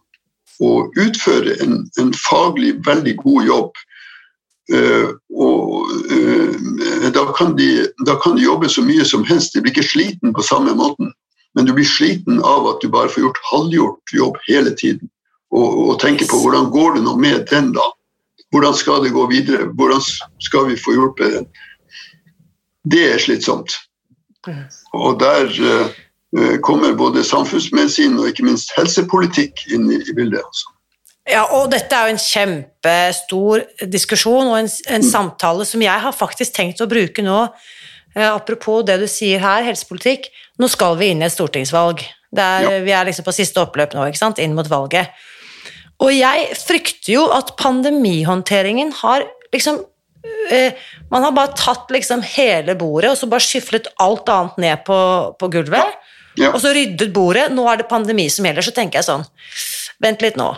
å 0.60 0.72
utføre 1.00 1.56
en, 1.64 1.84
en 2.02 2.12
faglig 2.28 2.76
veldig 2.88 3.16
god 3.24 3.48
jobb. 3.48 3.86
Uh, 4.70 5.16
og 5.34 5.88
uh, 6.12 7.08
da, 7.16 7.24
kan 7.38 7.56
de, 7.58 7.88
da, 8.06 8.18
kan 8.22 8.36
de, 8.38 8.46
jobbe 8.46 8.70
så 8.70 8.84
mye 8.86 9.06
som 9.08 9.24
helst. 9.26 9.56
De 9.56 9.64
blir 9.64 9.74
ikke 9.74 9.88
sliten 9.88 10.36
på 10.36 10.46
samme 10.46 10.76
måten. 10.78 11.14
Men 11.58 11.66
du 11.66 11.74
blir 11.74 11.88
sliten 11.90 12.44
av 12.46 12.68
at 12.70 12.84
du 12.84 12.92
bare 12.94 13.10
får 13.10 13.24
gjort 13.24 13.46
halvgjort 13.52 14.14
jobb 14.14 14.38
hele 14.46 14.76
tiden. 14.78 15.10
Og, 15.50 15.80
og 15.90 15.96
tenker 16.04 16.30
på 16.30 16.44
hvordan 16.44 16.70
går 16.74 17.00
det 17.00 17.08
nå 17.08 17.16
med 17.18 17.48
den, 17.50 17.72
da? 17.74 17.88
Hvordan 18.54 18.76
skal 18.78 19.04
det 19.04 19.14
gå 19.14 19.26
videre? 19.30 19.72
Hvordan 19.78 20.02
skal 20.42 20.70
vi 20.70 20.78
få 20.78 20.94
hjulpet 20.94 21.34
den? 21.34 21.50
Det 22.90 23.02
er 23.14 23.22
slitsomt. 23.22 23.74
Og 24.98 25.18
der 25.22 25.50
uh, 25.50 25.98
kommer 26.62 26.94
både 26.94 27.24
samfunnsmedisin 27.26 28.20
og 28.22 28.28
ikke 28.30 28.46
minst 28.46 28.70
helsepolitikk 28.78 29.64
inn 29.74 29.88
i, 29.90 29.98
i 29.98 30.14
bildet. 30.14 30.44
Altså. 30.46 30.76
Ja, 31.30 31.44
og 31.54 31.70
dette 31.74 31.94
er 31.94 32.08
jo 32.08 32.16
en 32.16 32.22
kjempestor 32.22 33.64
diskusjon 33.92 34.50
og 34.50 34.58
en, 34.64 34.70
en 34.90 35.04
mm. 35.04 35.10
samtale 35.12 35.66
som 35.68 35.82
jeg 35.84 36.06
har 36.06 36.16
faktisk 36.16 36.56
tenkt 36.56 36.82
å 36.82 36.90
bruke 36.90 37.26
nå. 37.26 37.42
Eh, 38.16 38.26
apropos 38.26 38.82
det 38.88 38.98
du 39.02 39.06
sier 39.10 39.42
her, 39.44 39.66
helsepolitikk. 39.68 40.30
Nå 40.60 40.70
skal 40.72 40.98
vi 41.00 41.12
inn 41.14 41.22
i 41.22 41.28
et 41.28 41.36
stortingsvalg. 41.36 42.02
Er, 42.34 42.66
ja. 42.66 42.74
Vi 42.86 42.94
er 42.94 43.10
liksom 43.10 43.28
på 43.28 43.36
siste 43.36 43.62
oppløp 43.62 43.94
nå, 43.98 44.08
ikke 44.10 44.22
sant? 44.22 44.42
inn 44.42 44.58
mot 44.58 44.70
valget. 44.70 45.14
Og 46.00 46.14
jeg 46.16 46.50
frykter 46.58 47.14
jo 47.14 47.28
at 47.36 47.56
pandemihåndteringen 47.60 48.94
har 49.02 49.26
liksom 49.54 49.82
eh, 50.54 50.78
Man 51.12 51.26
har 51.26 51.34
bare 51.36 51.58
tatt 51.58 51.90
liksom 51.92 52.22
hele 52.36 52.76
bordet 52.80 53.12
og 53.12 53.18
så 53.20 53.28
bare 53.30 53.44
skyflet 53.44 53.90
alt 54.02 54.30
annet 54.30 54.62
ned 54.62 54.86
på, 54.88 55.00
på 55.38 55.52
gulvet. 55.52 55.98
Ja. 56.40 56.54
Og 56.54 56.62
så 56.64 56.72
ryddet 56.76 57.12
bordet. 57.14 57.50
Nå 57.54 57.68
er 57.70 57.82
det 57.82 57.90
pandemi 57.92 58.30
som 58.32 58.48
gjelder. 58.48 58.66
Så 58.66 58.76
tenker 58.76 59.02
jeg 59.02 59.10
sånn 59.10 59.28
Vent 60.00 60.22
litt 60.24 60.38
nå. 60.40 60.54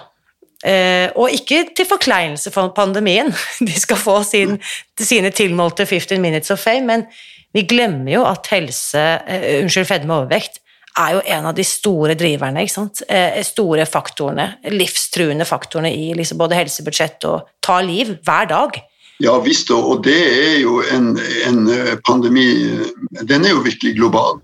Eh, 0.61 1.09
og 1.17 1.33
ikke 1.33 1.63
til 1.73 1.87
forkleinelse 1.89 2.51
for 2.53 2.69
pandemien, 2.77 3.31
de 3.67 3.77
skal 3.79 3.97
få 3.97 4.19
sin, 4.27 4.59
sine 4.99 5.31
tilmålte 5.33 5.87
15 5.87 6.21
minutes 6.21 6.53
of 6.53 6.61
fame, 6.61 6.85
men 6.85 7.05
vi 7.55 7.65
glemmer 7.67 8.11
jo 8.13 8.25
at 8.29 8.49
helse, 8.53 9.01
eh, 9.25 9.63
unnskyld, 9.63 9.89
fedme 9.89 10.13
og 10.13 10.27
overvekt 10.27 10.61
er 10.99 11.15
jo 11.15 11.23
en 11.33 11.45
av 11.47 11.55
de 11.55 11.63
store 11.65 12.13
driverne, 12.19 12.61
ikke 12.61 12.73
sant? 12.73 13.01
Eh, 13.07 13.39
store 13.47 13.87
faktorene, 13.87 14.47
livstruende 14.75 15.47
faktorene 15.47 15.89
i 15.95 16.11
liksom 16.19 16.37
både 16.37 16.59
helsebudsjett 16.59 17.25
og 17.31 17.47
ta 17.63 17.79
liv 17.81 18.17
hver 18.27 18.49
dag. 18.51 18.81
Ja 19.21 19.37
visst, 19.41 19.71
og 19.71 20.03
det 20.05 20.19
er 20.19 20.55
jo 20.63 20.79
en, 20.81 21.13
en 21.45 21.67
pandemi 22.07 22.45
Den 23.21 23.45
er 23.45 23.53
jo 23.53 23.61
virkelig 23.61 23.93
global. 23.99 24.39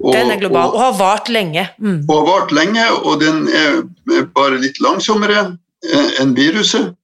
Og, 0.00 0.14
den 0.16 0.30
er 0.32 0.40
global 0.40 0.70
og, 0.70 0.78
og 0.78 0.80
har 0.80 0.94
vart 0.98 1.28
lenge. 1.28 1.66
Mm. 1.78 2.04
Og 2.08 2.14
har 2.14 2.28
vart 2.28 2.54
lenge, 2.56 2.86
og 3.04 3.20
den 3.20 3.44
er 3.52 3.82
bare 4.34 4.60
litt 4.62 4.80
langsommere 4.80 5.50
enn 6.20 6.34
viruset. 6.36 6.94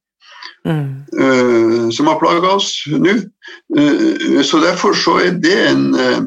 Mm. 0.66 1.06
Uh, 1.20 1.90
som 1.90 2.06
har 2.10 2.18
plaga 2.18 2.56
oss 2.56 2.72
nå. 2.90 3.12
Uh, 3.78 4.42
så 4.42 4.58
derfor 4.64 4.96
så 4.98 5.18
er 5.22 5.36
det 5.38 5.54
en, 5.68 5.94
uh, 5.94 6.22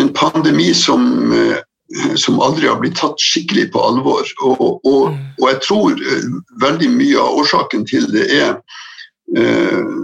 en 0.00 0.12
pandemi 0.12 0.74
som, 0.74 1.32
som 2.16 2.40
aldri 2.42 2.68
har 2.68 2.80
blitt 2.82 2.98
tatt 3.00 3.20
skikkelig 3.20 3.70
på 3.72 3.80
alvor. 3.80 4.28
Og, 4.44 4.80
og, 4.84 5.12
mm. 5.12 5.18
og 5.40 5.46
jeg 5.48 5.60
tror 5.66 6.02
veldig 6.60 6.90
mye 6.98 7.20
av 7.22 7.42
årsaken 7.42 7.86
til 7.88 8.08
det 8.12 8.26
er 8.28 8.50
eh, 8.50 8.80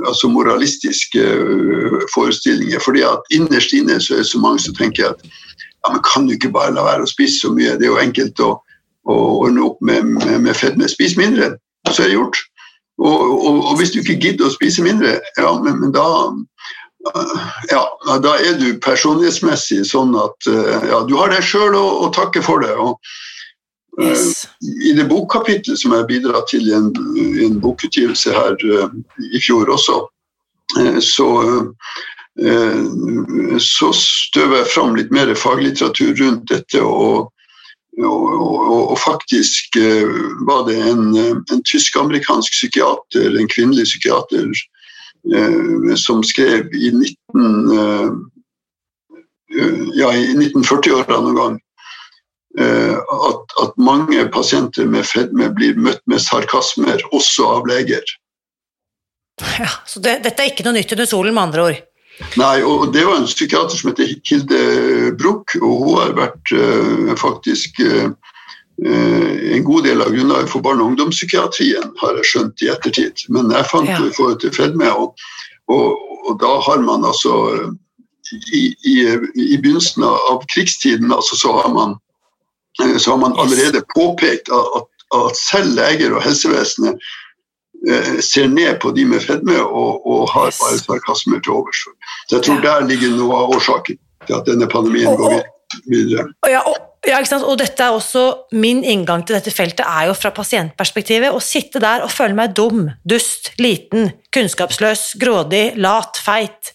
altså 0.08 0.28
moralistiske 0.28 1.20
eh, 1.20 1.98
forestillinger. 2.14 2.80
fordi 2.84 3.02
at 3.02 3.20
Innerst 3.30 3.72
inne 3.72 4.00
så 4.00 4.14
er 4.14 4.24
det 4.24 4.30
så 4.30 4.38
mange 4.38 4.62
som 4.64 4.74
tenker 4.74 5.10
at 5.10 5.24
ja, 5.24 5.92
men 5.92 6.02
kan 6.02 6.26
du 6.26 6.32
ikke 6.34 6.52
bare 6.52 6.74
la 6.74 6.84
være 6.86 7.04
å 7.04 7.10
spise 7.10 7.40
så 7.40 7.52
mye? 7.52 7.76
Det 7.76 7.86
er 7.86 7.92
jo 7.92 8.02
enkelt 8.02 8.40
å, 8.40 8.54
å 9.08 9.16
ordne 9.44 9.66
opp 9.68 9.80
med, 9.80 10.04
med, 10.16 10.40
med 10.42 10.56
fedme. 10.56 10.88
Spis 10.88 11.16
mindre, 11.16 11.52
så 11.90 12.02
er 12.02 12.10
det 12.10 12.16
gjort. 12.18 12.40
Og, 12.98 13.14
og, 13.14 13.60
og, 13.62 13.74
hvis 13.78 13.92
du 13.94 14.00
ikke 14.00 14.18
gidder 14.18 14.48
å 14.48 14.54
spise 14.56 14.82
mindre, 14.82 15.20
ja, 15.38 15.52
men, 15.62 15.78
men 15.84 15.94
da 15.94 16.08
ja, 17.70 17.84
da 18.20 18.32
er 18.42 18.58
du 18.58 18.72
personlighetsmessig 18.82 19.84
sånn 19.86 20.16
at 20.18 20.48
ja, 20.50 20.98
du 21.06 21.14
har 21.16 21.30
deg 21.30 21.46
sjøl 21.46 21.76
å, 21.78 21.84
å, 22.04 22.08
takke 22.12 22.42
for 22.44 22.64
det. 22.64 22.74
Og, 22.74 22.98
Yes. 24.00 24.46
I 24.84 24.92
det 24.92 25.08
bokkapitlet 25.10 25.80
som 25.80 25.94
jeg 25.96 26.06
bidrar 26.06 26.44
til 26.50 26.68
i 26.68 26.74
en, 26.76 26.92
en 27.42 27.58
bokutgivelse 27.62 28.30
her 28.34 28.54
uh, 28.70 28.92
i 29.34 29.40
fjor 29.42 29.70
også, 29.74 29.98
uh, 30.78 30.98
så, 31.02 31.30
så 33.58 33.88
støver 33.98 34.60
jeg 34.60 34.70
fram 34.74 34.94
litt 34.94 35.10
mer 35.10 35.34
faglitteratur 35.34 36.14
rundt 36.22 36.48
dette. 36.52 36.82
og 36.82 37.32
og, 37.98 38.26
og, 38.30 38.90
og, 38.92 38.98
faktisk 39.02 39.74
var 40.46 40.60
det 40.68 40.76
en, 40.86 41.16
en 41.18 41.62
tysk-amerikansk 41.66 42.52
psykiater, 42.54 43.34
en 43.34 43.48
kvinnelig 43.50 43.88
psykiater, 43.88 44.52
som 45.98 46.22
skrev 46.22 46.70
i 46.78 46.92
19, 46.94 48.20
ja, 49.98 50.12
i 50.14 50.30
1940-åra 50.30 51.18
noen 51.18 51.40
gang 51.40 51.58
Eh, 51.58 51.67
at, 52.58 53.52
at, 53.62 53.74
mange 53.76 54.24
pasienter 54.32 54.86
med 54.88 55.04
fedme 55.06 55.50
blir 55.54 55.76
møtt 55.78 56.00
med 56.10 56.22
sarkasmer, 56.22 57.02
også 57.14 57.44
av 57.58 57.68
leger. 57.68 58.02
Ja, 59.58 59.68
Så 59.86 60.00
det, 60.00 60.20
dette 60.24 60.42
er 60.42 60.50
ikke 60.52 60.66
noe 60.66 60.78
nytt 60.78 60.92
under 60.94 61.06
solen, 61.06 61.36
med 61.36 61.48
andre 61.48 61.66
ord? 61.68 61.84
Nei, 62.40 62.56
og 62.66 62.88
det 62.94 63.04
var 63.06 63.20
en 63.20 63.28
psykiater 63.28 63.78
som 63.78 63.92
heter 63.92 64.10
Hilde 64.26 65.12
Bruch, 65.18 65.54
og 65.60 65.84
hun 65.84 66.00
har 66.00 66.16
vært 66.18 66.52
uh, 66.54 67.12
faktisk 67.20 67.78
uh, 67.84 68.10
en 68.78 69.66
god 69.66 69.86
del 69.86 70.02
av 70.02 70.10
grunnlaget 70.14 70.50
for 70.50 70.62
barne- 70.62 70.82
og 70.82 70.92
ungdomspsykiatrien, 70.92 71.92
har 72.02 72.18
jeg 72.18 72.30
skjønt 72.32 72.64
i 72.66 72.72
ettertid. 72.74 73.22
Men 73.34 73.54
jeg 73.54 73.70
fant 73.70 73.90
ja. 73.90 74.00
i 74.02 74.14
forhold 74.16 74.40
til 74.42 74.54
fedme, 74.54 74.90
og, 74.90 75.14
og, 75.70 75.94
og, 76.24 76.34
da 76.42 76.58
har 76.66 76.82
man 76.82 77.06
altså 77.06 77.36
i, 78.54 78.66
i, 78.66 78.96
i 79.54 79.56
begynnelsen 79.56 80.04
av 80.06 80.42
krigstiden 80.52 81.14
altså, 81.14 81.38
så 81.38 81.54
har 81.62 81.70
man 81.74 81.96
Eh, 81.96 82.07
så 82.78 83.10
har 83.10 83.16
man 83.16 83.34
allerede 83.38 83.82
påpekt 83.94 84.50
at, 84.54 84.84
at 85.14 85.36
selv 85.36 85.74
leger 85.78 86.14
og 86.14 86.22
helsevesenet 86.22 86.98
eh, 87.88 88.18
ser 88.24 88.48
ned 88.52 88.78
på 88.82 88.92
de 88.96 89.06
med 89.08 89.24
fedme 89.24 89.58
og, 89.62 90.06
og 90.06 90.28
har 90.32 90.52
bare 90.52 90.78
sarkasmer 90.78 91.42
til 91.42 91.56
overs. 91.58 91.86
Så 92.28 92.36
jeg 92.38 92.46
tror 92.46 92.60
der 92.64 92.86
ligger 92.86 93.16
noe 93.16 93.40
av 93.42 93.56
årsaken 93.56 93.98
til 94.26 94.36
at 94.38 94.46
denne 94.46 94.68
pandemien 94.70 95.16
går 95.18 95.40
videre. 95.90 96.28
Ja, 96.48 96.62
og, 96.64 96.78
ja, 97.08 97.20
og 97.38 97.58
dette 97.60 97.84
er 97.84 97.92
også 97.92 98.22
Min 98.56 98.80
inngang 98.84 99.24
til 99.26 99.36
dette 99.36 99.52
feltet 99.52 99.84
er 99.84 100.08
jo 100.08 100.16
fra 100.16 100.32
pasientperspektivet. 100.34 101.34
Å 101.34 101.42
sitte 101.42 101.82
der 101.82 102.04
og 102.06 102.12
føle 102.14 102.36
meg 102.36 102.56
dum, 102.56 102.88
dust, 103.08 103.52
liten, 103.60 104.12
kunnskapsløs, 104.34 105.14
grådig, 105.20 105.72
lat, 105.80 106.20
feit. 106.24 106.74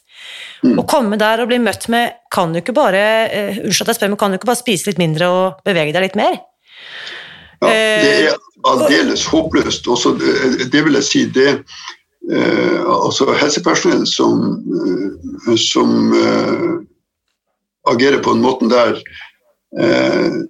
Mm. 0.64 0.78
Å 0.80 0.86
komme 0.88 1.20
der 1.20 1.41
og 1.43 1.49
bli 1.49 1.57
møtt 1.59 1.89
med 1.91 2.14
Kan 2.32 2.53
du 2.53 2.61
ikke 2.61 2.76
bare 2.76 3.03
uh, 3.28 3.57
unnskyld 3.66 3.84
at 3.84 3.91
jeg 3.91 3.97
spør, 3.99 4.11
men 4.14 4.20
kan 4.22 4.32
du 4.32 4.39
ikke 4.39 4.47
bare 4.47 4.61
spise 4.61 4.88
litt 4.89 5.01
mindre 5.01 5.28
og 5.28 5.66
bevege 5.68 5.91
deg 5.95 6.05
litt 6.07 6.16
mer? 6.20 6.39
Ja, 7.64 7.68
det 7.68 8.14
er 8.14 8.30
eh, 8.30 8.38
aldeles 8.68 9.26
håpløst. 9.32 9.88
Også, 9.88 10.16
det, 10.20 10.70
det 10.72 10.84
vil 10.86 10.97
jeg 10.99 11.07
si, 11.07 11.22
det, 11.36 11.51
eh, 12.32 12.80
altså 12.88 13.30
helsepersonell 13.39 14.05
som, 14.09 14.41
eh, 14.80 15.53
som 15.59 16.16
eh, 16.18 16.72
agerer 17.93 18.24
på 18.24 18.36
en 18.36 18.43
måte 18.43 18.72
der 18.72 18.99
eh, 19.80 20.41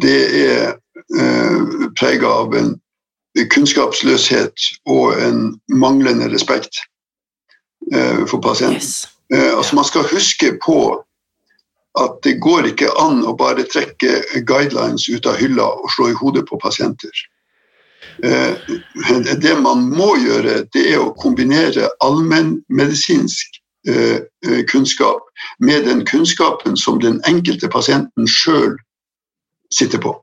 det 0.00 0.20
er 0.44 0.72
eh, 1.18 1.90
prega 1.98 2.32
av 2.44 2.56
en 2.56 2.74
kunnskapsløshet 3.52 4.68
og 4.92 5.16
en 5.20 5.44
manglende 5.72 6.28
respekt 6.32 6.76
eh, 6.76 6.91
for 8.26 8.40
pasienten. 8.44 8.80
Yes. 8.80 9.08
Eh, 9.34 9.56
altså 9.56 9.76
Man 9.76 9.84
skal 9.84 10.02
huske 10.02 10.52
på 10.64 11.04
at 12.00 12.22
det 12.24 12.38
går 12.40 12.70
ikke 12.72 12.88
an 13.00 13.20
å 13.28 13.34
bare 13.36 13.66
trekke 13.68 14.42
guidelines 14.48 15.08
ut 15.12 15.26
av 15.28 15.36
hylla 15.36 15.66
og 15.76 15.90
slå 15.92 16.08
i 16.12 16.16
hodet 16.16 16.46
på 16.48 16.56
pasienter. 16.60 17.12
Eh, 18.24 18.54
det 19.40 19.56
man 19.60 19.84
må 19.92 20.14
gjøre, 20.20 20.62
det 20.72 20.86
er 20.94 21.02
å 21.02 21.12
kombinere 21.20 21.90
allmennmedisinsk 22.04 23.60
eh, 23.88 24.24
eh, 24.46 24.62
kunnskap 24.68 25.28
med 25.60 25.84
den 25.88 26.04
kunnskapen 26.08 26.76
som 26.76 27.00
den 27.00 27.20
enkelte 27.28 27.68
pasienten 27.72 28.28
sjøl 28.28 28.76
sitter 29.72 30.00
på. 30.00 30.16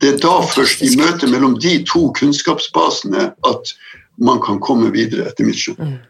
Det 0.00 0.14
er 0.14 0.22
da 0.24 0.40
først 0.48 0.80
i 0.82 0.94
møtet 0.98 1.30
mellom 1.30 1.58
de 1.60 1.76
to 1.88 2.08
kunnskapsbasene 2.18 3.30
at 3.48 3.74
man 4.20 4.40
kan 4.44 4.60
komme 4.60 4.90
videre, 4.92 5.28
etter 5.28 5.46
mitt 5.46 5.60
skjønn. 5.60 6.00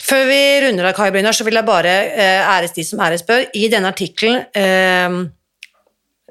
Før 0.00 0.24
vi 0.30 0.40
runder 0.64 0.88
av, 0.88 0.96
Kai 0.96 1.10
Brynjar, 1.14 1.36
så 1.36 1.46
vil 1.46 1.58
jeg 1.60 1.68
bare 1.68 1.92
eh, 2.10 2.54
æres 2.56 2.74
de 2.76 2.84
som 2.86 3.02
æres 3.04 3.26
bør. 3.26 3.44
I 3.54 3.68
denne 3.72 3.92
artikkelen 3.92 4.42
eh, 4.56 5.20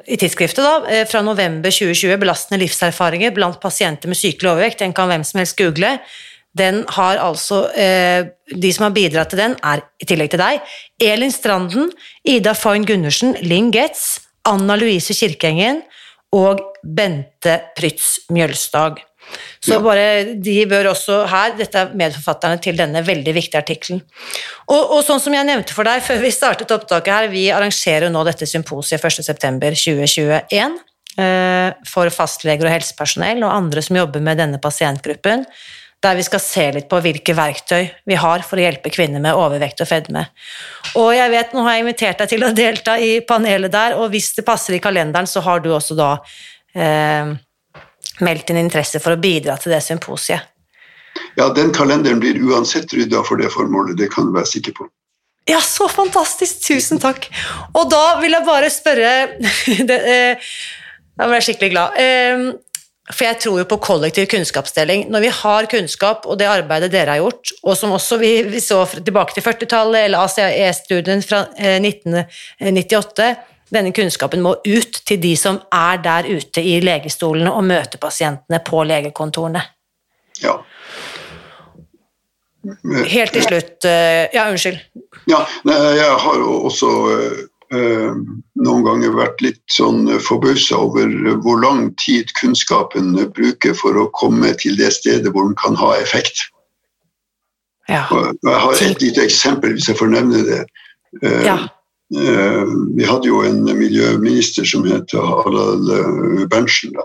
i 0.10 0.18
tidsskriftet 0.18 0.64
da, 0.64 0.74
eh, 0.90 1.06
fra 1.08 1.22
november 1.22 1.72
2020, 1.72 2.18
'Belastende 2.18 2.62
livserfaringer 2.64 3.34
blant 3.36 3.60
pasienter 3.62 4.08
med 4.08 4.18
sykelig 4.18 4.52
overvekt', 4.52 4.80
den 4.80 4.94
kan 4.94 5.08
hvem 5.08 5.24
som 5.24 5.40
helst 5.40 5.58
google. 5.58 6.00
Den 6.58 6.84
har 6.90 7.18
altså 7.18 7.70
eh, 7.78 8.26
De 8.50 8.74
som 8.74 8.84
har 8.88 8.96
bidratt 8.96 9.30
til 9.30 9.38
den, 9.38 9.56
er 9.64 9.84
i 10.02 10.06
tillegg 10.06 10.32
til 10.32 10.42
deg 10.42 10.62
Elin 11.00 11.32
Stranden, 11.32 11.92
Ida 12.26 12.56
Foyn 12.58 12.86
Gundersen, 12.86 13.36
Linn 13.46 13.70
Getz, 13.72 14.20
Anna 14.50 14.76
Louise 14.76 15.14
Kirkeengen 15.14 15.84
og 16.34 16.60
Bente 16.82 17.60
Prytz 17.78 18.26
Mjølstad. 18.34 18.98
Så 19.60 19.76
Ja. 19.76 19.80
bare 19.84 20.36
de 20.40 20.66
bør 20.66 20.92
også 20.94 21.28
her, 21.28 21.56
dette 21.58 21.78
er 21.78 21.90
medforfatterne 21.94 22.62
til 22.64 22.78
denne 22.80 23.02
veldig 23.06 23.34
viktige 23.36 23.60
artikkelen. 23.62 24.02
Og, 24.70 24.92
og 24.98 25.02
sånn 25.04 25.20
som 25.20 25.34
jeg 25.36 25.46
nevnte 25.46 25.76
for 25.76 25.84
deg 25.84 26.02
før 26.06 26.22
vi 26.24 26.32
startet 26.32 26.72
opptaket 26.72 27.14
her, 27.14 27.28
vi 27.32 27.50
arrangerer 27.52 28.10
nå 28.10 28.24
dette 28.28 28.48
symposiet 28.48 29.02
1.9.2021 29.04 30.80
eh, 31.20 31.74
for 31.88 32.10
fastleger 32.14 32.70
og 32.70 32.74
helsepersonell 32.78 33.44
og 33.44 33.52
andre 33.52 33.84
som 33.86 34.00
jobber 34.00 34.24
med 34.24 34.40
denne 34.40 34.62
pasientgruppen, 34.64 35.46
der 36.00 36.16
vi 36.16 36.24
skal 36.24 36.40
se 36.40 36.66
litt 36.78 36.88
på 36.88 37.02
hvilke 37.04 37.34
verktøy 37.36 37.90
vi 38.08 38.16
har 38.16 38.46
for 38.48 38.56
å 38.56 38.64
hjelpe 38.64 38.92
kvinner 38.94 39.20
med 39.20 39.36
overvekt 39.36 39.82
og 39.84 39.90
fedme. 39.90 40.24
Og 40.96 41.12
jeg 41.12 41.34
vet, 41.34 41.52
nå 41.52 41.66
har 41.66 41.76
jeg 41.76 41.84
invitert 41.84 42.22
deg 42.24 42.32
til 42.32 42.46
å 42.48 42.54
delta 42.56 42.96
i 42.96 43.18
panelet 43.28 43.74
der, 43.74 43.98
og 44.00 44.08
hvis 44.14 44.32
det 44.38 44.48
passer 44.48 44.78
i 44.78 44.80
kalenderen, 44.84 45.28
så 45.28 45.44
har 45.44 45.60
du 45.60 45.74
også 45.76 45.98
da 46.00 46.14
eh, 46.72 47.36
meldt 48.26 48.48
din 48.50 48.60
interesse 48.62 49.02
for 49.04 49.16
å 49.16 49.22
bidra 49.22 49.58
til 49.60 49.74
det 49.74 49.82
symposiet. 49.86 50.48
Ja, 51.38 51.50
den 51.56 51.74
kalenderen 51.76 52.20
blir 52.22 52.40
uansett 52.50 52.94
rydda 52.94 53.24
for 53.28 53.40
det 53.40 53.52
formålet, 53.54 53.98
det 54.00 54.10
kan 54.14 54.30
du 54.30 54.36
være 54.36 54.50
sikker 54.50 54.76
på. 54.78 54.88
Ja, 55.50 55.60
så 55.66 55.88
fantastisk! 55.90 56.62
Tusen 56.68 57.02
takk. 57.02 57.26
Og 57.74 57.90
da 57.90 58.20
vil 58.22 58.36
jeg 58.36 58.46
bare 58.46 58.70
spørre 58.70 59.14
eh, 60.14 60.50
Da 61.18 61.28
ble 61.28 61.40
jeg 61.40 61.48
skikkelig 61.48 61.72
glad. 61.74 61.98
Eh, 62.00 62.44
For 63.10 63.26
jeg 63.26 63.40
tror 63.42 63.56
jo 63.58 63.66
på 63.66 63.80
kollektiv 63.82 64.28
kunnskapsdeling. 64.30 65.08
Når 65.10 65.24
vi 65.24 65.32
har 65.34 65.70
kunnskap, 65.72 66.28
og 66.30 66.38
det 66.38 66.46
arbeidet 66.46 66.92
dere 66.94 67.16
har 67.16 67.24
gjort, 67.24 67.56
og 67.64 67.74
som 67.80 67.96
også 67.96 68.20
vi, 68.22 68.34
vi 68.46 68.62
så 68.62 68.84
tilbake 68.94 69.34
til 69.34 69.46
40-tallet, 69.48 70.06
eller 70.06 70.28
ACE-studien 70.28 71.26
fra 71.26 71.48
eh, 71.58 71.80
1998 71.82 73.32
denne 73.74 73.92
kunnskapen 73.96 74.42
må 74.44 74.56
ut 74.66 75.02
til 75.06 75.20
de 75.22 75.36
som 75.38 75.60
er 75.74 76.02
der 76.04 76.30
ute 76.30 76.64
i 76.64 76.80
legestolene 76.84 77.52
og 77.54 77.68
møter 77.70 78.02
pasientene 78.02 78.62
på 78.66 78.84
legekontorene. 78.88 79.62
Ja. 80.44 80.58
Helt 83.08 83.34
til 83.34 83.46
slutt 83.46 83.88
eh, 83.88 84.28
Ja, 84.36 84.50
unnskyld. 84.52 84.80
Ja, 85.32 85.46
jeg 85.66 86.16
har 86.24 86.36
jo 86.42 86.58
også 86.68 86.90
eh, 87.72 88.20
noen 88.60 88.86
ganger 88.86 89.16
vært 89.16 89.42
litt 89.46 89.64
sånn 89.72 90.08
forbausa 90.24 90.80
over 90.84 91.12
hvor 91.44 91.62
lang 91.64 91.90
tid 92.02 92.34
kunnskapen 92.40 93.14
bruker 93.36 93.76
for 93.78 94.00
å 94.00 94.10
komme 94.18 94.52
til 94.60 94.80
det 94.80 94.92
stedet 94.98 95.32
hvor 95.32 95.48
den 95.48 95.58
kan 95.60 95.78
ha 95.80 95.94
effekt. 96.02 96.50
Ja. 97.90 98.06
Jeg 98.46 98.60
har 98.64 98.84
et 98.86 99.02
lite 99.02 99.24
eksempel, 99.26 99.74
hvis 99.74 99.90
jeg 99.90 99.98
får 99.98 100.12
nevne 100.14 100.44
det. 100.46 100.64
Eh, 101.24 101.46
ja. 101.48 101.58
Eh, 102.16 102.66
Vi 102.98 103.06
hadde 103.06 103.28
jo 103.30 103.42
en 103.46 103.64
miljøminister 103.66 104.66
som 104.66 104.86
het 104.90 105.12
Harald 105.14 105.90
eh, 105.94 106.46
Berntsen. 106.52 106.96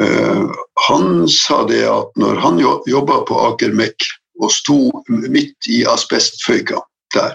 Eh, 0.00 0.46
Han 0.88 1.28
sa 1.28 1.64
det 1.66 1.84
at 1.88 2.14
når 2.16 2.40
han 2.40 2.58
jo- 2.58 2.82
jobba 2.86 3.22
på 3.28 3.38
Aker 3.52 3.72
Mek 3.72 4.06
og 4.40 4.52
sto 4.54 5.02
midt 5.08 5.66
i 5.68 5.84
asbestføyka 5.84 6.78
der, 7.14 7.34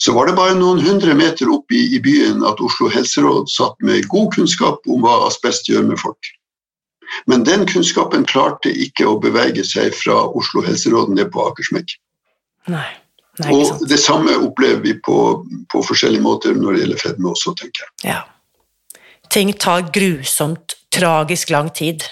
så 0.00 0.12
var 0.16 0.26
det 0.26 0.34
bare 0.36 0.54
noen 0.58 0.80
hundre 0.82 1.14
meter 1.14 1.50
opp 1.52 1.70
i, 1.70 1.94
i 1.94 2.00
byen 2.02 2.42
at 2.48 2.58
Oslo 2.64 2.88
helseråd 2.90 3.46
satt 3.52 3.76
med 3.84 4.08
god 4.08 4.32
kunnskap 4.34 4.80
om 4.88 5.04
hva 5.04 5.26
asbest 5.28 5.68
gjør 5.68 5.84
med 5.92 6.00
folk. 6.00 6.18
Men 7.26 7.44
den 7.44 7.66
kunnskapen 7.66 8.24
klarte 8.26 8.70
ikke 8.70 9.06
å 9.06 9.18
bevege 9.20 9.62
seg 9.66 9.92
fra 9.94 10.16
Oslo 10.34 10.62
helseråd 10.62 11.12
ned 11.14 11.30
på 11.34 11.42
Akersmek. 11.50 11.92
Nei. 12.70 12.86
Nei, 13.40 13.54
Og 13.56 13.84
det 13.88 13.98
samme 14.02 14.34
opplever 14.40 14.82
vi 14.84 14.96
på, 15.00 15.16
på 15.70 15.82
forskjellige 15.86 16.24
måter 16.24 16.56
når 16.56 16.76
det 16.76 16.84
gjelder 16.84 17.02
fedme 17.02 17.32
også, 17.32 17.54
tenker 17.58 17.86
jeg. 17.86 18.12
Ja. 18.12 18.20
Ting 19.30 19.52
tar 19.54 19.86
grusomt, 19.94 20.76
tragisk 20.90 21.52
lang 21.54 21.70
tid. 21.74 22.04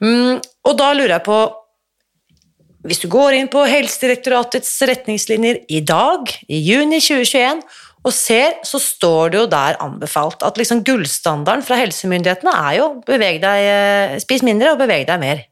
Mm, 0.00 0.40
og 0.40 0.76
da 0.80 0.92
lurer 0.96 1.18
jeg 1.18 1.24
på 1.26 1.38
Hvis 2.88 3.02
du 3.02 3.10
går 3.12 3.34
inn 3.36 3.48
på 3.52 3.60
Helsedirektoratets 3.68 4.70
retningslinjer 4.88 5.58
i 5.68 5.82
dag, 5.84 6.30
i 6.48 6.60
juni 6.64 6.96
2021, 6.96 7.60
og 8.00 8.14
ser, 8.16 8.54
så 8.64 8.80
står 8.80 9.32
det 9.32 9.40
jo 9.42 9.48
der 9.52 9.76
anbefalt 9.84 10.40
at 10.46 10.56
liksom 10.56 10.80
gullstandarden 10.86 11.64
fra 11.66 11.76
helsemyndighetene 11.76 12.54
er 12.56 12.78
jo 12.78 12.86
beveg 13.04 13.42
deg, 13.42 13.66
eh, 13.68 14.14
spis 14.22 14.44
mindre 14.46 14.72
og 14.72 14.80
beveg 14.80 15.04
deg 15.10 15.20
mer. 15.20 15.42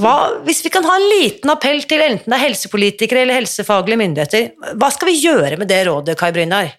Hva, 0.00 0.14
hvis 0.46 0.64
vi 0.64 0.72
kan 0.74 0.86
ha 0.86 0.94
en 0.98 1.10
liten 1.10 1.52
appell 1.52 1.82
til 1.86 2.02
enten 2.02 2.32
det 2.32 2.38
er 2.38 2.46
helsepolitikere 2.48 3.22
eller 3.22 3.38
helsefaglige 3.38 4.00
myndigheter, 4.00 4.48
hva 4.80 4.90
skal 4.90 5.10
vi 5.10 5.20
gjøre 5.22 5.58
med 5.60 5.70
det 5.70 5.84
rådet, 5.86 6.16
Kai 6.18 6.32
Brynjar? 6.34 6.72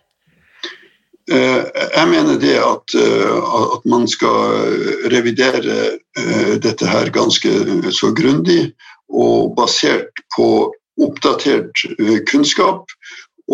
Eh, 1.32 1.64
Jeg 1.96 2.08
mener 2.12 2.38
det 2.38 2.58
at, 2.62 2.96
eh, 3.02 3.38
at 3.76 3.86
man 3.86 4.08
skal 4.08 5.08
revidere 5.14 5.98
eh, 6.18 6.56
dette 6.62 6.86
her 6.86 7.10
ganske 7.10 7.50
så 7.92 8.12
grundig 8.14 8.74
og 9.10 9.56
basert 9.58 10.12
på 10.36 10.74
oppdatert 11.02 11.82
kunnskap. 12.30 12.86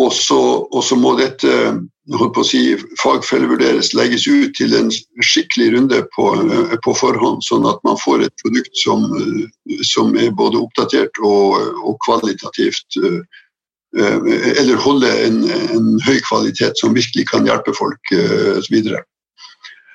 Og 0.00 0.12
så, 0.16 0.40
og 0.72 0.84
så 0.84 0.96
må 0.96 1.12
dette 1.18 1.50
holdt 2.16 2.34
på 2.34 2.42
å 2.42 2.46
si, 2.46 2.62
fagfellevurderes, 3.02 3.92
legges 3.94 4.24
ut 4.26 4.54
til 4.56 4.74
en 4.78 4.88
skikkelig 5.22 5.68
runde 5.76 6.00
på, 6.16 6.32
eh, 6.40 6.74
på 6.84 6.94
forhånd, 6.98 7.44
sånn 7.46 7.68
at 7.68 7.78
man 7.84 8.00
får 8.00 8.24
et 8.26 8.34
produkt 8.42 8.74
som, 8.82 9.04
eh, 9.20 9.78
som 9.86 10.16
er 10.16 10.32
både 10.34 10.58
oppdatert 10.58 11.22
og, 11.22 11.60
og 11.84 11.98
kvalitativt 12.06 12.98
eh, 13.04 13.22
eller 13.92 14.80
holde 14.80 15.08
en, 15.26 15.42
en 15.52 15.88
høy 16.00 16.18
kvalitet 16.24 16.80
som 16.80 16.94
virkelig 16.96 17.26
kan 17.28 17.44
hjelpe 17.44 17.74
folk 17.76 18.12
videre. 18.72 19.02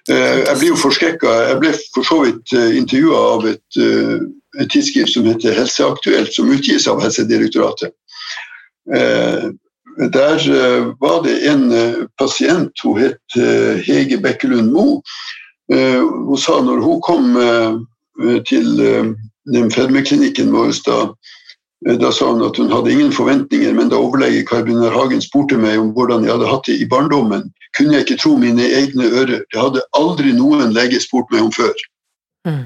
Jeg 0.05 0.53
blir 0.59 0.69
jo 0.69 0.77
forskrekka. 0.77 1.31
Jeg 1.47 1.57
ble 1.63 1.71
for 1.95 2.05
så 2.05 2.19
vidt 2.21 2.53
intervjua 2.53 3.23
av 3.31 3.47
et, 3.49 3.79
et 4.61 4.69
tidsskrift 4.69 5.15
som 5.15 5.25
heter 5.25 5.57
Helseaktuelt, 5.57 6.29
som 6.29 6.53
utgis 6.53 6.85
av 6.85 7.01
Helsedirektoratet. 7.01 7.97
Der 9.97 10.37
eh, 10.37 10.93
var 10.99 11.23
det 11.23 11.47
en 11.49 11.71
eh, 11.71 11.93
pasient, 12.17 12.71
hun 12.83 12.99
het 13.01 13.37
eh, 13.37 13.81
Hege 13.81 14.17
Bekkelund 14.17 14.71
Moe. 14.71 15.01
Hun 15.67 16.37
sa 16.39 16.61
når 16.63 16.79
hun 16.79 16.99
kom 17.03 17.33
til 18.47 18.67
eh, 18.79 19.09
den 19.51 19.71
fedmeklinikken 19.71 20.53
vår 20.53 20.71
da 20.85 20.99
Da 21.99 22.11
sa 22.11 22.29
hun 22.31 22.45
at 22.45 22.57
hun 22.57 22.71
hadde 22.71 22.91
ingen 22.91 23.11
forventninger, 23.11 23.73
men 23.73 23.89
da 23.89 23.97
overlege 23.97 24.45
Kai 24.45 24.63
Hagen 24.65 25.21
spurte 25.21 25.57
meg 25.57 25.77
om 25.77 25.91
hvordan 25.93 26.23
jeg 26.23 26.31
hadde 26.33 26.47
hatt 26.49 26.65
det 26.65 26.77
i 26.81 26.87
barndommen, 26.89 27.51
kunne 27.77 27.93
jeg 27.93 28.05
ikke 28.05 28.17
tro 28.17 28.37
mine 28.37 28.63
egne 28.63 29.05
ører. 29.05 29.43
Det 29.53 29.59
hadde 29.61 29.83
aldri 29.93 30.33
noen 30.33 30.73
lege 30.73 30.99
spurt 30.99 31.29
meg 31.31 31.43
om 31.43 31.51
før. 31.51 31.75
Mm. 32.47 32.65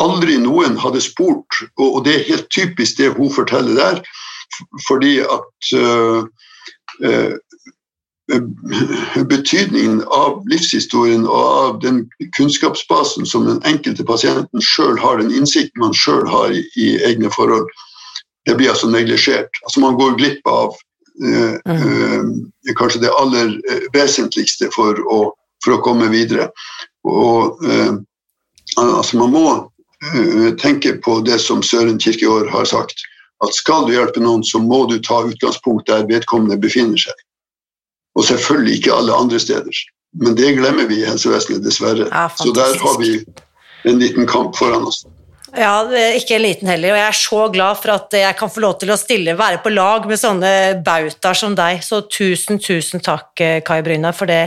Aldri 0.00 0.38
noen 0.40 0.78
hadde 0.80 1.02
spurt, 1.04 1.60
og 1.76 2.04
det 2.06 2.14
er 2.14 2.28
helt 2.30 2.48
typisk 2.48 2.96
det 2.96 3.12
hun 3.12 3.28
forteller 3.30 3.76
der, 3.76 4.00
fordi 4.88 5.18
at 5.18 5.72
øh, 5.74 6.24
øh, 7.02 7.34
betydningen 9.28 10.02
av 10.02 10.42
livshistorien 10.48 11.26
og 11.26 11.44
av 11.44 11.80
den 11.82 12.04
kunnskapsbasen 12.36 13.26
som 13.26 13.44
den 13.46 13.60
enkelte 13.68 14.04
pasienten 14.04 14.64
sjøl 14.64 14.96
har, 14.98 15.20
den 15.20 15.34
innsikten 15.34 15.82
man 15.82 15.94
sjøl 15.94 16.24
har 16.28 16.54
i, 16.54 16.64
i, 16.76 16.94
egne 17.04 17.30
forhold, 17.34 17.68
det 18.48 18.56
blir 18.56 18.72
altså 18.72 18.88
neglisjert. 18.90 19.52
Altså 19.64 19.80
man 19.80 19.98
går 20.00 20.16
glipp 20.20 20.48
av 20.48 20.72
uh, 21.24 21.54
uh, 21.68 22.24
kanskje 22.80 23.04
det 23.04 23.12
aller 23.20 23.54
vesentligste 23.92 24.70
for 24.74 24.98
å, 25.12 25.20
for 25.64 25.76
å 25.76 25.82
komme 25.84 26.08
videre. 26.12 26.48
Og 27.04 27.60
uh, 27.64 27.94
altså 28.80 29.20
man 29.20 29.36
må 29.36 29.46
tenke 30.60 30.96
på 31.00 31.20
det 31.24 31.38
som 31.40 31.62
Søren 31.64 32.00
Kirkegaard 32.00 32.50
har 32.52 32.66
sagt, 32.68 33.04
at 33.46 33.56
skal 33.56 33.86
du 33.88 33.94
hjelpe 33.94 34.22
noen, 34.22 34.44
så 34.46 34.60
må 34.62 34.84
du 34.90 34.98
ta 35.02 35.22
utgangspunkt 35.26 35.88
der 35.90 36.06
vedkommende 36.10 36.58
befinner 36.60 37.00
seg. 37.00 37.24
Og 38.14 38.26
selvfølgelig 38.28 38.78
ikke 38.78 38.94
alle 38.94 39.16
andre 39.16 39.40
steder. 39.42 39.82
Men 40.22 40.36
det 40.38 40.54
glemmer 40.58 40.86
vi 40.86 41.00
i 41.02 41.08
helsevesenet, 41.08 41.64
dessverre. 41.64 42.06
Ja, 42.06 42.28
så 42.38 42.54
der 42.54 42.78
har 42.78 42.98
vi 43.00 43.18
en 43.84 43.98
liten 43.98 44.28
kamp 44.30 44.56
foran 44.56 44.86
oss. 44.86 45.02
Ja, 45.54 45.84
ikke 46.18 46.36
en 46.36 46.42
liten 46.42 46.70
heller. 46.70 46.94
Og 46.94 46.98
jeg 46.98 47.06
er 47.08 47.18
så 47.18 47.40
glad 47.54 47.78
for 47.82 47.94
at 47.94 48.14
jeg 48.18 48.38
kan 48.38 48.50
få 48.50 48.62
lov 48.62 48.78
til 48.80 48.90
å 48.90 48.98
stille, 48.98 49.36
være 49.38 49.60
på 49.62 49.70
lag 49.74 50.06
med 50.10 50.18
sånne 50.18 50.52
bautaer 50.86 51.38
som 51.38 51.54
deg. 51.58 51.82
Så 51.86 52.02
tusen, 52.10 52.58
tusen 52.62 53.02
takk, 53.04 53.34
Kai 53.66 53.80
Bryna, 53.86 54.14
for 54.14 54.30
det 54.30 54.42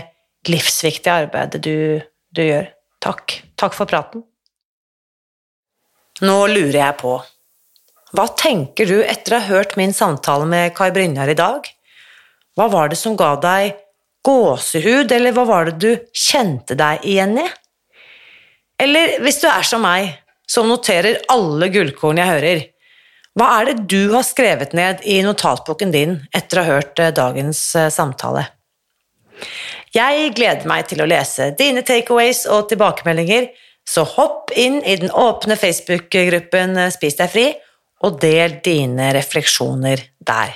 livsviktige 0.48 1.16
arbeidet 1.26 1.64
du, 1.64 2.00
du 2.36 2.44
gjør. 2.44 2.72
Takk. 3.04 3.40
Takk 3.60 3.76
for 3.78 3.90
praten. 3.90 4.24
Nå 6.24 6.38
lurer 6.50 6.80
jeg 6.80 6.98
på, 7.00 7.14
hva 8.16 8.28
tenker 8.40 8.88
du 8.88 9.02
etter 9.04 9.36
å 9.36 9.42
ha 9.42 9.50
hørt 9.58 9.76
min 9.80 9.92
samtale 9.96 10.48
med 10.48 10.76
Kai 10.78 10.92
Brynjar 10.96 11.32
i 11.34 11.36
dag? 11.38 11.68
Hva 12.56 12.70
var 12.72 12.92
det 12.92 13.00
som 13.00 13.18
ga 13.20 13.34
deg 13.42 13.76
gåsehud, 14.28 15.12
eller 15.12 15.36
hva 15.36 15.44
var 15.48 15.68
det 15.70 15.76
du 15.82 16.08
kjente 16.16 16.78
deg 16.80 17.04
igjen 17.08 17.38
i? 17.42 17.46
Eller 18.80 19.18
hvis 19.24 19.42
du 19.42 19.48
er 19.50 19.66
som 19.68 19.84
meg, 19.84 20.14
som 20.48 20.70
noterer 20.70 21.20
alle 21.34 21.68
gullkorn 21.74 22.22
jeg 22.22 22.32
hører, 22.32 22.66
hva 23.38 23.52
er 23.60 23.70
det 23.70 23.86
du 23.92 24.14
har 24.16 24.26
skrevet 24.26 24.74
ned 24.78 25.04
i 25.06 25.20
notatboken 25.26 25.92
din 25.94 26.16
etter 26.36 26.62
å 26.62 26.64
ha 26.64 26.78
hørt 26.78 27.00
eh, 27.04 27.14
dagens 27.14 27.60
eh, 27.78 27.92
samtale? 27.94 28.48
Jeg 29.94 30.32
gleder 30.38 30.66
meg 30.70 30.88
til 30.90 31.04
å 31.04 31.10
lese 31.10 31.52
dine 31.60 31.84
takeaways 31.86 32.46
og 32.50 32.72
tilbakemeldinger, 32.72 33.52
så 33.88 34.04
hopp 34.08 34.50
inn 34.58 34.80
i 34.82 34.96
den 35.00 35.14
åpne 35.14 35.60
Facebook-gruppen 35.60 36.80
eh, 36.82 36.94
Spis 36.96 37.20
deg 37.20 37.34
fri, 37.36 37.48
og 38.06 38.20
del 38.22 38.60
dine 38.66 39.12
refleksjoner 39.16 40.04
der. 40.20 40.54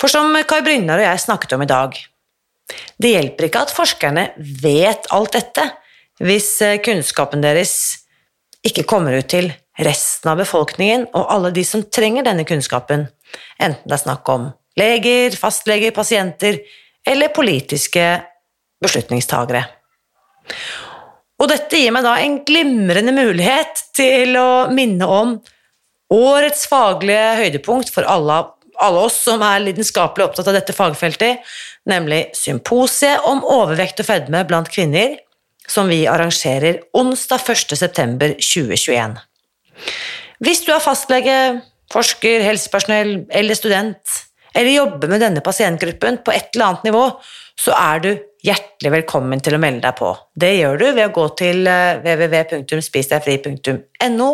For 0.00 0.12
som 0.12 0.32
Kai 0.48 0.62
Brynjar 0.64 1.00
og 1.00 1.08
jeg 1.08 1.24
snakket 1.24 1.56
om 1.56 1.64
i 1.64 1.70
dag, 1.70 1.96
det 3.00 3.12
hjelper 3.12 3.48
ikke 3.48 3.66
at 3.66 3.74
forskerne 3.74 4.30
vet 4.62 5.06
alt 5.14 5.36
dette 5.36 5.66
hvis 6.24 6.48
eh, 6.64 6.78
kunnskapen 6.82 7.44
deres 7.44 7.76
ikke 8.66 8.86
kommer 8.88 9.18
ut 9.18 9.28
til 9.30 9.50
resten 9.84 10.32
av 10.32 10.40
befolkningen 10.40 11.06
og 11.12 11.28
alle 11.32 11.52
de 11.54 11.62
som 11.68 11.84
trenger 11.92 12.24
denne 12.26 12.46
kunnskapen, 12.48 13.04
enten 13.60 13.84
det 13.84 13.98
er 13.98 14.02
snakk 14.02 14.28
om 14.32 14.48
leger, 14.80 15.36
fastleger, 15.38 15.92
pasienter 15.96 16.58
eller 17.06 17.32
politiske 17.36 18.04
beslutningstagere. 18.82 19.62
Og 21.36 21.50
dette 21.52 21.78
gir 21.78 21.92
meg 21.92 22.06
da 22.06 22.16
en 22.22 22.40
glimrende 22.48 23.12
mulighet 23.14 23.84
til 23.96 24.36
å 24.40 24.50
minne 24.72 25.08
om 25.08 25.36
årets 26.12 26.66
faglige 26.70 27.32
høydepunkt 27.40 27.90
for 27.94 28.06
alle 28.08 28.42
alle 28.82 29.04
oss 29.06 29.16
som 29.24 29.42
er 29.44 29.62
lidenskapelig 29.64 30.24
opptatt 30.26 30.48
av 30.50 30.56
dette 30.58 30.74
fagfeltet, 30.76 31.44
nemlig 31.88 32.26
symposiet 32.36 33.24
om 33.28 33.40
overvekt 33.40 34.02
og 34.02 34.08
fedme 34.10 34.42
blant 34.48 34.70
kvinner, 34.72 35.10
som 35.66 35.88
vi 35.90 36.06
arrangerer 36.10 36.82
onsdag 36.96 37.40
1.9.2021. 37.54 39.16
Hvis 40.44 40.62
du 40.66 40.70
er 40.74 40.84
fastlege, 40.84 41.36
forsker, 41.92 42.44
helsepersonell 42.44 43.12
eller 43.32 43.54
student, 43.58 44.22
eller 44.56 44.72
jobber 44.72 45.08
med 45.10 45.20
denne 45.24 45.42
pasientgruppen 45.44 46.14
på 46.24 46.34
et 46.34 46.48
eller 46.54 46.66
annet 46.70 46.86
nivå, 46.90 47.04
så 47.56 47.72
er 47.76 47.96
du 48.04 48.10
hjertelig 48.46 48.90
velkommen 48.92 49.40
til 49.42 49.54
å 49.56 49.60
melde 49.60 49.82
deg 49.88 49.94
på. 49.98 50.10
Det 50.36 50.52
gjør 50.58 50.76
du 50.80 50.86
ved 50.92 51.06
å 51.08 51.16
gå 51.16 51.26
til 51.40 51.66
eh, 51.70 51.98
www.spisdegfri.no 52.04 54.30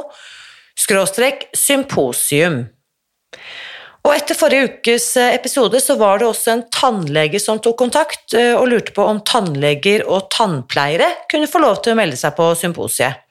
skråstrek 0.79 1.49
symposium. 1.57 2.65
Og 4.03 4.11
etter 4.17 4.35
forrige 4.35 4.69
ukes 4.69 5.13
eh, 5.21 5.35
episode 5.37 5.79
så 5.83 5.95
var 6.01 6.19
det 6.19 6.27
også 6.27 6.55
en 6.57 6.65
tannlege 6.75 7.39
som 7.43 7.61
tok 7.63 7.79
kontakt 7.85 8.35
eh, 8.35 8.55
og 8.57 8.67
lurte 8.73 8.95
på 8.97 9.05
om 9.07 9.21
tannleger 9.27 10.03
og 10.09 10.27
tannpleiere 10.35 11.09
kunne 11.31 11.51
få 11.51 11.63
lov 11.63 11.79
til 11.83 11.95
å 11.95 12.01
melde 12.01 12.19
seg 12.19 12.35
på 12.39 12.49
symposiet. 12.59 13.23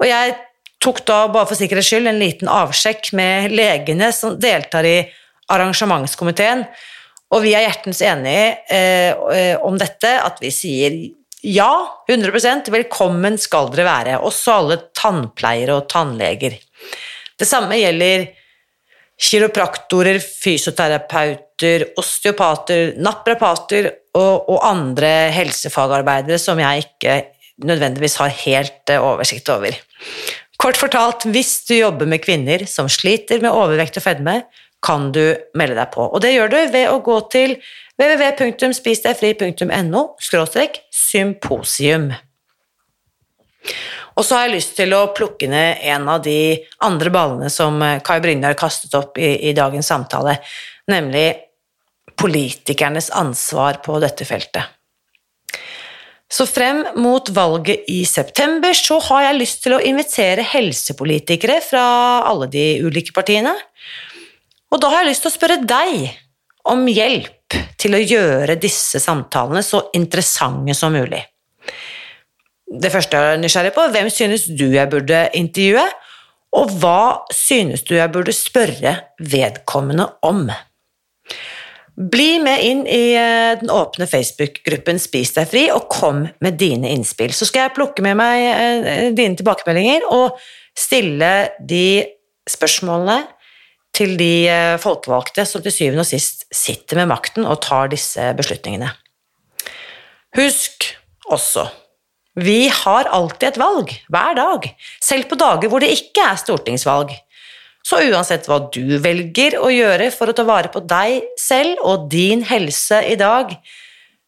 Og 0.00 0.08
jeg 0.08 0.38
tok 0.80 1.02
da, 1.04 1.26
bare 1.28 1.50
for 1.50 1.60
sikkerhets 1.60 1.90
skyld, 1.92 2.08
en 2.08 2.22
liten 2.22 2.48
avsjekk 2.48 3.12
med 3.18 3.52
legene 3.52 4.08
som 4.16 4.38
deltar 4.40 4.88
i 4.88 4.96
arrangementskomiteen, 5.52 6.64
og 7.30 7.44
vi 7.44 7.52
er 7.54 7.66
hjertens 7.66 8.00
enige 8.02 8.46
eh, 8.72 9.52
om 9.62 9.76
dette, 9.78 10.08
at 10.16 10.40
vi 10.42 10.50
sier 10.54 10.96
ja, 11.42 12.02
100% 12.08 12.70
velkommen 12.72 13.38
skal 13.40 13.70
dere 13.72 13.86
være, 13.86 14.18
også 14.24 14.56
alle 14.58 14.76
tannpleiere 14.96 15.78
og 15.78 15.88
tannleger. 15.90 16.56
Det 17.40 17.48
samme 17.48 17.78
gjelder 17.80 18.26
kiropraktorer, 19.20 20.20
fysioterapeuter, 20.20 21.90
osteopater, 22.00 22.94
naprapater 23.00 23.90
og, 24.16 24.48
og, 24.48 24.58
andre 24.64 25.30
helsefagarbeidere 25.34 26.40
som 26.40 26.60
jeg 26.60 26.86
ikke 26.86 27.16
nødvendigvis 27.68 28.16
har 28.22 28.32
helt 28.46 28.92
eh, 28.92 29.02
oversikt 29.04 29.48
over. 29.52 29.76
Kort 30.60 30.80
fortalt, 30.80 31.26
hvis 31.32 31.58
du 31.68 31.74
jobber 31.76 32.08
med 32.08 32.22
kvinner 32.24 32.64
som 32.68 32.88
sliter 32.88 33.40
med 33.44 33.52
overvekt 33.52 34.00
og 34.00 34.04
fedme, 34.04 34.40
kan 34.84 35.12
du 35.12 35.36
melde 35.58 35.76
deg 35.76 35.90
på. 35.94 36.02
Og 36.08 36.20
det 36.24 36.32
gjør 36.34 36.48
du 36.52 36.58
ved 36.72 36.88
å 36.88 37.00
gå 37.04 37.20
til 37.32 37.50
www.spisdegfri.no 38.00 40.02
symposium. 40.94 42.12
Og 44.16 44.24
så 44.24 44.36
har 44.36 44.48
jeg 44.48 44.56
lyst 44.56 44.76
til 44.78 44.90
å 44.96 45.12
plukke 45.16 45.48
ned 45.50 45.70
en 45.92 46.08
av 46.10 46.18
de 46.24 46.64
andre 46.84 47.10
ballene 47.12 47.50
som 47.52 47.82
eh, 47.84 48.00
Kai 48.04 48.20
Brynjar 48.24 48.54
kastet 48.58 48.94
opp 48.98 49.18
i, 49.20 49.48
i 49.48 49.50
dagens 49.56 49.88
samtale, 49.92 50.34
nemlig 50.90 51.28
politikernes 52.20 53.10
ansvar 53.16 53.74
på 53.84 54.00
dette 54.02 54.24
feltet. 54.28 54.64
Så 56.30 56.46
frem 56.46 56.84
mot 57.00 57.26
valget 57.34 57.88
i 57.90 58.04
september 58.06 58.76
så 58.76 59.00
har 59.08 59.24
jeg 59.24 59.38
lyst 59.40 59.64
til 59.64 59.74
å 59.74 59.80
invitere 59.82 60.44
helsepolitikere 60.46 61.58
fra 61.64 61.86
alle 62.28 62.46
de 62.52 62.66
ulike 62.86 63.12
partiene. 63.16 63.54
Og 64.70 64.80
da 64.82 64.90
har 64.92 65.02
jeg 65.02 65.10
lyst 65.10 65.26
til 65.26 65.32
å 65.32 65.34
spørre 65.34 65.60
deg 65.66 66.10
om 66.70 66.86
hjelp 66.86 67.58
til 67.80 67.96
å 67.96 68.02
gjøre 68.02 68.58
disse 68.60 69.00
samtalene 69.02 69.62
så 69.66 69.82
interessante 69.96 70.76
som 70.76 70.94
mulig 70.94 71.24
det 72.70 72.90
første 72.94 73.18
jeg 73.18 73.34
er 73.34 73.40
nysgjerrig 73.42 73.72
på, 73.74 73.86
hvem 73.90 74.10
synes 74.12 74.46
du 74.54 74.68
jeg 74.70 74.90
burde 74.90 75.24
intervjue, 75.38 75.86
og 76.58 76.74
hva 76.82 77.26
synes 77.34 77.82
du 77.86 77.96
jeg 77.96 78.10
burde 78.14 78.34
spørre 78.34 78.94
vedkommende 79.18 80.06
om? 80.26 80.46
Bli 82.10 82.38
med 82.42 82.62
inn 82.64 82.84
i 82.88 83.12
eh, 83.18 83.58
den 83.60 83.70
åpne 83.74 84.06
Facebook-gruppen 84.08 84.98
Spis 85.02 85.34
deg 85.36 85.50
fri, 85.50 85.66
og 85.74 85.90
kom 85.92 86.22
med 86.40 86.56
dine 86.58 86.94
innspill. 86.94 87.34
Så 87.36 87.48
skal 87.50 87.66
jeg 87.66 87.76
plukke 87.76 88.04
med 88.06 88.16
meg 88.18 88.46
eh, 88.46 89.10
dine 89.18 89.36
tilbakemeldinger 89.38 90.06
og 90.14 90.38
stille 90.78 91.50
de 91.60 92.06
spørsmålene 92.48 93.18
til 93.96 94.16
de 94.20 94.32
eh, 94.48 94.78
folkevalgte 94.80 95.44
som 95.48 95.62
til 95.64 95.74
syvende 95.74 96.04
og 96.04 96.10
sist 96.10 96.46
sitter 96.54 97.02
med 97.02 97.10
makten 97.12 97.46
og 97.48 97.60
tar 97.66 97.90
disse 97.92 98.30
beslutningene. 98.38 98.92
Husk 100.38 100.92
også 101.30 101.66
vi 102.38 102.68
har 102.70 103.08
alltid 103.10 103.48
et 103.48 103.58
valg, 103.58 103.90
hver 104.08 104.36
dag, 104.38 104.68
selv 105.02 105.26
på 105.26 105.38
dager 105.38 105.68
hvor 105.68 105.82
det 105.82 105.90
ikke 105.96 106.22
er 106.22 106.38
stortingsvalg. 106.38 107.10
Så 107.82 107.98
uansett 108.06 108.46
hva 108.46 108.60
du 108.70 109.00
velger 109.02 109.56
å 109.58 109.70
gjøre 109.72 110.10
for 110.14 110.30
å 110.30 110.36
ta 110.36 110.44
vare 110.46 110.70
på 110.70 110.82
deg 110.84 111.24
selv 111.40 111.80
og 111.82 112.06
din 112.12 112.44
helse 112.46 113.00
i 113.08 113.16
dag, 113.18 113.50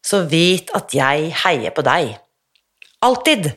så 0.02 0.24
vit 0.26 0.72
at 0.74 0.90
jeg 0.96 1.30
heier 1.44 1.74
på 1.74 1.84
deg. 1.86 2.16
Alltid! 3.06 3.52